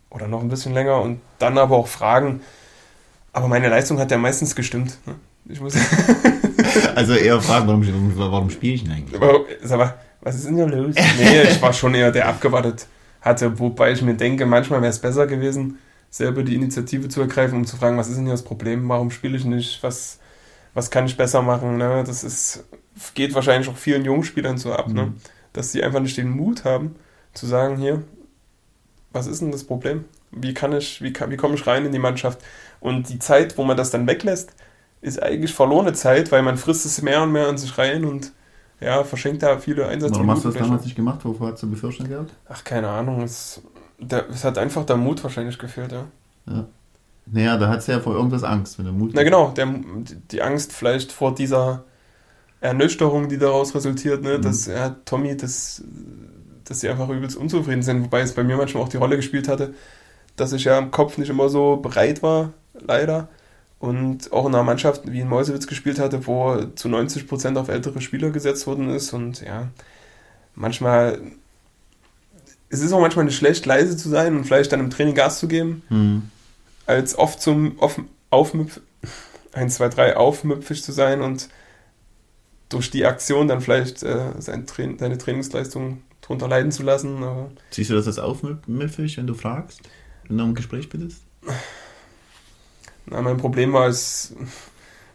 oder 0.10 0.30
noch 0.30 0.42
ein 0.42 0.48
bisschen 0.48 0.74
länger 0.74 1.02
und 1.02 1.20
dann 1.40 1.58
aber 1.58 1.76
auch 1.76 1.88
fragen. 1.88 2.42
Aber 3.34 3.50
meine 3.50 3.68
Leistung 3.68 4.00
hat 4.00 4.10
ja 4.10 4.18
meistens 4.18 4.56
gestimmt. 4.56 4.98
Ne? 5.06 5.16
Ich 5.50 5.60
muss 5.60 5.76
also 6.96 7.16
eher 7.16 7.42
fragen, 7.42 7.68
warum, 7.68 8.18
warum 8.18 8.50
spiele 8.50 8.76
ich 8.76 8.84
denn 8.86 8.94
eigentlich? 8.94 9.22
Aber, 9.22 9.42
sag 9.62 9.80
mal, 9.80 9.96
was 10.22 10.36
ist 10.36 10.48
denn 10.48 10.58
da 10.58 10.66
los? 10.66 10.96
Nee, 11.18 11.42
ich 11.42 11.62
war 11.62 11.74
schon 11.74 11.94
eher 11.94 12.12
der 12.12 12.30
abgewartet 12.30 12.88
hatte, 13.20 13.60
wobei 13.60 13.92
ich 13.92 14.02
mir 14.02 14.14
denke, 14.14 14.46
manchmal 14.46 14.82
wäre 14.82 14.92
es 14.92 15.00
besser 15.00 15.28
gewesen, 15.28 15.80
selber 16.14 16.44
die 16.44 16.54
Initiative 16.54 17.10
zu 17.10 17.22
ergreifen, 17.22 17.58
um 17.58 17.66
zu 17.66 17.76
fragen, 17.76 17.98
was 17.98 18.08
ist 18.08 18.18
denn 18.18 18.26
hier 18.26 18.36
das 18.36 18.44
Problem, 18.44 18.88
warum 18.88 19.10
spiele 19.10 19.36
ich 19.36 19.46
nicht, 19.46 19.82
was, 19.82 20.20
was 20.76 20.92
kann 20.92 21.08
ich 21.08 21.18
besser 21.18 21.42
machen. 21.42 21.78
Ne? 21.78 22.04
Das 22.06 22.24
ist, 22.24 22.66
geht 23.16 23.34
wahrscheinlich 23.34 23.68
auch 23.68 23.76
vielen 23.76 24.06
jungen 24.06 24.24
Spielern 24.24 24.60
so 24.60 24.74
ab, 24.74 24.90
ne? 24.90 24.94
mhm. 24.94 25.08
ne? 25.08 25.14
dass 25.54 25.72
sie 25.72 25.84
einfach 25.84 26.02
nicht 26.02 26.16
den 26.16 26.30
Mut 26.30 26.66
haben, 26.66 26.96
zu 27.34 27.48
sagen, 27.48 27.78
hier, 27.78 28.04
was 29.12 29.26
ist 29.26 29.42
denn 29.42 29.52
das 29.52 29.64
Problem? 29.64 30.06
Wie 30.30 30.54
kann 30.54 30.72
ich, 30.74 31.02
wie, 31.02 31.12
kann, 31.12 31.32
wie 31.32 31.36
komme 31.36 31.56
ich 31.56 31.66
rein 31.66 31.84
in 31.84 31.92
die 31.92 31.98
Mannschaft? 31.98 32.40
Und 32.80 33.10
die 33.10 33.18
Zeit, 33.18 33.58
wo 33.58 33.64
man 33.64 33.76
das 33.76 33.90
dann 33.90 34.06
weglässt, 34.06 34.54
ist 35.02 35.22
eigentlich 35.22 35.56
verlorene 35.56 35.94
Zeit, 35.94 36.32
weil 36.32 36.44
man 36.44 36.58
frisst 36.58 36.86
es 36.86 37.02
mehr 37.02 37.24
und 37.24 37.32
mehr 37.32 37.48
an 37.48 37.58
sich 37.58 37.76
rein 37.80 38.06
und 38.06 38.34
ja, 38.80 39.04
verschenkt 39.04 39.42
da 39.42 39.58
viele 39.58 39.88
Einsätze. 39.88 40.14
Warum 40.14 40.30
hast 40.30 40.46
du 40.46 40.50
das 40.50 40.60
damals 40.60 40.84
nicht 40.84 40.96
gemacht? 40.96 41.26
Wovor 41.26 41.54
hast 41.54 41.64
du 41.64 41.70
Befürchtung 41.72 42.08
gehabt? 42.08 42.34
Ach, 42.48 42.64
keine 42.64 42.90
Ahnung. 42.90 43.24
Es 43.24 43.64
der, 44.12 44.30
es 44.30 44.44
hat 44.44 44.58
einfach 44.58 44.86
der 44.86 44.98
Mut 44.98 45.24
wahrscheinlich 45.24 45.58
gefehlt, 45.58 45.92
ja. 45.92 46.06
Ja. 46.48 46.66
Naja, 47.26 47.58
da 47.58 47.70
hat 47.70 47.80
es 47.80 47.88
ja 47.88 48.00
vor 48.00 48.16
irgendwas 48.16 48.44
Angst, 48.44 48.78
wenn 48.78 48.86
der 48.86 48.94
Mut. 48.94 49.12
Na 49.14 49.24
genau, 49.24 49.52
der, 49.52 49.68
die 50.32 50.42
Angst 50.42 50.74
vielleicht 50.74 51.12
vor 51.12 51.34
dieser 51.34 51.86
Ernüchterung, 52.60 53.30
die 53.30 53.38
daraus 53.38 53.74
resultiert, 53.76 54.24
ne? 54.24 54.38
Mhm. 54.38 54.42
dass 54.42 54.66
ja, 54.66 54.96
Tommy, 55.06 55.38
das, 55.38 55.84
dass 56.66 56.82
sie 56.82 56.90
einfach 56.90 57.10
übelst 57.10 57.38
unzufrieden 57.38 57.82
sind, 57.82 58.04
wobei 58.04 58.22
es 58.22 58.34
bei 58.34 58.44
mir 58.44 58.58
manchmal 58.58 58.84
auch 58.84 58.90
die 58.90 58.98
Rolle 58.98 59.16
gespielt 59.16 59.48
hatte, 59.48 59.74
dass 60.36 60.54
ich 60.54 60.66
ja 60.66 60.78
im 60.78 60.92
Kopf 60.92 61.18
nicht 61.18 61.30
immer 61.30 61.50
so 61.50 61.78
bereit 61.78 62.24
war, 62.24 62.54
leider. 62.74 63.30
Und 63.80 64.32
auch 64.32 64.46
in 64.46 64.56
einer 64.56 64.64
Mannschaft 64.64 65.12
wie 65.12 65.20
in 65.20 65.28
Meusewitz 65.28 65.68
gespielt 65.68 66.00
hatte, 66.00 66.26
wo 66.26 66.56
zu 66.76 66.88
90% 66.88 67.58
auf 67.58 67.68
ältere 67.68 68.00
Spieler 68.00 68.30
gesetzt 68.30 68.66
worden 68.66 68.90
ist. 68.90 69.12
Und 69.12 69.42
ja, 69.42 69.68
manchmal 70.56 71.20
es 72.74 72.82
ist 72.82 72.92
auch 72.92 73.00
manchmal 73.00 73.26
nicht 73.26 73.38
schlecht, 73.38 73.66
leise 73.66 73.96
zu 73.96 74.10
sein 74.10 74.36
und 74.36 74.46
vielleicht 74.46 74.72
dann 74.72 74.80
im 74.80 74.90
Training 74.90 75.16
Gas 75.16 75.40
zu 75.40 75.48
geben, 75.48 75.84
Mhm. 75.90 76.24
als 76.86 77.18
oft 77.18 77.42
zum 77.42 77.80
auf, 77.80 78.00
aufmüpf, 78.30 78.80
1, 79.54 79.76
2, 79.76 79.90
3 79.90 80.18
aufmüpfig 80.18 80.84
zu 80.84 80.92
sein 80.92 81.22
und 81.22 81.50
durch 82.70 82.90
die 82.90 83.06
Aktion 83.06 83.48
dann 83.48 83.62
vielleicht 83.62 84.02
äh, 84.04 84.32
sein 84.40 84.66
Train 84.66 84.98
seine 84.98 85.18
Trainingsleistung 85.20 86.02
drunter 86.22 86.48
leiden 86.48 86.72
zu 86.72 86.82
lassen. 86.84 87.24
Aber 87.24 87.52
Siehst 87.70 87.92
du 87.92 87.94
das 87.96 88.08
als 88.08 88.18
aufmüffig, 88.18 89.18
wenn 89.18 89.28
du 89.28 89.36
fragst? 89.36 89.82
Wenn 90.28 90.38
du 90.40 90.44
im 90.46 90.56
Gespräch 90.56 90.90
bist? 90.90 91.22
na, 93.06 93.22
mein 93.22 93.38
Problem 93.38 93.74
war, 93.74 93.88
es, 93.88 94.34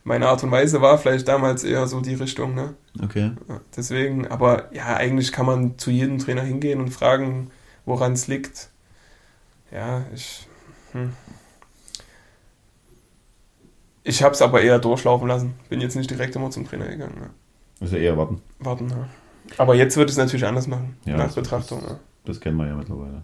meine 0.08 0.26
Art 0.28 0.42
und 0.42 0.50
Weise 0.50 0.80
war 0.80 0.98
vielleicht 0.98 1.28
damals 1.28 1.62
eher 1.64 1.86
so 1.86 2.00
die 2.00 2.14
Richtung. 2.14 2.54
Ne? 2.54 2.74
Okay. 3.02 3.32
Deswegen, 3.76 4.26
aber 4.26 4.74
ja, 4.74 4.96
eigentlich 4.96 5.30
kann 5.32 5.46
man 5.46 5.78
zu 5.78 5.90
jedem 5.90 6.18
Trainer 6.18 6.42
hingehen 6.42 6.80
und 6.80 6.90
fragen, 6.90 7.50
woran 7.84 8.12
es 8.14 8.26
liegt. 8.26 8.70
Ja, 9.70 10.04
ich. 10.14 10.48
Hm. 10.92 11.12
Ich 14.02 14.22
habe 14.22 14.34
es 14.34 14.40
aber 14.40 14.62
eher 14.62 14.78
durchlaufen 14.78 15.28
lassen. 15.28 15.54
Bin 15.68 15.80
jetzt 15.82 15.94
nicht 15.94 16.10
direkt 16.10 16.34
immer 16.34 16.50
zum 16.50 16.66
Trainer 16.66 16.86
gegangen. 16.88 17.20
Ne? 17.20 17.30
Also 17.80 17.96
eher 17.96 18.16
warten. 18.16 18.40
Warten, 18.58 18.88
ja. 18.88 19.06
Aber 19.58 19.74
jetzt 19.74 19.96
würde 19.96 20.08
ich 20.10 20.14
es 20.14 20.18
natürlich 20.18 20.46
anders 20.46 20.66
machen, 20.66 20.96
Ja, 21.04 21.16
nach 21.18 21.26
das- 21.26 21.34
Betrachtung. 21.34 21.82
Ja. 21.86 22.00
Das 22.24 22.40
kennen 22.40 22.56
wir 22.56 22.66
ja 22.66 22.74
mittlerweile. 22.74 23.22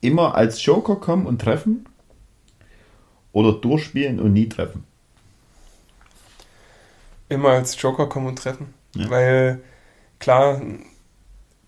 Immer 0.00 0.34
als 0.34 0.64
Joker 0.64 0.96
kommen 0.96 1.26
und 1.26 1.40
treffen? 1.40 1.84
Oder 3.32 3.52
durchspielen 3.52 4.18
und 4.20 4.32
nie 4.32 4.48
treffen? 4.48 4.84
Immer 7.28 7.50
als 7.50 7.80
Joker 7.80 8.08
kommen 8.08 8.26
und 8.26 8.38
treffen. 8.38 8.74
Ja. 8.94 9.10
Weil, 9.10 9.60
klar, 10.18 10.60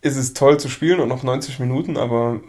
ist 0.00 0.16
es 0.16 0.34
toll 0.34 0.58
zu 0.58 0.68
spielen 0.68 1.00
und 1.00 1.08
noch 1.08 1.22
90 1.22 1.58
Minuten, 1.58 1.96
aber 1.96 2.40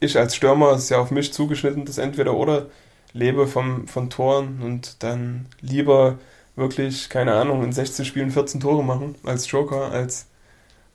ich 0.00 0.18
als 0.18 0.34
Stürmer 0.34 0.74
ist 0.74 0.90
ja 0.90 0.98
auf 0.98 1.10
mich 1.10 1.32
zugeschnitten, 1.32 1.84
das 1.84 1.98
Entweder-Oder, 1.98 2.66
lebe 3.12 3.46
vom, 3.46 3.86
von 3.86 4.10
Toren 4.10 4.60
und 4.62 5.02
dann 5.02 5.46
lieber 5.60 6.18
wirklich, 6.56 7.08
keine 7.08 7.34
Ahnung, 7.34 7.62
in 7.64 7.72
16 7.72 8.04
Spielen 8.04 8.30
14 8.30 8.60
Tore 8.60 8.84
machen 8.84 9.14
als 9.24 9.50
Joker, 9.50 9.90
als 9.90 10.26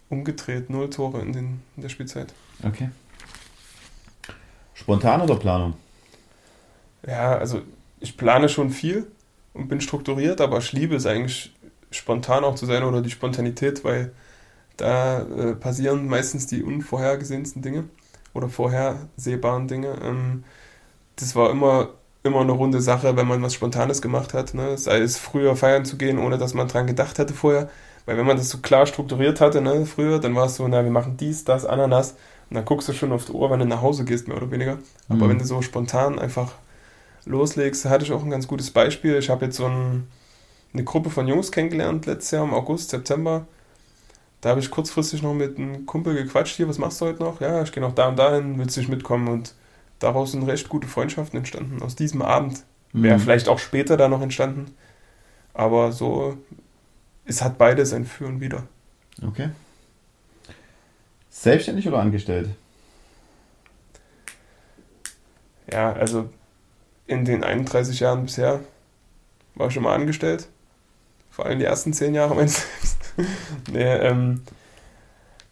umgedreht 0.10 0.70
0 0.70 0.90
Tore 0.90 1.22
in, 1.22 1.34
den, 1.34 1.62
in 1.76 1.82
der 1.82 1.90
Spielzeit. 1.90 2.34
Okay. 2.64 2.90
Spontan 4.74 5.22
oder 5.22 5.36
Planung? 5.36 5.74
Ja, 7.08 7.38
also 7.38 7.62
ich 8.00 8.18
plane 8.18 8.50
schon 8.50 8.70
viel 8.70 9.08
und 9.56 9.70
bin 9.70 9.82
strukturiert, 9.82 10.42
aber 10.42 10.60
ich 10.60 10.74
liebe 10.74 10.96
es 10.98 11.08
eigentlich 11.08 11.56
spontan 11.92 12.46
auch 12.46 12.56
zu 12.56 12.68
sein 12.68 12.84
oder 12.84 13.02
die 13.02 13.12
Spontanität, 13.12 13.86
weil 13.86 14.14
da 14.78 15.22
äh, 15.22 15.56
passieren 15.56 16.08
meistens 16.08 16.48
die 16.48 16.64
unvorhergesehensten 16.64 17.62
Dinge 17.62 17.86
oder 18.34 18.50
vorhersehbaren 18.50 19.68
Dinge. 19.68 20.00
Ähm, 20.04 20.44
das 21.18 21.36
war 21.36 21.50
immer, 21.52 21.90
immer 22.24 22.42
eine 22.42 22.52
runde 22.52 22.82
Sache, 22.82 23.16
wenn 23.18 23.28
man 23.28 23.42
was 23.42 23.54
Spontanes 23.54 24.02
gemacht 24.02 24.34
hat. 24.34 24.54
Ne? 24.54 24.78
Sei 24.78 25.00
es 25.00 25.18
früher 25.18 25.56
feiern 25.56 25.86
zu 25.86 25.98
gehen, 25.98 26.20
ohne 26.20 26.38
dass 26.38 26.54
man 26.54 26.68
dran 26.68 26.88
gedacht 26.88 27.20
hatte 27.20 27.34
vorher. 27.34 27.70
Weil 28.06 28.18
wenn 28.18 28.26
man 28.26 28.38
das 28.38 28.50
so 28.50 28.60
klar 28.60 28.86
strukturiert 28.86 29.42
hatte, 29.42 29.62
ne, 29.62 29.86
früher, 29.88 30.20
dann 30.20 30.36
war 30.36 30.46
es 30.46 30.56
so, 30.58 30.68
na, 30.68 30.84
wir 30.84 30.92
machen 30.92 31.18
dies, 31.18 31.44
das, 31.44 31.66
Ananas. 31.66 32.12
Und 32.50 32.56
dann 32.56 32.66
guckst 32.66 32.88
du 32.88 32.94
schon 32.94 33.12
auf 33.12 33.26
die 33.26 33.32
Uhr, 33.32 33.50
wenn 33.50 33.60
du 33.60 33.66
nach 33.66 33.82
Hause 33.82 34.06
gehst, 34.06 34.28
mehr 34.28 34.38
oder 34.38 34.52
weniger. 34.52 34.78
Aber 35.10 35.28
Mhm. 35.28 35.30
wenn 35.30 35.40
du 35.40 35.46
so 35.46 35.62
spontan 35.64 36.20
einfach 36.20 36.52
loslegst, 37.26 37.86
hatte 37.86 38.06
ich 38.06 38.12
auch 38.12 38.24
ein 38.24 38.30
ganz 38.30 38.48
gutes 38.48 38.72
Beispiel. 38.72 39.18
Ich 39.18 39.30
habe 39.30 39.46
jetzt 39.46 39.58
so 39.58 39.66
ein, 39.66 40.08
eine 40.74 40.84
Gruppe 40.84 41.10
von 41.10 41.28
Jungs 41.28 41.52
kennengelernt 41.52 42.06
letztes 42.06 42.32
Jahr 42.32 42.44
im 42.44 42.54
August, 42.54 42.90
September. 42.90 43.46
Da 44.42 44.50
habe 44.50 44.60
ich 44.60 44.70
kurzfristig 44.70 45.24
noch 45.24 45.34
mit 45.34 45.58
einem 45.58 45.86
Kumpel 45.86 46.14
gequatscht. 46.14 46.56
Hier, 46.56 46.68
was 46.70 46.78
machst 46.78 47.02
du 47.02 47.06
heute 47.06 47.24
noch? 47.24 47.42
Ja, 47.42 47.64
ich 47.64 47.72
gehe 47.72 47.82
noch 47.82 47.96
da 47.96 48.08
und 48.10 48.18
dahin, 48.20 48.58
willst 48.60 48.76
du 48.76 48.82
nicht 48.82 48.90
mitkommen? 48.90 49.28
Und 49.28 49.56
daraus 50.00 50.34
sind 50.34 50.44
recht 50.44 50.70
gute 50.70 50.88
Freundschaften 50.88 51.38
entstanden. 51.38 51.82
Aus 51.82 51.96
diesem 51.96 52.22
Abend. 52.22 52.64
Wäre 52.94 53.18
Mhm. 53.18 53.22
vielleicht 53.22 53.50
auch 53.50 53.60
später 53.60 53.98
da 53.98 54.08
noch 54.08 54.22
entstanden. 54.22 54.76
Aber 55.54 55.92
so, 55.92 56.38
es 57.26 57.42
hat 57.42 57.58
beides 57.58 57.92
ein 57.94 58.06
Für 58.06 58.28
und 58.28 58.40
Wider. 58.40 58.64
Okay. 59.26 59.50
Selbstständig 61.30 61.88
oder 61.88 62.00
angestellt? 62.00 62.50
Ja, 65.72 65.94
also 65.94 66.30
in 67.08 67.26
den 67.26 67.44
31 67.44 68.00
Jahren 68.00 68.24
bisher 68.24 68.62
war 69.56 69.68
ich 69.68 69.74
schon 69.74 69.84
mal 69.84 69.96
angestellt. 69.96 70.48
Vor 71.32 71.46
allem 71.46 71.60
die 71.60 71.66
ersten 71.66 71.94
10 71.94 72.14
Jahre 72.14 72.36
meines 72.36 72.66
Lebens. 72.66 72.98
nee, 73.72 73.84
ähm, 73.84 74.42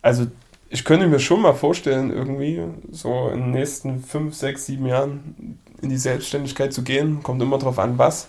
also 0.02 0.28
ich 0.70 0.84
könnte 0.86 1.08
mir 1.08 1.20
schon 1.20 1.42
mal 1.42 1.54
vorstellen, 1.54 2.12
irgendwie 2.12 2.62
so 2.92 3.30
in 3.30 3.42
den 3.42 3.52
nächsten 3.52 4.04
5, 4.04 4.34
6, 4.34 4.66
7 4.66 4.86
Jahren 4.86 5.60
in 5.82 5.90
die 5.90 5.98
Selbstständigkeit 5.98 6.74
zu 6.74 6.84
gehen. 6.84 7.22
Kommt 7.22 7.42
immer 7.42 7.60
drauf 7.60 7.78
an, 7.78 7.98
was. 7.98 8.28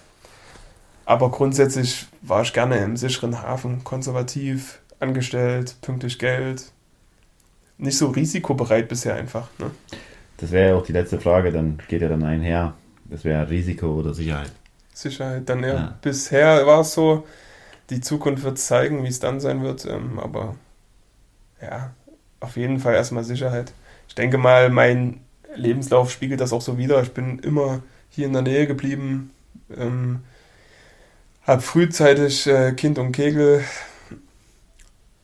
Aber 1.06 1.30
grundsätzlich 1.30 2.06
war 2.22 2.42
ich 2.42 2.52
gerne 2.52 2.78
im 2.78 2.96
sicheren 2.96 3.42
Hafen, 3.42 3.84
konservativ, 3.84 4.80
angestellt, 5.00 5.76
pünktlich 5.80 6.18
Geld. 6.18 6.72
Nicht 7.78 7.98
so 7.98 8.08
risikobereit 8.08 8.88
bisher 8.88 9.14
einfach. 9.14 9.48
Ne? 9.58 9.70
Das 10.36 10.50
wäre 10.50 10.70
ja 10.70 10.76
auch 10.76 10.84
die 10.84 10.92
letzte 10.92 11.20
Frage, 11.20 11.52
dann 11.52 11.78
geht 11.88 12.02
ja 12.02 12.08
dann 12.08 12.24
einher. 12.24 12.74
Das 13.04 13.24
wäre 13.24 13.48
Risiko 13.48 13.86
oder 13.94 14.14
Sicherheit. 14.14 14.52
Sicherheit. 14.92 15.48
Dann 15.48 15.62
ja. 15.62 15.74
Ja. 15.74 15.98
Bisher 16.02 16.66
war 16.66 16.80
es 16.80 16.94
so, 16.94 17.26
die 17.90 18.00
Zukunft 18.00 18.44
wird 18.44 18.58
zeigen, 18.58 19.04
wie 19.04 19.08
es 19.08 19.20
dann 19.20 19.40
sein 19.40 19.62
wird. 19.62 19.84
Ähm, 19.86 20.18
aber 20.18 20.56
ja, 21.60 21.92
auf 22.40 22.56
jeden 22.56 22.78
Fall 22.78 22.94
erstmal 22.94 23.24
Sicherheit. 23.24 23.72
Ich 24.08 24.14
denke 24.14 24.38
mal, 24.38 24.70
mein 24.70 25.20
Lebenslauf 25.54 26.10
spiegelt 26.10 26.40
das 26.40 26.52
auch 26.52 26.62
so 26.62 26.78
wider. 26.78 27.02
Ich 27.02 27.12
bin 27.12 27.38
immer 27.38 27.82
hier 28.10 28.26
in 28.26 28.32
der 28.32 28.42
Nähe 28.42 28.66
geblieben. 28.66 29.30
Ähm, 29.76 30.20
habe 31.42 31.62
frühzeitig 31.62 32.46
äh, 32.46 32.72
Kind 32.72 32.98
und 32.98 33.12
Kegel 33.12 33.64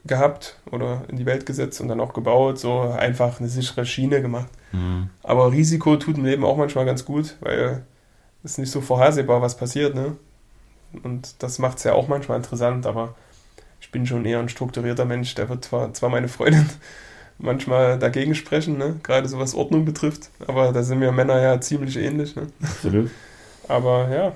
gehabt 0.07 0.57
oder 0.71 1.03
in 1.09 1.17
die 1.17 1.27
Welt 1.27 1.47
gesetzt 1.47 1.81
und 1.81 1.89
dann 1.89 2.01
auch 2.01 2.13
gebaut. 2.13 2.59
So 2.59 2.81
einfach 2.81 3.41
eine 3.41 3.49
sichere 3.49 3.85
Schiene 3.85 4.23
gemacht. 4.23 4.49
Mhm. 4.73 5.11
Aber 5.23 5.53
Risiko 5.53 5.97
tut 5.97 6.17
im 6.17 6.25
Leben 6.25 6.45
auch 6.45 6.57
manchmal 6.57 6.87
ganz 6.87 7.05
gut, 7.05 7.37
weil 7.41 7.85
es 8.43 8.59
nicht 8.59 8.71
so 8.71 8.81
vorhersehbar, 8.81 9.43
was 9.43 9.57
passiert, 9.57 9.95
ne? 9.95 10.17
Und 11.03 11.43
das 11.43 11.59
macht 11.59 11.79
es 11.79 11.85
ja 11.85 11.93
auch 11.93 12.09
manchmal 12.09 12.39
interessant, 12.39 12.87
aber 12.87 13.15
ich 13.81 13.91
bin 13.91 14.07
schon 14.07 14.25
eher 14.25 14.41
ein 14.41 14.49
strukturierter 14.49 15.05
Mensch. 15.05 15.35
Der 15.35 15.49
wird 15.49 15.65
zwar, 15.65 15.93
zwar 15.95 16.11
meine 16.11 16.29
Freundin 16.29 16.69
manchmal 17.39 17.99
dagegen 17.99 18.35
sprechen, 18.35 18.79
ne? 18.79 18.97
Gerade 19.03 19.29
so 19.29 19.39
was 19.39 19.55
Ordnung 19.55 19.85
betrifft, 19.85 20.31
aber 20.47 20.73
da 20.73 20.83
sind 20.83 21.01
wir 21.01 21.13
Männer 21.13 21.41
ja 21.41 21.61
ziemlich 21.61 21.97
ähnlich, 21.97 22.37
ne? 22.37 22.49
Absolut. 22.63 23.11
Aber 23.69 24.09
ja, 24.09 24.33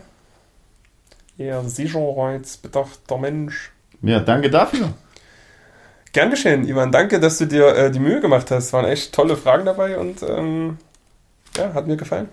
eher 1.37 1.65
sicherheitsbedachter 1.65 3.19
Mensch. 3.19 3.73
Ja, 4.01 4.21
danke 4.21 4.49
dafür. 4.49 4.93
Gern 6.15 6.31
geschehen, 6.31 6.67
Ivan. 6.67 6.93
Danke, 6.93 7.19
dass 7.21 7.39
du 7.39 7.47
dir 7.47 7.75
äh, 7.77 7.91
die 7.91 7.99
Mühe 7.99 8.21
gemacht 8.21 8.51
hast. 8.51 8.73
Waren 8.73 8.87
echt 8.87 9.13
tolle 9.13 9.37
Fragen 9.37 9.65
dabei 9.67 9.99
und 9.99 10.23
ähm, 10.23 10.79
ja, 11.57 11.75
hat 11.75 11.87
mir 11.87 11.97
gefallen. 11.97 12.29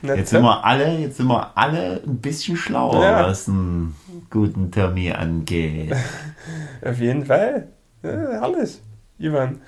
Nett, 0.00 0.16
Jetzt 0.16 0.32
ne? 0.32 0.38
sind 0.38 0.42
wir 0.46 0.64
alle, 0.64 0.98
jetzt 0.98 1.16
sind 1.18 1.26
wir 1.26 1.50
alle 1.56 2.00
ein 2.06 2.18
bisschen 2.18 2.56
schlauer, 2.56 3.02
Ja. 3.02 3.26
was 3.26 3.48
einen 3.48 3.94
guten 4.30 4.70
Termin 4.70 5.12
angeht. 5.12 5.94
Auf 6.84 6.98
jeden 6.98 7.26
Fall. 7.26 7.68
Ja, 8.02 8.10
herrlich, 8.10 8.80
Ivan. 9.18 9.60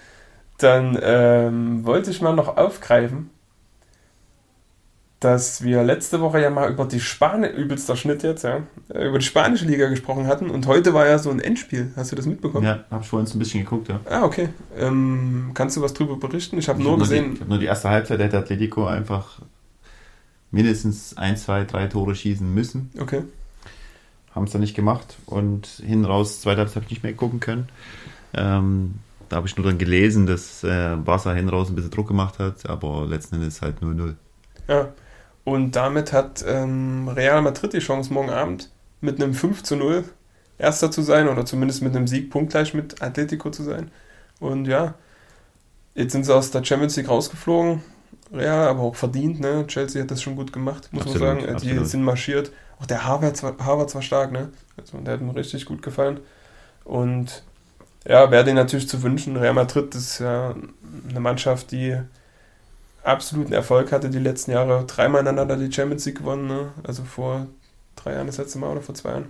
Dann 0.59 0.99
ähm, 1.03 1.85
wollte 1.85 2.11
ich 2.11 2.21
mal 2.23 2.35
noch 2.35 2.57
aufgreifen, 2.57 3.31
dass 5.21 5.63
wir 5.63 5.83
letzte 5.85 6.23
Woche 6.23 6.41
ja 6.41 6.49
mal 6.49 6.73
über 6.73 6.87
die 6.87 6.99
Spanische, 6.99 7.53
übelster 7.53 7.95
Schnitt 7.95 8.23
jetzt, 8.23 8.43
ja, 8.43 8.63
äh, 8.89 9.07
über 9.07 9.19
die 9.19 9.25
spanische 9.25 9.67
Liga 9.67 9.89
gesprochen 9.89 10.27
hatten 10.27 10.49
und 10.49 10.67
heute 10.67 10.95
war 10.95 11.07
ja 11.07 11.19
so 11.19 11.31
ein 11.31 11.41
Endspiel. 11.41 11.93
Hast 11.95 12.11
du 12.11 12.17
das 12.17 12.25
mitbekommen? 12.25 12.65
Ja, 12.65 12.85
hab 12.91 13.03
ich 13.03 13.09
vorhin 13.09 13.27
so 13.27 13.37
ein 13.37 13.39
bisschen 13.39 13.63
geguckt, 13.63 13.89
ja. 13.89 14.01
Ah, 14.09 14.25
okay. 14.25 14.49
Ähm, 14.79 15.51
kannst 15.53 15.77
du 15.77 15.83
was 15.83 15.93
drüber 15.93 16.17
berichten? 16.17 16.57
Ich 16.59 16.71
habe 16.71 16.83
nur 16.83 16.93
hab 16.93 17.01
gesehen. 17.01 17.31
die, 17.31 17.35
ich 17.35 17.41
hab 17.43 17.49
nur 17.49 17.59
die 17.59 17.67
erste 17.67 17.91
Halbzeit, 17.91 18.19
da 18.19 18.25
hätte 18.25 18.39
Atletico 18.39 18.87
einfach 18.87 19.43
mindestens 20.51 21.17
ein, 21.19 21.37
zwei, 21.37 21.65
drei 21.65 21.87
Tore 21.87 22.15
schießen 22.15 22.53
müssen. 22.53 22.91
Okay. 22.99 23.23
Haben 24.35 24.45
es 24.45 24.53
dann 24.53 24.63
nicht 24.63 24.75
gemacht 24.75 25.19
und 25.27 25.67
hin 25.85 26.07
raus, 26.07 26.41
zweite 26.41 26.61
Halbzeit 26.61 26.77
hab 26.77 26.85
ich 26.85 26.91
nicht 26.91 27.03
mehr 27.03 27.13
gucken 27.13 27.41
können. 27.41 27.69
Ähm, 28.33 28.95
da 29.29 29.37
habe 29.37 29.47
ich 29.47 29.57
nur 29.57 29.67
dann 29.67 29.77
gelesen, 29.77 30.27
dass 30.27 30.65
äh, 30.65 30.97
Barca 30.97 31.35
hin 31.35 31.51
raus 31.51 31.69
ein 31.69 31.75
bisschen 31.75 31.91
Druck 31.91 32.09
gemacht 32.09 32.39
hat, 32.39 32.69
aber 32.69 33.07
letzten 33.07 33.37
Endes 33.37 33.61
halt 33.61 33.81
0-0. 33.83 34.15
Ja. 34.67 34.89
Und 35.51 35.75
damit 35.75 36.13
hat 36.13 36.45
ähm, 36.47 37.09
Real 37.09 37.43
Madrid 37.43 37.73
die 37.73 37.81
Chance, 37.81 38.13
morgen 38.13 38.31
Abend 38.31 38.71
mit 39.01 39.21
einem 39.21 39.35
5 39.35 39.65
zu 39.65 39.75
0 39.75 40.05
Erster 40.59 40.93
zu 40.93 41.03
sein 41.03 41.27
oder 41.27 41.45
zumindest 41.45 41.83
mit 41.83 41.97
einem 41.97 42.07
Sieg 42.07 42.31
punktgleich 42.31 42.73
mit 42.73 43.03
Atletico 43.03 43.51
zu 43.51 43.65
sein. 43.65 43.91
Und 44.39 44.67
ja, 44.67 44.95
jetzt 45.97 46.13
sind 46.13 46.25
sie 46.25 46.33
aus 46.33 46.53
der 46.53 46.63
Champions 46.63 46.95
League 46.97 47.09
rausgeflogen. 47.09 47.83
Real, 48.33 48.69
aber 48.69 48.83
auch 48.83 48.95
verdient, 48.95 49.41
ne? 49.41 49.67
Chelsea 49.67 50.01
hat 50.01 50.13
das 50.13 50.23
schon 50.23 50.37
gut 50.37 50.53
gemacht, 50.53 50.89
muss 50.93 51.03
Absolut, 51.03 51.21
man 51.21 51.41
sagen. 51.41 51.41
Äh, 51.41 51.47
Die 51.47 51.71
absolut. 51.71 51.87
sind 51.89 52.05
marschiert. 52.05 52.53
Auch 52.79 52.87
der 52.87 53.05
Harvard 53.05 53.43
war, 53.43 53.57
Harvard 53.59 53.93
war 53.93 54.03
stark, 54.03 54.31
ne? 54.31 54.51
Also 54.77 54.99
der 54.99 55.15
hat 55.15 55.21
mir 55.21 55.35
richtig 55.35 55.65
gut 55.65 55.83
gefallen. 55.83 56.21
Und 56.85 57.43
ja, 58.07 58.31
wäre 58.31 58.45
denen 58.45 58.57
natürlich 58.57 58.89
zu 58.89 59.03
wünschen. 59.03 59.37
Real 59.37 59.55
Madrid 59.55 59.97
ist 59.97 60.21
ja 60.21 60.55
eine 61.09 61.21
Mannschaft, 61.21 61.73
die 61.73 61.99
absoluten 63.03 63.53
Erfolg 63.53 63.93
hatte 63.93 64.11
die 64.11 64.19
letzten 64.19 64.53
Jahre. 64.53 64.85
Dreimal 64.87 65.23
ineinander 65.23 65.57
die 65.57 65.73
Champions 65.73 66.05
League 66.07 66.19
gewonnen, 66.19 66.47
ne? 66.47 66.69
also 66.83 67.03
vor 67.05 67.47
drei 67.97 68.15
Jahren 68.15 68.27
das 68.27 68.39
letzte 68.39 68.59
Mal 68.59 68.73
oder 68.73 68.81
vor 68.81 68.95
zwei 68.95 69.11
Jahren. 69.11 69.27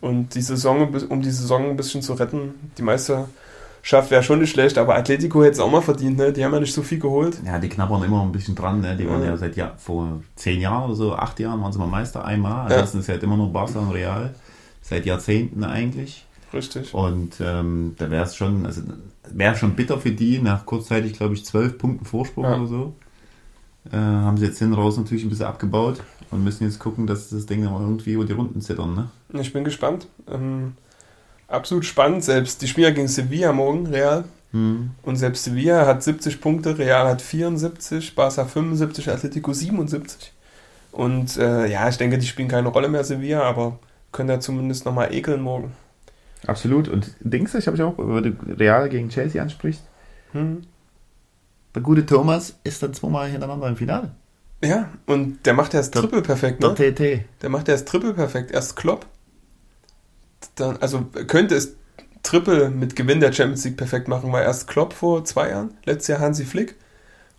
Und 0.00 0.34
die 0.34 0.42
Saison, 0.42 0.92
um 1.08 1.22
die 1.22 1.30
Saison 1.30 1.70
ein 1.70 1.76
bisschen 1.76 2.02
zu 2.02 2.14
retten, 2.14 2.72
die 2.76 2.82
Meisterschaft 2.82 4.10
wäre 4.10 4.22
schon 4.24 4.40
nicht 4.40 4.50
schlecht, 4.50 4.76
aber 4.76 4.96
Atletico 4.96 5.42
hätte 5.42 5.52
es 5.52 5.60
auch 5.60 5.70
mal 5.70 5.80
verdient, 5.80 6.16
ne? 6.16 6.32
Die 6.32 6.44
haben 6.44 6.52
ja 6.52 6.58
nicht 6.58 6.74
so 6.74 6.82
viel 6.82 6.98
geholt. 6.98 7.38
Ja, 7.46 7.60
die 7.60 7.68
knabbern 7.68 8.02
immer 8.02 8.22
ein 8.22 8.32
bisschen 8.32 8.56
dran, 8.56 8.80
ne? 8.80 8.96
Die 8.96 9.08
waren 9.08 9.24
ja 9.24 9.36
seit 9.36 9.56
Jahr, 9.56 9.74
vor 9.78 10.20
zehn 10.34 10.60
Jahren 10.60 10.86
oder 10.86 10.96
so, 10.96 11.14
acht 11.14 11.38
Jahren 11.38 11.62
waren 11.62 11.72
sie 11.72 11.78
mal 11.78 11.86
Meister 11.86 12.24
einmal. 12.24 12.66
Ansonsten 12.66 12.96
ja. 12.96 13.02
ist 13.02 13.08
halt 13.10 13.22
immer 13.22 13.36
nur 13.36 13.52
Barca 13.52 13.78
und 13.78 13.92
Real. 13.92 14.34
Seit 14.80 15.06
Jahrzehnten 15.06 15.62
eigentlich. 15.62 16.26
Richtig. 16.52 16.92
Und 16.92 17.40
ähm, 17.40 17.94
da 17.98 18.10
wäre 18.10 18.24
es 18.24 18.36
schon, 18.36 18.66
also 18.66 18.82
wäre 19.30 19.56
schon 19.56 19.74
bitter 19.74 19.98
für 19.98 20.10
die, 20.10 20.38
nach 20.38 20.66
kurzzeitig, 20.66 21.14
glaube 21.14 21.34
ich, 21.34 21.44
zwölf 21.44 21.78
Punkten 21.78 22.04
Vorsprung 22.04 22.44
ja. 22.44 22.56
oder 22.56 22.66
so. 22.66 22.94
Äh, 23.90 23.96
haben 23.96 24.36
sie 24.36 24.46
jetzt 24.46 24.58
hin 24.58 24.72
raus 24.74 24.96
natürlich 24.96 25.24
ein 25.24 25.30
bisschen 25.30 25.46
abgebaut 25.46 26.00
und 26.30 26.44
müssen 26.44 26.64
jetzt 26.64 26.78
gucken, 26.78 27.06
dass 27.06 27.30
das 27.30 27.46
Ding 27.46 27.64
dann 27.64 27.72
irgendwie 27.74 28.12
über 28.12 28.24
die 28.24 28.32
Runden 28.32 28.60
zittern. 28.60 28.94
Ne? 28.94 29.40
Ich 29.40 29.52
bin 29.52 29.64
gespannt. 29.64 30.06
Ähm, 30.30 30.74
absolut 31.48 31.84
spannend. 31.84 32.24
Selbst 32.24 32.62
die 32.62 32.68
Spieler 32.68 32.92
gegen 32.92 33.08
Sevilla 33.08 33.52
morgen, 33.52 33.86
Real. 33.86 34.24
Hm. 34.52 34.90
Und 35.02 35.16
selbst 35.16 35.44
Sevilla 35.44 35.86
hat 35.86 36.02
70 36.02 36.40
Punkte, 36.40 36.76
Real 36.78 37.08
hat 37.08 37.22
74, 37.22 38.14
Barca 38.14 38.44
75, 38.44 39.10
Atletico 39.10 39.52
77. 39.52 40.32
Und 40.92 41.38
äh, 41.38 41.66
ja, 41.66 41.88
ich 41.88 41.96
denke, 41.96 42.18
die 42.18 42.26
spielen 42.26 42.48
keine 42.48 42.68
Rolle 42.68 42.88
mehr, 42.88 43.02
Sevilla, 43.02 43.42
aber 43.42 43.78
können 44.12 44.28
ja 44.28 44.40
zumindest 44.40 44.84
nochmal 44.84 45.12
ekeln 45.12 45.40
morgen. 45.40 45.72
Absolut. 46.46 46.88
Und 46.88 47.14
denkst 47.20 47.52
du, 47.52 47.58
ich 47.58 47.66
habe 47.66 47.76
ich 47.76 47.82
auch, 47.82 47.94
wenn 47.98 48.22
du 48.22 48.54
Real 48.54 48.88
gegen 48.88 49.08
Chelsea 49.08 49.42
ansprichst, 49.42 49.82
hm. 50.32 50.62
der 51.74 51.82
gute 51.82 52.04
Thomas 52.04 52.58
ist 52.64 52.82
dann 52.82 52.94
zweimal 52.94 53.28
hintereinander 53.28 53.68
im 53.68 53.76
Finale. 53.76 54.10
Ja, 54.64 54.90
und 55.06 55.44
der 55.44 55.54
macht 55.54 55.74
erst 55.74 55.94
Triple 55.94 56.22
perfekt, 56.22 56.60
ne? 56.60 56.74
Der 56.74 56.94
TT. 56.94 57.24
Der 57.42 57.48
macht 57.48 57.68
erst 57.68 57.88
Triple 57.88 58.14
perfekt. 58.14 58.52
Erst 58.52 58.76
Klopp. 58.76 59.06
Dann, 60.54 60.76
also 60.76 61.06
könnte 61.26 61.56
es 61.56 61.74
Triple 62.22 62.70
mit 62.70 62.94
Gewinn 62.94 63.20
der 63.20 63.32
Champions 63.32 63.64
League 63.64 63.76
perfekt 63.76 64.06
machen, 64.06 64.32
weil 64.32 64.44
erst 64.44 64.68
Klopp 64.68 64.92
vor 64.92 65.24
zwei 65.24 65.50
Jahren, 65.50 65.74
letztes 65.84 66.08
Jahr 66.08 66.20
Hansi 66.20 66.44
Flick 66.44 66.76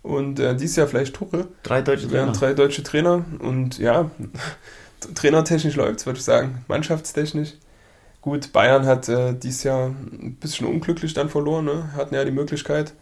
und 0.02 0.40
äh, 0.40 0.56
dieses 0.56 0.76
Jahr 0.76 0.88
vielleicht 0.88 1.16
Tuchel. 1.16 1.48
Drei 1.64 1.82
deutsche 1.82 2.10
Trainer. 2.10 2.32
Drei 2.34 2.54
deutsche 2.54 2.84
Trainer 2.84 3.24
und 3.40 3.78
ja, 3.78 4.12
trainertechnisch 5.16 5.76
läuft 5.76 6.02
es, 6.02 6.06
würde 6.06 6.20
ich 6.20 6.26
sagen. 6.26 6.66
Mannschaftstechnisch. 6.68 7.54
Gut, 8.24 8.54
Bayern 8.54 8.86
hat 8.86 9.10
äh, 9.10 9.34
dieses 9.34 9.64
Jahr 9.64 9.88
ein 9.88 10.38
bisschen 10.40 10.66
unglücklich 10.66 11.14
dann 11.14 11.28
verloren. 11.28 11.66
Ne? 11.66 11.90
Hatten 11.94 12.16
ja 12.16 12.24
die 12.24 12.32
Möglichkeit, 12.32 12.94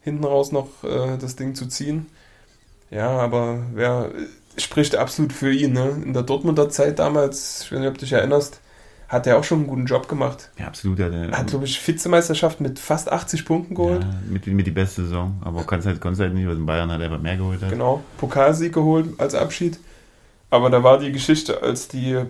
hinten 0.00 0.22
raus 0.22 0.52
noch 0.52 0.84
äh, 0.84 1.18
das 1.18 1.34
Ding 1.34 1.56
zu 1.56 1.66
ziehen. 1.66 2.06
Ja, 2.88 3.08
aber 3.08 3.58
wer 3.74 4.12
spricht 4.56 4.94
absolut 4.94 5.32
für 5.32 5.52
ihn. 5.52 5.72
Ne? 5.72 6.00
In 6.04 6.12
der 6.12 6.22
Dortmunder 6.22 6.68
Zeit 6.68 7.00
damals, 7.00 7.62
ich 7.64 7.72
weiß 7.72 7.80
nicht, 7.80 7.88
ob 7.88 7.94
du 7.94 8.04
dich 8.04 8.12
erinnerst, 8.12 8.60
hat 9.08 9.26
er 9.26 9.36
auch 9.36 9.42
schon 9.42 9.58
einen 9.58 9.66
guten 9.66 9.86
Job 9.86 10.08
gemacht. 10.08 10.50
Ja, 10.56 10.68
absolut. 10.68 11.00
Hat, 11.00 11.12
er, 11.12 11.32
hat 11.32 11.48
glaube 11.48 11.64
ich, 11.64 11.84
Vizemeisterschaft 11.84 12.60
mit 12.60 12.78
fast 12.78 13.10
80 13.10 13.44
Punkten 13.44 13.74
geholt. 13.74 14.04
Ja, 14.04 14.14
mit, 14.30 14.46
mit 14.46 14.66
die 14.68 14.70
beste 14.70 15.02
Saison. 15.02 15.42
Aber 15.44 15.64
kannst 15.64 15.88
halt, 15.88 16.00
kannst 16.00 16.20
halt 16.20 16.34
nicht, 16.34 16.46
weil 16.46 16.54
in 16.54 16.66
Bayern 16.66 16.92
hat 16.92 17.00
er 17.00 17.18
mehr 17.18 17.36
geholt. 17.36 17.60
Hat. 17.62 17.70
Genau, 17.70 18.00
Pokalsieg 18.16 18.72
geholt 18.72 19.08
als 19.18 19.34
Abschied. 19.34 19.80
Aber 20.50 20.70
da 20.70 20.84
war 20.84 21.00
die 21.00 21.10
Geschichte, 21.10 21.62
als 21.62 21.88
die 21.88 22.26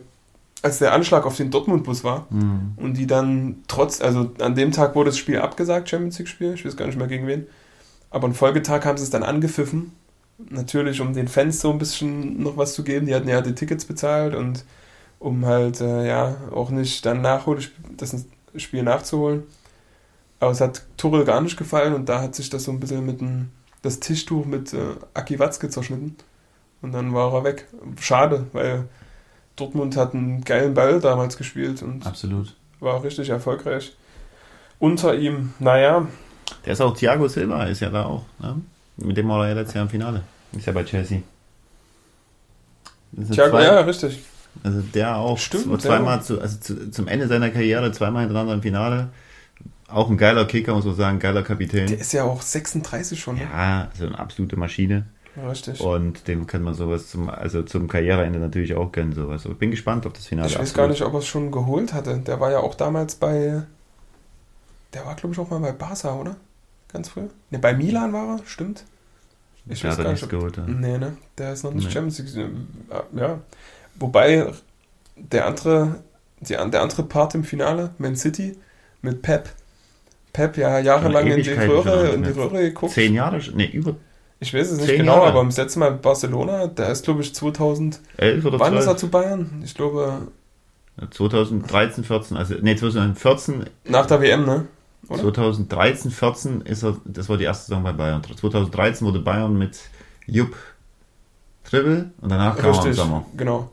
als 0.62 0.78
der 0.78 0.92
Anschlag 0.92 1.26
auf 1.26 1.36
den 1.36 1.50
Dortmund-Bus 1.50 2.04
war 2.04 2.26
mhm. 2.30 2.72
und 2.76 2.94
die 2.94 3.06
dann 3.06 3.62
trotz, 3.68 4.00
also 4.00 4.30
an 4.40 4.54
dem 4.54 4.70
Tag 4.70 4.94
wurde 4.94 5.10
das 5.10 5.18
Spiel 5.18 5.38
abgesagt, 5.38 5.88
Champions 5.88 6.18
League-Spiel, 6.18 6.54
ich 6.54 6.64
weiß 6.64 6.76
gar 6.76 6.86
nicht 6.86 6.98
mehr 6.98 7.08
gegen 7.08 7.26
wen, 7.26 7.46
aber 8.10 8.26
am 8.26 8.34
Folgetag 8.34 8.84
haben 8.84 8.96
sie 8.96 9.04
es 9.04 9.10
dann 9.10 9.22
angepfiffen 9.22 9.92
natürlich, 10.50 11.00
um 11.00 11.12
den 11.14 11.28
Fans 11.28 11.60
so 11.60 11.70
ein 11.70 11.78
bisschen 11.78 12.42
noch 12.42 12.56
was 12.56 12.74
zu 12.74 12.84
geben. 12.84 13.06
Die 13.06 13.14
hatten 13.14 13.28
ja 13.28 13.40
die 13.40 13.54
Tickets 13.54 13.84
bezahlt 13.84 14.34
und 14.34 14.64
um 15.18 15.46
halt, 15.46 15.80
äh, 15.80 16.06
ja, 16.06 16.36
auch 16.52 16.70
nicht 16.70 17.06
dann 17.06 17.20
nachholen, 17.22 17.64
das 17.96 18.26
Spiel 18.56 18.82
nachzuholen. 18.82 19.44
Aber 20.40 20.50
es 20.50 20.60
hat 20.60 20.84
Tuchel 20.96 21.24
gar 21.24 21.40
nicht 21.40 21.56
gefallen 21.56 21.94
und 21.94 22.08
da 22.08 22.20
hat 22.20 22.34
sich 22.34 22.50
das 22.50 22.64
so 22.64 22.72
ein 22.72 22.80
bisschen 22.80 23.06
mit 23.06 23.20
dem, 23.20 23.50
das 23.82 24.00
Tischtuch 24.00 24.44
mit 24.44 24.72
äh, 24.72 24.96
Aki 25.14 25.38
Watzke 25.38 25.70
zerschnitten. 25.70 26.16
Und 26.80 26.92
dann 26.92 27.14
war 27.14 27.32
er 27.32 27.44
weg. 27.44 27.68
Schade, 28.00 28.48
weil 28.52 28.88
Dortmund 29.62 29.96
hat 29.96 30.12
einen 30.12 30.42
geilen 30.44 30.74
Ball 30.74 31.00
damals 31.00 31.36
gespielt 31.36 31.82
und 31.82 32.04
Absolut. 32.04 32.54
war 32.80 33.02
richtig 33.04 33.28
erfolgreich. 33.28 33.92
Unter 34.80 35.14
ihm, 35.14 35.54
naja. 35.60 36.08
Der 36.66 36.72
ist 36.72 36.80
auch 36.80 36.96
Thiago 36.96 37.28
Silva, 37.28 37.64
ist 37.64 37.80
ja 37.80 37.90
da 37.90 38.06
auch. 38.06 38.24
Ne? 38.40 38.60
Mit 38.96 39.16
dem 39.16 39.28
war 39.28 39.44
er 39.44 39.50
ja 39.50 39.54
letztes 39.54 39.74
Jahr 39.74 39.84
im 39.84 39.90
Finale. 39.90 40.22
Ist 40.52 40.66
ja 40.66 40.72
bei 40.72 40.82
Chelsea. 40.82 41.22
Thiago, 43.30 43.52
zwei, 43.52 43.64
ja, 43.64 43.80
richtig. 43.80 44.18
Also 44.64 44.80
der 44.80 45.16
auch 45.16 45.38
Stimmt, 45.38 45.80
zweimal 45.80 46.16
ja. 46.18 46.22
zu, 46.22 46.40
also 46.40 46.58
zu, 46.58 46.90
zum 46.90 47.06
Ende 47.06 47.28
seiner 47.28 47.50
Karriere 47.50 47.92
zweimal 47.92 48.22
hintereinander 48.22 48.54
im 48.54 48.62
Finale. 48.62 49.10
Auch 49.86 50.10
ein 50.10 50.16
geiler 50.16 50.44
Kicker, 50.46 50.74
muss 50.74 50.84
man 50.84 50.96
sagen, 50.96 51.18
geiler 51.20 51.42
Kapitän. 51.42 51.86
Der 51.86 52.00
ist 52.00 52.12
ja 52.12 52.24
auch 52.24 52.42
36 52.42 53.20
schon. 53.20 53.36
Ne? 53.36 53.42
Ja, 53.42 53.88
also 53.92 54.06
eine 54.06 54.18
absolute 54.18 54.56
Maschine. 54.56 55.06
Richtig. 55.36 55.80
Und 55.80 56.28
dem 56.28 56.46
kann 56.46 56.62
man 56.62 56.74
sowas 56.74 57.08
zum, 57.08 57.30
also 57.30 57.62
zum 57.62 57.88
Karriereende 57.88 58.38
natürlich 58.38 58.74
auch 58.74 58.92
gönnen, 58.92 59.14
sowas. 59.14 59.46
Ich 59.46 59.56
bin 59.56 59.70
gespannt, 59.70 60.04
ob 60.04 60.12
das 60.14 60.26
Finale 60.26 60.48
Ich 60.48 60.58
weiß 60.58 60.74
gar 60.74 60.88
nicht, 60.88 61.02
ob 61.02 61.14
er 61.14 61.20
es 61.20 61.26
schon 61.26 61.50
geholt 61.50 61.94
hatte. 61.94 62.18
Der 62.18 62.38
war 62.38 62.50
ja 62.50 62.58
auch 62.58 62.74
damals 62.74 63.14
bei. 63.14 63.62
Der 64.92 65.06
war, 65.06 65.14
glaube 65.14 65.32
ich, 65.32 65.38
auch 65.38 65.48
mal 65.48 65.60
bei 65.60 65.72
Barca, 65.72 66.14
oder? 66.14 66.36
Ganz 66.92 67.08
früh. 67.08 67.28
Ne, 67.50 67.58
bei 67.58 67.72
Milan 67.72 68.12
war 68.12 68.36
er, 68.36 68.40
stimmt. 68.44 68.84
Ich 69.66 69.80
der 69.80 69.90
weiß 69.90 69.98
gar 69.98 70.12
nicht. 70.12 70.28
Geholt, 70.28 70.56
ja. 70.58 70.64
Nee, 70.66 70.98
ne? 70.98 71.16
Der 71.38 71.54
ist 71.54 71.64
noch 71.64 71.72
nicht 71.72 71.86
nee. 71.86 71.90
Champions 71.90 72.18
League. 72.18 72.50
Ja. 73.16 73.40
Wobei 73.94 74.52
der 75.16 75.46
andere, 75.46 76.00
die, 76.40 76.54
der 76.54 76.82
andere 76.82 77.04
Part 77.04 77.34
im 77.34 77.44
Finale, 77.44 77.90
Man 77.96 78.16
City, 78.16 78.58
mit 79.00 79.22
Pep. 79.22 79.48
Pep 80.34 80.56
ja 80.58 80.78
jahrelang 80.78 81.26
in 81.26 81.42
die 81.42 81.50
Röhre, 81.50 82.10
in 82.10 82.22
die 82.22 82.30
Röhre 82.30 82.62
geguckt. 82.62 82.92
Zehn 82.92 83.14
Jahre? 83.14 83.38
Ne, 83.54 83.70
über. 83.70 83.96
Ich 84.42 84.52
weiß 84.52 84.72
es 84.72 84.80
nicht 84.80 84.96
genau, 84.96 85.18
Jahre. 85.18 85.28
aber 85.28 85.40
im 85.40 85.50
letzten 85.50 85.78
Mal 85.78 85.92
Barcelona, 85.92 86.66
der 86.66 86.90
ist 86.90 87.04
glaube 87.04 87.22
ich 87.22 87.32
2011 87.32 88.44
oder 88.44 88.58
Wann 88.58 88.72
12? 88.72 88.80
ist 88.80 88.86
er 88.88 88.96
zu 88.96 89.08
Bayern? 89.08 89.62
Ich 89.64 89.74
glaube 89.74 90.22
2013, 91.10 92.02
14, 92.02 92.36
also 92.36 92.54
ne 92.60 92.74
2014. 92.74 93.66
Nach 93.84 94.06
der 94.06 94.20
WM, 94.20 94.44
ne? 94.44 94.66
Oder? 95.08 95.22
2013, 95.22 96.10
14 96.10 96.60
ist 96.62 96.82
er, 96.82 96.96
das 97.04 97.28
war 97.28 97.36
die 97.36 97.44
erste 97.44 97.66
Saison 97.66 97.84
bei 97.84 97.92
Bayern. 97.92 98.20
2013 98.24 99.06
wurde 99.06 99.20
Bayern 99.20 99.56
mit 99.56 99.78
Jupp 100.26 100.56
Triple 101.62 102.10
und 102.20 102.28
danach 102.28 102.56
kam 102.56 102.70
Richtig, 102.70 102.84
er 102.84 102.90
im 102.90 102.94
Sommer. 102.94 103.26
Genau. 103.36 103.70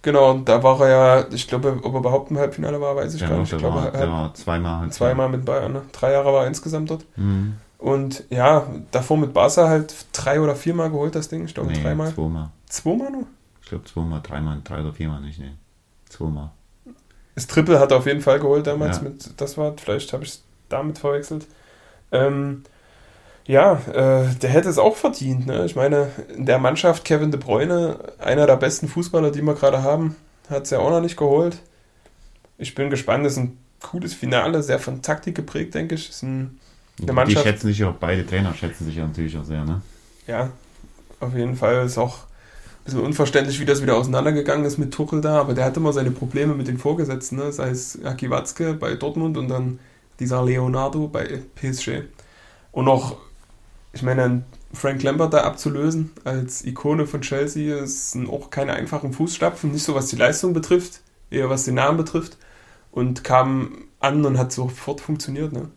Genau, 0.00 0.32
und 0.32 0.48
da 0.48 0.60
war 0.62 0.80
er 0.80 0.88
ja, 0.88 1.26
ich 1.30 1.46
glaube, 1.46 1.78
ob 1.82 1.92
er 1.94 2.00
überhaupt 2.00 2.30
im 2.30 2.38
Halbfinale 2.38 2.80
war, 2.80 2.96
weiß 2.96 3.14
ich 3.14 3.20
ja, 3.20 3.28
gar 3.28 3.38
nicht. 3.38 3.52
Ich 3.52 3.58
glaube, 3.58 3.76
war, 3.76 3.90
der 3.92 4.10
war 4.10 4.34
zweimal. 4.34 4.90
Zweimal 4.90 5.28
mit 5.28 5.44
Bayern, 5.44 5.74
ne? 5.74 5.82
Drei 5.92 6.12
Jahre 6.12 6.32
war 6.32 6.42
er 6.42 6.48
insgesamt 6.48 6.90
dort. 6.90 7.04
Mhm. 7.16 7.54
Und 7.82 8.22
ja, 8.30 8.68
davor 8.92 9.16
mit 9.16 9.34
Barca 9.34 9.68
halt 9.68 10.06
drei 10.12 10.40
oder 10.40 10.54
viermal 10.54 10.90
geholt, 10.90 11.16
das 11.16 11.28
Ding. 11.28 11.46
Ich 11.46 11.54
glaube, 11.54 11.72
nee, 11.72 11.82
dreimal. 11.82 12.14
Zweimal. 12.14 12.50
Zweimal 12.68 13.10
nur? 13.10 13.26
Ich 13.60 13.68
glaube, 13.70 13.84
zweimal, 13.86 14.20
dreimal, 14.22 14.60
drei 14.62 14.82
oder 14.82 14.92
viermal 14.92 15.20
nicht, 15.20 15.40
ne. 15.40 15.56
Zweimal. 16.08 16.52
Das 17.34 17.48
Triple 17.48 17.80
hat 17.80 17.90
er 17.90 17.96
auf 17.96 18.06
jeden 18.06 18.20
Fall 18.20 18.38
geholt 18.38 18.68
damals 18.68 18.98
ja. 18.98 19.02
mit, 19.02 19.40
das 19.40 19.58
war, 19.58 19.74
vielleicht 19.76 20.12
habe 20.12 20.22
ich 20.22 20.30
es 20.30 20.44
damit 20.68 20.98
verwechselt. 20.98 21.48
Ähm, 22.12 22.62
ja, 23.46 23.72
äh, 23.88 24.32
der 24.32 24.50
hätte 24.50 24.68
es 24.68 24.78
auch 24.78 24.94
verdient. 24.94 25.46
Ne? 25.46 25.64
Ich 25.64 25.74
meine, 25.74 26.10
in 26.36 26.46
der 26.46 26.58
Mannschaft 26.58 27.04
Kevin 27.04 27.32
De 27.32 27.40
Bruyne, 27.40 27.98
einer 28.20 28.46
der 28.46 28.58
besten 28.58 28.86
Fußballer, 28.86 29.32
die 29.32 29.42
wir 29.42 29.54
gerade 29.54 29.82
haben, 29.82 30.14
hat 30.48 30.64
es 30.64 30.70
ja 30.70 30.78
auch 30.78 30.90
noch 30.90 31.00
nicht 31.00 31.16
geholt. 31.16 31.58
Ich 32.58 32.76
bin 32.76 32.90
gespannt, 32.90 33.26
das 33.26 33.32
ist 33.32 33.38
ein 33.38 33.58
cooles 33.80 34.14
Finale, 34.14 34.62
sehr 34.62 34.78
von 34.78 35.02
Taktik 35.02 35.34
geprägt, 35.34 35.74
denke 35.74 35.96
ich. 35.96 36.10
Ist 36.10 36.22
ein, 36.22 36.60
eine 37.02 37.12
Mannschaft, 37.12 37.44
die 37.44 37.48
schätzen 37.48 37.66
sich 37.68 37.84
auch, 37.84 37.94
beide 37.94 38.26
Trainer 38.26 38.54
schätzen 38.54 38.84
sich 38.84 38.96
natürlich 38.96 39.36
auch 39.36 39.44
sehr, 39.44 39.64
ne? 39.64 39.82
Ja, 40.26 40.50
auf 41.20 41.34
jeden 41.34 41.56
Fall 41.56 41.84
ist 41.86 41.98
auch 41.98 42.18
ein 42.18 42.84
bisschen 42.84 43.00
unverständlich, 43.00 43.60
wie 43.60 43.64
das 43.64 43.82
wieder 43.82 43.96
auseinandergegangen 43.96 44.64
ist 44.64 44.78
mit 44.78 44.92
Tuchel 44.92 45.20
da, 45.20 45.40
aber 45.40 45.54
der 45.54 45.64
hatte 45.64 45.80
immer 45.80 45.92
seine 45.92 46.10
Probleme 46.10 46.54
mit 46.54 46.68
den 46.68 46.78
Vorgesetzten, 46.78 47.36
ne? 47.36 47.52
sei 47.52 47.70
es 47.70 48.02
Aki 48.04 48.30
Watzke 48.30 48.74
bei 48.74 48.94
Dortmund 48.94 49.36
und 49.36 49.48
dann 49.48 49.78
dieser 50.18 50.44
Leonardo 50.44 51.08
bei 51.08 51.42
PSG. 51.54 52.02
Und 52.72 52.86
noch, 52.86 53.16
ich 53.92 54.02
meine, 54.02 54.42
Frank 54.72 55.02
Lampard 55.02 55.34
da 55.34 55.42
abzulösen 55.42 56.10
als 56.24 56.64
Ikone 56.64 57.06
von 57.06 57.20
Chelsea 57.20 57.76
ist 57.76 58.16
auch 58.28 58.50
keine 58.50 58.72
einfachen 58.72 59.12
Fußstapfen, 59.12 59.70
nicht 59.70 59.84
so 59.84 59.94
was 59.94 60.06
die 60.06 60.16
Leistung 60.16 60.52
betrifft, 60.52 61.02
eher 61.30 61.50
was 61.50 61.64
den 61.64 61.74
Namen 61.74 61.98
betrifft. 61.98 62.38
Und 62.90 63.24
kam 63.24 63.84
an 64.00 64.24
und 64.24 64.38
hat 64.38 64.52
sofort 64.52 65.00
funktioniert, 65.00 65.52
ne? 65.52 65.70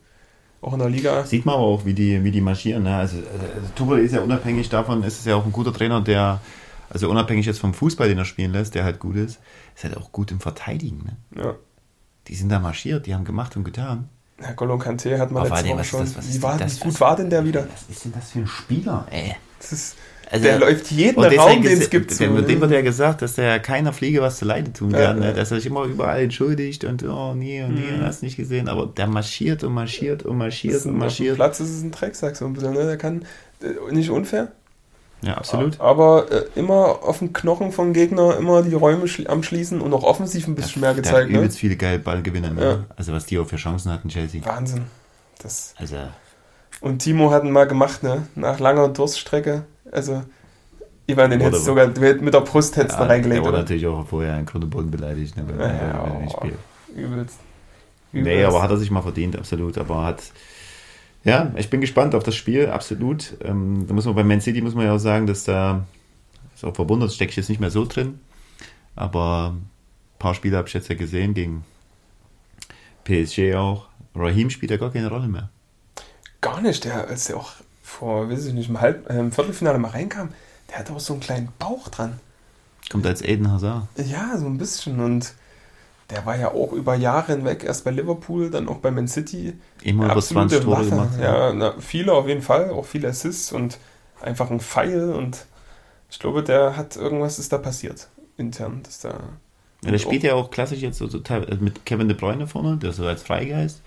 Auch 0.66 0.74
in 0.74 0.80
der 0.80 0.90
Liga. 0.90 1.24
Sieht 1.26 1.46
man 1.46 1.56
aber 1.56 1.64
auch, 1.64 1.86
wie 1.86 1.94
die, 1.94 2.24
wie 2.24 2.32
die 2.32 2.42
marschieren. 2.42 2.84
Ne? 2.84 2.96
Also, 2.96 3.18
also 3.18 3.68
Tuchel 3.76 4.00
ist 4.00 4.14
ja 4.14 4.22
unabhängig 4.22 4.68
davon, 4.70 5.04
ist 5.04 5.20
es 5.20 5.26
ja 5.26 5.36
auch 5.36 5.46
ein 5.46 5.52
guter 5.52 5.72
Trainer, 5.72 6.02
der, 6.02 6.42
also 6.90 7.08
unabhängig 7.08 7.46
jetzt 7.46 7.60
vom 7.60 7.76
Fußball, 7.76 8.08
den 8.08 8.18
er 8.18 8.26
spielen 8.26 8.52
lässt, 8.52 8.74
der 8.74 8.84
halt 8.84 9.00
gut 9.00 9.16
ist, 9.16 9.40
ist 9.76 9.84
halt 9.84 9.96
auch 9.96 10.12
gut 10.12 10.32
im 10.32 10.40
Verteidigen. 10.40 11.04
Ne? 11.36 11.44
Ja. 11.44 11.54
Die 12.28 12.34
sind 12.36 12.50
da 12.50 12.58
marschiert, 12.60 13.06
die 13.06 13.14
haben 13.14 13.26
gemacht 13.26 13.56
und 13.56 13.64
getan. 13.64 14.10
Herr 14.40 14.56
Golo 14.56 14.78
Kante 14.80 15.20
hat 15.20 15.30
man 15.32 15.48
letzte 15.48 15.70
Woche 15.70 15.84
schon. 15.84 16.00
das- 16.02 16.34
wie 16.34 16.42
war, 16.42 16.58
das 16.58 16.80
gut 16.80 17.00
war 17.00 17.16
denn 17.16 17.30
der 17.30 17.46
wieder? 17.46 17.68
Was 17.72 17.84
ist 17.96 18.06
denn 18.06 18.14
das 18.14 18.32
für 18.32 18.40
ein 18.40 18.48
Spieler, 18.48 19.06
ey? 19.12 19.36
Das 19.60 19.72
ist, 19.72 19.96
Also, 20.32 20.44
der 20.46 20.60
läuft 20.60 20.92
jeden 20.92 21.24
Raum, 21.24 21.62
den 21.62 21.78
es 21.80 21.90
gibt. 21.90 22.20
Dem, 22.20 22.36
so, 22.36 22.42
dem 22.42 22.60
wird 22.62 22.72
ja 22.72 22.82
gesagt, 22.82 23.22
dass 23.22 23.36
der 23.36 23.60
keiner 23.60 23.94
Fliege 23.94 24.22
was 24.22 24.38
zu 24.38 24.46
Leide 24.46 24.74
tun 24.74 24.92
Ja, 24.92 25.08
kann. 25.08 25.20
ne? 25.20 25.26
ja. 25.28 25.32
Dass 25.34 25.52
er 25.52 25.58
sich 25.58 25.66
immer 25.68 25.84
überall 25.84 26.22
entschuldigt 26.24 26.84
und 26.84 27.04
oh 27.04 27.34
nee 27.36 27.64
und 27.64 27.76
nee, 27.76 27.98
Mhm. 27.98 28.02
hast 28.04 28.24
nicht 28.24 28.36
gesehen. 28.38 28.68
Aber 28.68 28.88
der 28.88 29.08
marschiert 29.08 29.64
und 29.64 29.74
marschiert 29.74 30.24
und 30.24 30.38
marschiert 30.38 30.76
ist 30.76 30.86
und 30.86 30.92
ein, 30.92 30.96
auf 30.96 30.96
dem 30.96 31.00
marschiert. 31.00 31.36
Platz 31.36 31.60
ist 31.60 31.70
es 31.70 31.82
ein 31.84 31.92
Drecksack 31.92 32.36
so 32.36 32.46
ein 32.46 32.54
bisschen. 32.54 32.74
Ne? 32.74 32.86
Der 32.86 32.98
kann 32.98 33.26
äh, 33.62 33.94
nicht 33.94 34.10
unfair, 34.10 34.52
Ja, 35.22 35.36
absolut. 35.36 35.80
aber 35.80 36.32
äh, 36.32 36.44
immer 36.56 37.04
auf 37.04 37.20
den 37.20 37.32
Knochen 37.32 37.72
vom 37.72 37.94
Gegner, 37.94 38.36
immer 38.38 38.64
die 38.64 38.74
Räume 38.74 39.08
schli 39.08 39.28
am 39.28 39.44
Schließen 39.44 39.80
und 39.82 39.94
auch 39.94 40.04
offensiv 40.04 40.48
ein 40.48 40.56
bisschen 40.56 40.82
mehr 40.82 40.94
Der 40.94 41.04
gezeigt. 41.04 41.32
Ne? 41.32 41.38
übelst 41.38 41.60
viele 41.60 41.76
geile 41.76 42.00
Ballgewinner. 42.00 42.50
Ne? 42.52 42.62
Ja. 42.64 42.84
Also 42.96 43.14
was 43.14 43.26
die 43.26 43.38
auch 43.40 43.48
für 43.48 43.58
Chancen 43.58 43.92
hatten, 43.92 44.10
Chelsea. 44.10 44.44
Wahnsinn. 44.46 44.82
Das. 45.42 45.76
Also 45.78 45.98
Und 46.82 47.00
Timo 47.00 47.30
hat 47.32 47.44
ihn 47.44 47.52
mal 47.52 47.68
gemacht, 47.68 48.02
ne? 48.04 48.24
Nach 48.36 48.60
langer 48.60 48.90
Durststrecke. 48.90 49.66
Also, 49.96 50.24
Ivan, 51.08 51.30
den 51.30 51.40
Oder 51.40 51.48
hättest 51.48 51.66
so. 51.66 51.72
sogar 51.72 51.88
mit 51.88 52.34
der 52.34 52.42
Brust 52.42 52.76
hättest 52.76 52.98
du 52.98 53.04
ja, 53.04 53.08
reingelegt. 53.08 53.38
der 53.38 53.46
wurde 53.46 53.58
natürlich 53.60 53.88
auch 53.88 54.06
vorher 54.06 54.38
in 54.38 54.46
Grund 54.46 54.64
und 54.64 54.70
Boden 54.70 54.92
beleidigt, 54.92 55.38
ne? 55.38 55.46
Weil, 55.48 55.56
Ja, 55.56 55.62
weil, 55.62 55.88
ja, 55.88 56.04
weil 56.04 56.12
er 56.12 56.20
nicht 56.20 56.36
oh. 56.36 56.38
spielt. 56.38 56.58
Übelst. 56.96 57.40
Nee, 58.12 58.20
Übelst. 58.22 58.46
aber 58.48 58.62
hat 58.62 58.72
er 58.72 58.78
sich 58.78 58.92
mal 58.92 59.02
verdient, 59.02 59.38
absolut. 59.38 59.78
Aber 59.78 60.04
hat. 60.04 60.24
Ja, 61.24 61.52
ich 61.56 61.70
bin 61.70 61.82
gespannt 61.82 62.14
auf 62.14 62.24
das 62.24 62.36
Spiel, 62.36 62.68
absolut. 62.68 63.36
Ähm, 63.44 63.86
da 63.88 63.94
muss 63.94 64.06
man 64.06 64.16
bei 64.16 64.24
Man 64.24 64.42
City 64.42 64.62
muss 64.62 64.76
man 64.76 64.86
ja 64.86 64.94
auch 64.94 65.00
sagen, 65.00 65.26
dass 65.26 65.44
da 65.44 65.86
ist 66.54 66.64
auch 66.64 66.76
verwundert, 66.76 67.12
stecke 67.14 67.32
ich 67.32 67.38
jetzt 67.38 67.50
nicht 67.50 67.60
mehr 67.60 67.72
so 67.72 67.86
drin. 67.86 68.20
Aber 68.96 69.56
ein 69.56 69.70
paar 70.20 70.36
Spiele 70.36 70.58
habe 70.58 70.68
ich 70.68 70.74
jetzt 70.74 70.88
ja 70.88 70.96
gesehen 70.96 71.34
gegen 71.34 71.66
PSG 73.06 73.56
auch. 73.56 73.88
Raheem 74.16 74.50
spielt 74.50 74.72
ja 74.72 74.78
gar 74.78 74.92
keine 74.92 75.10
Rolle 75.10 75.28
mehr. 75.28 75.50
Gar 76.42 76.62
nicht. 76.62 76.86
Der, 76.86 77.08
als 77.08 77.26
der 77.26 77.38
auch 77.38 77.54
vor, 77.96 78.30
weiß 78.30 78.46
ich 78.46 78.54
nicht, 78.54 78.70
im, 78.70 78.82
Halb, 78.82 79.10
äh, 79.10 79.20
im 79.20 79.32
Viertelfinale 79.32 79.78
mal 79.80 79.90
reinkam, 79.90 80.30
der 80.70 80.80
hat 80.80 80.92
auch 80.92 81.00
so 81.00 81.14
einen 81.14 81.22
kleinen 81.22 81.50
Bauch 81.60 81.88
dran. 81.90 82.20
Kommt 82.92 83.06
als 83.06 83.22
Aiden 83.24 83.52
Hazard. 83.52 83.88
Ja, 83.98 84.38
so 84.38 84.46
ein 84.46 84.58
bisschen. 84.58 85.00
Und 85.00 85.34
der 86.10 86.26
war 86.26 86.38
ja 86.38 86.52
auch 86.52 86.72
über 86.72 86.96
Jahre 86.96 87.34
hinweg, 87.34 87.64
erst 87.64 87.84
bei 87.84 87.92
Liverpool, 87.92 88.52
dann 88.52 88.68
auch 88.68 88.78
bei 88.78 88.92
Man 88.92 89.08
City. 89.08 89.54
Immer 89.82 90.12
über 90.12 90.22
20 90.22 90.62
Tore 90.62 90.78
Waffe. 90.78 90.90
gemacht. 90.90 91.10
Ja, 91.20 91.52
na, 91.54 91.76
viele 91.80 92.14
auf 92.14 92.28
jeden 92.28 92.44
Fall, 92.44 92.70
auch 92.70 92.86
viele 92.86 93.08
Assists 93.08 93.52
und 93.52 93.80
einfach 94.22 94.52
ein 94.52 94.60
Pfeil. 94.60 95.14
Und 95.14 95.46
ich 96.12 96.20
glaube, 96.20 96.44
der 96.44 96.78
hat 96.78 96.96
irgendwas 96.96 97.40
ist 97.40 97.52
da 97.52 97.58
passiert 97.58 98.08
intern, 98.38 98.82
dass 98.84 99.00
da. 99.00 99.20
Ja, 99.84 99.92
der 99.92 100.00
spielt 100.00 100.24
ja 100.24 100.34
auch 100.34 100.52
klassisch 100.52 100.80
jetzt 100.80 100.98
so, 100.98 101.08
so 101.08 101.20
äh, 101.20 101.56
mit 101.60 101.86
Kevin 101.86 102.08
De 102.08 102.18
Bruyne 102.18 102.48
vorne, 102.48 102.78
der 102.78 102.92
so 102.92 103.06
als 103.06 103.24
Freigeist. 103.24 103.82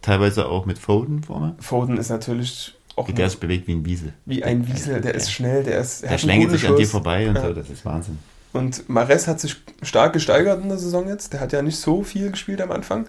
Teilweise 0.00 0.46
auch 0.46 0.66
mit 0.66 0.78
Foden 0.78 1.22
vorne. 1.22 1.54
Foden 1.60 1.96
ist 1.96 2.10
natürlich 2.10 2.74
auch 2.96 3.10
Der 3.10 3.28
sich 3.30 3.38
bewegt 3.40 3.66
wie 3.66 3.72
ein 3.74 3.84
Wiese. 3.84 4.12
wie 4.26 4.44
ein 4.44 4.66
Wiesel, 4.66 5.00
der 5.00 5.14
ist 5.14 5.32
schnell, 5.32 5.62
der 5.64 5.78
ist. 5.80 6.02
er 6.02 6.10
Der 6.10 6.18
schlängelt 6.18 6.50
sich 6.50 6.66
an 6.68 6.76
dir 6.76 6.86
vorbei 6.86 7.28
und 7.28 7.36
Ja. 7.36 7.42
so, 7.48 7.52
das 7.52 7.70
ist 7.70 7.84
Wahnsinn. 7.84 8.18
Und 8.52 8.88
Mares 8.88 9.26
hat 9.28 9.40
sich 9.40 9.56
stark 9.82 10.12
gesteigert 10.12 10.62
in 10.62 10.68
der 10.68 10.78
Saison 10.78 11.08
jetzt. 11.08 11.32
Der 11.32 11.40
hat 11.40 11.52
ja 11.52 11.62
nicht 11.62 11.78
so 11.78 12.02
viel 12.02 12.30
gespielt 12.30 12.60
am 12.60 12.70
Anfang. 12.70 13.06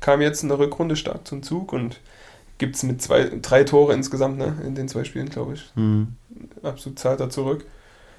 Kam 0.00 0.20
jetzt 0.22 0.42
in 0.42 0.48
der 0.48 0.58
Rückrunde 0.58 0.96
stark 0.96 1.26
zum 1.28 1.42
Zug 1.42 1.72
und 1.72 2.00
gibt 2.58 2.76
es 2.76 2.82
mit 2.82 3.02
zwei, 3.02 3.30
drei 3.42 3.64
Tore 3.64 3.92
insgesamt 3.92 4.38
ne, 4.38 4.56
in 4.64 4.74
den 4.74 4.88
zwei 4.88 5.04
Spielen, 5.04 5.28
glaube 5.28 5.54
ich. 5.54 5.70
Hm. 5.74 6.08
Absolut 6.62 6.98
zahlt 6.98 7.20
er 7.20 7.28
zurück. 7.28 7.66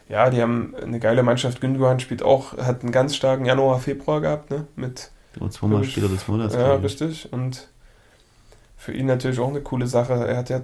Ja, 0.10 0.30
die 0.30 0.42
haben 0.42 0.74
eine 0.82 1.00
geile 1.00 1.24
Mannschaft. 1.24 1.60
Gündogan 1.62 2.00
spielt 2.00 2.22
auch, 2.24 2.56
hat 2.58 2.84
einen 2.84 2.92
ganz 2.92 3.16
starken 3.16 3.46
Januar, 3.46 3.80
Februar 3.80 4.22
gehabt, 4.22 4.52
ne? 4.52 4.68
Mit, 4.76 5.10
Und 5.40 5.52
zweimal 5.52 5.84
Spieler 5.84 6.08
des 6.10 6.28
Monats. 6.28 6.54
ja, 6.54 6.76
richtig. 6.76 7.34
Und 7.34 7.68
für 8.78 8.94
ihn 8.94 9.08
natürlich 9.08 9.40
auch 9.40 9.50
eine 9.50 9.62
coole 9.62 9.88
Sache. 9.88 10.14
Er 10.14 10.38
hat 10.38 10.50
ja 10.50 10.62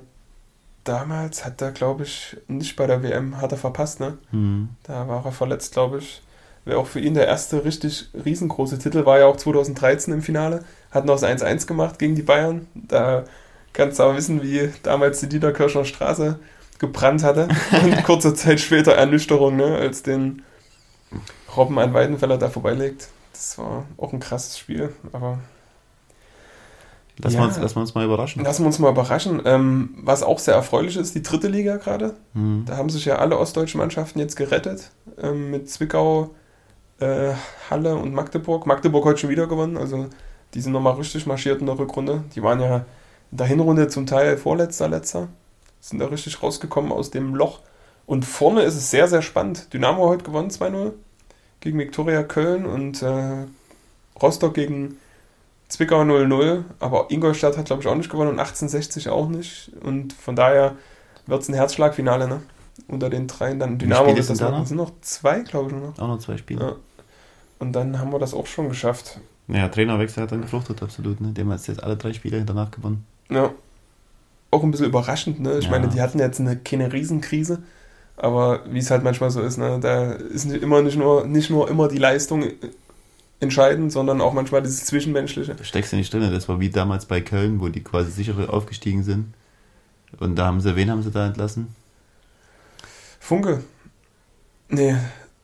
damals, 0.83 1.45
hat 1.45 1.61
er, 1.61 1.71
glaube 1.71 2.03
ich, 2.03 2.37
nicht 2.47 2.75
bei 2.75 2.87
der 2.87 3.03
WM, 3.03 3.41
hat 3.41 3.51
er 3.51 3.57
verpasst, 3.57 3.99
ne? 3.99 4.17
Hm. 4.31 4.69
Da 4.83 5.07
war 5.07 5.25
er 5.25 5.31
verletzt, 5.31 5.73
glaube 5.73 5.99
ich. 5.99 6.21
Wäre 6.65 6.79
auch 6.79 6.87
für 6.87 6.99
ihn 6.99 7.13
der 7.13 7.27
erste 7.27 7.65
richtig 7.65 8.09
riesengroße 8.25 8.79
Titel, 8.79 9.05
war 9.05 9.19
ja 9.19 9.25
auch 9.25 9.35
2013 9.37 10.13
im 10.13 10.21
Finale. 10.21 10.63
Hat 10.91 11.05
noch 11.05 11.19
das 11.19 11.23
1-1 11.23 11.67
gemacht 11.67 11.99
gegen 11.99 12.15
die 12.15 12.21
Bayern. 12.21 12.67
Da 12.73 13.25
kannst 13.73 13.99
du 13.99 14.03
aber 14.03 14.15
wissen, 14.15 14.41
wie 14.41 14.71
damals 14.81 15.19
die 15.19 15.27
Niederkirchner 15.27 15.83
Straße 15.83 16.39
gebrannt 16.79 17.23
hatte. 17.23 17.49
Und 17.83 18.03
kurze 18.03 18.33
Zeit 18.33 18.59
später 18.59 18.93
Ernüchterung, 18.93 19.57
ne, 19.57 19.75
als 19.75 20.03
den 20.03 20.43
Robben 21.55 21.77
an 21.79 21.93
Weidenfeller 21.93 22.37
da 22.37 22.49
vorbeilegt. 22.49 23.09
Das 23.33 23.57
war 23.57 23.85
auch 23.97 24.13
ein 24.13 24.19
krasses 24.19 24.57
Spiel. 24.57 24.93
Aber 25.11 25.39
Lass, 27.19 27.33
Ja. 27.33 27.41
wir 27.41 27.47
uns, 27.47 27.57
lass 27.59 27.75
uns 27.75 27.93
mal 27.93 28.05
überraschen. 28.05 28.43
lassen 28.43 28.63
wir 28.63 28.67
uns 28.67 28.79
mal 28.79 28.89
überraschen. 28.91 29.41
Ähm, 29.45 29.95
was 30.01 30.23
auch 30.23 30.39
sehr 30.39 30.55
erfreulich 30.55 30.97
ist, 30.97 31.13
die 31.15 31.21
dritte 31.21 31.47
Liga 31.47 31.77
gerade. 31.77 32.15
Hm. 32.33 32.63
Da 32.65 32.77
haben 32.77 32.89
sich 32.89 33.05
ja 33.05 33.17
alle 33.17 33.37
ostdeutschen 33.37 33.79
Mannschaften 33.79 34.19
jetzt 34.19 34.35
gerettet. 34.35 34.89
Ähm, 35.21 35.51
mit 35.51 35.69
Zwickau, 35.69 36.31
äh, 36.99 37.33
Halle 37.69 37.95
und 37.95 38.13
Magdeburg. 38.13 38.65
Magdeburg 38.65 39.05
heute 39.05 39.19
schon 39.19 39.29
wieder 39.29 39.45
gewonnen. 39.47 39.77
Also 39.77 40.07
die 40.53 40.61
sind 40.61 40.71
nochmal 40.71 40.93
richtig 40.93 41.25
marschiert 41.27 41.59
in 41.61 41.67
der 41.67 41.77
Rückrunde. 41.77 42.23
Die 42.35 42.41
waren 42.41 42.59
ja 42.59 42.85
in 43.31 43.37
der 43.37 43.47
Hinrunde 43.47 43.87
zum 43.89 44.05
Teil 44.05 44.37
vorletzter, 44.37 44.87
letzter. 44.89 45.27
Sind 45.81 45.99
da 45.99 46.05
richtig 46.07 46.41
rausgekommen 46.41 46.91
aus 46.91 47.11
dem 47.11 47.35
Loch. 47.35 47.59
Und 48.05 48.25
vorne 48.25 48.63
ist 48.63 48.75
es 48.75 48.89
sehr, 48.89 49.07
sehr 49.07 49.21
spannend. 49.21 49.71
Dynamo 49.73 50.07
heute 50.07 50.23
gewonnen 50.23 50.49
2-0 50.49 50.91
gegen 51.61 51.79
Viktoria 51.79 52.23
Köln 52.23 52.65
und 52.65 53.01
äh, 53.01 53.45
Rostock 54.21 54.53
gegen 54.53 54.97
Zwickau 55.73 56.01
0-0. 56.01 56.63
Aber 56.79 57.07
Ingolstadt 57.09 57.57
hat, 57.57 57.65
glaube 57.65 57.81
ich, 57.81 57.87
auch 57.87 57.95
nicht 57.95 58.09
gewonnen 58.11 58.29
und 58.31 58.39
1860 58.39 59.09
auch 59.09 59.27
nicht. 59.27 59.71
Und 59.83 60.13
von 60.13 60.35
daher 60.35 60.75
wird 61.25 61.41
es 61.41 61.49
ein 61.49 61.55
Herzschlagfinale, 61.55 62.27
ne? 62.27 62.41
Unter 62.87 63.09
den 63.09 63.25
dreien. 63.27 63.59
Dann 63.59 63.79
Dynamo 63.79 64.15
wird 64.15 64.29
das 64.29 64.37
da 64.37 64.51
noch. 64.51 64.67
sind 64.67 64.77
noch 64.77 64.91
zwei, 65.01 65.39
glaube 65.39 65.71
ich, 65.71 65.75
noch. 65.75 65.97
Auch 65.97 66.07
noch 66.07 66.19
zwei 66.19 66.37
Spiele. 66.37 66.63
Ja. 66.63 66.75
Und 67.57 67.73
dann 67.73 67.99
haben 67.99 68.11
wir 68.11 68.19
das 68.19 68.33
auch 68.35 68.45
schon 68.45 68.69
geschafft. 68.69 69.19
Ja, 69.47 69.67
Trainerwechsel 69.67 70.23
hat 70.23 70.31
dann 70.31 70.41
gefruchtet, 70.41 70.81
absolut. 70.83 71.19
Ne? 71.21 71.29
Dem 71.29 71.51
hat 71.51 71.65
jetzt 71.67 71.83
alle 71.83 71.97
drei 71.97 72.13
Spiele 72.13 72.43
danach 72.45 72.69
gewonnen. 72.71 73.05
Ja. 73.31 73.51
Auch 74.51 74.61
ein 74.63 74.69
bisschen 74.69 74.85
überraschend, 74.87 75.39
ne? 75.39 75.57
Ich 75.57 75.65
Ja. 75.65 75.71
meine, 75.71 75.87
die 75.87 76.01
hatten 76.01 76.19
jetzt 76.19 76.39
eine, 76.39 76.55
keine 76.57 76.93
Riesenkrise. 76.93 77.63
Aber 78.15 78.61
wie 78.69 78.77
es 78.77 78.91
halt 78.91 79.03
manchmal 79.03 79.31
so 79.31 79.41
ist, 79.41 79.57
ne? 79.57 79.79
Da 79.81 80.11
ist 80.11 80.45
nicht 80.45 80.61
immer 80.61 80.83
nicht 80.83 80.97
nur, 80.97 81.25
nicht 81.25 81.49
nur 81.49 81.67
immer 81.69 81.87
die 81.87 81.97
Leistung 81.97 82.43
entscheidend, 83.39 83.91
sondern 83.91 84.21
auch 84.21 84.33
manchmal 84.33 84.61
dieses 84.61 84.85
Zwischenmenschliche. 84.85 85.55
Da 85.55 85.63
steckst 85.63 85.91
du 85.91 85.97
nicht 85.97 86.13
drin. 86.13 86.31
Das 86.31 86.47
war 86.47 86.59
wie 86.59 86.69
damals 86.69 87.05
bei 87.05 87.21
Köln, 87.21 87.59
wo 87.59 87.67
die 87.69 87.83
quasi 87.83 88.11
sicher 88.11 88.35
aufgestiegen 88.53 89.03
sind. 89.03 89.33
Und 90.19 90.35
da 90.35 90.45
haben 90.45 90.61
sie, 90.61 90.75
wen 90.75 90.89
haben 90.91 91.03
sie 91.03 91.11
da 91.11 91.27
entlassen? 91.27 91.75
Funke. 93.19 93.63
Nee, 94.69 94.95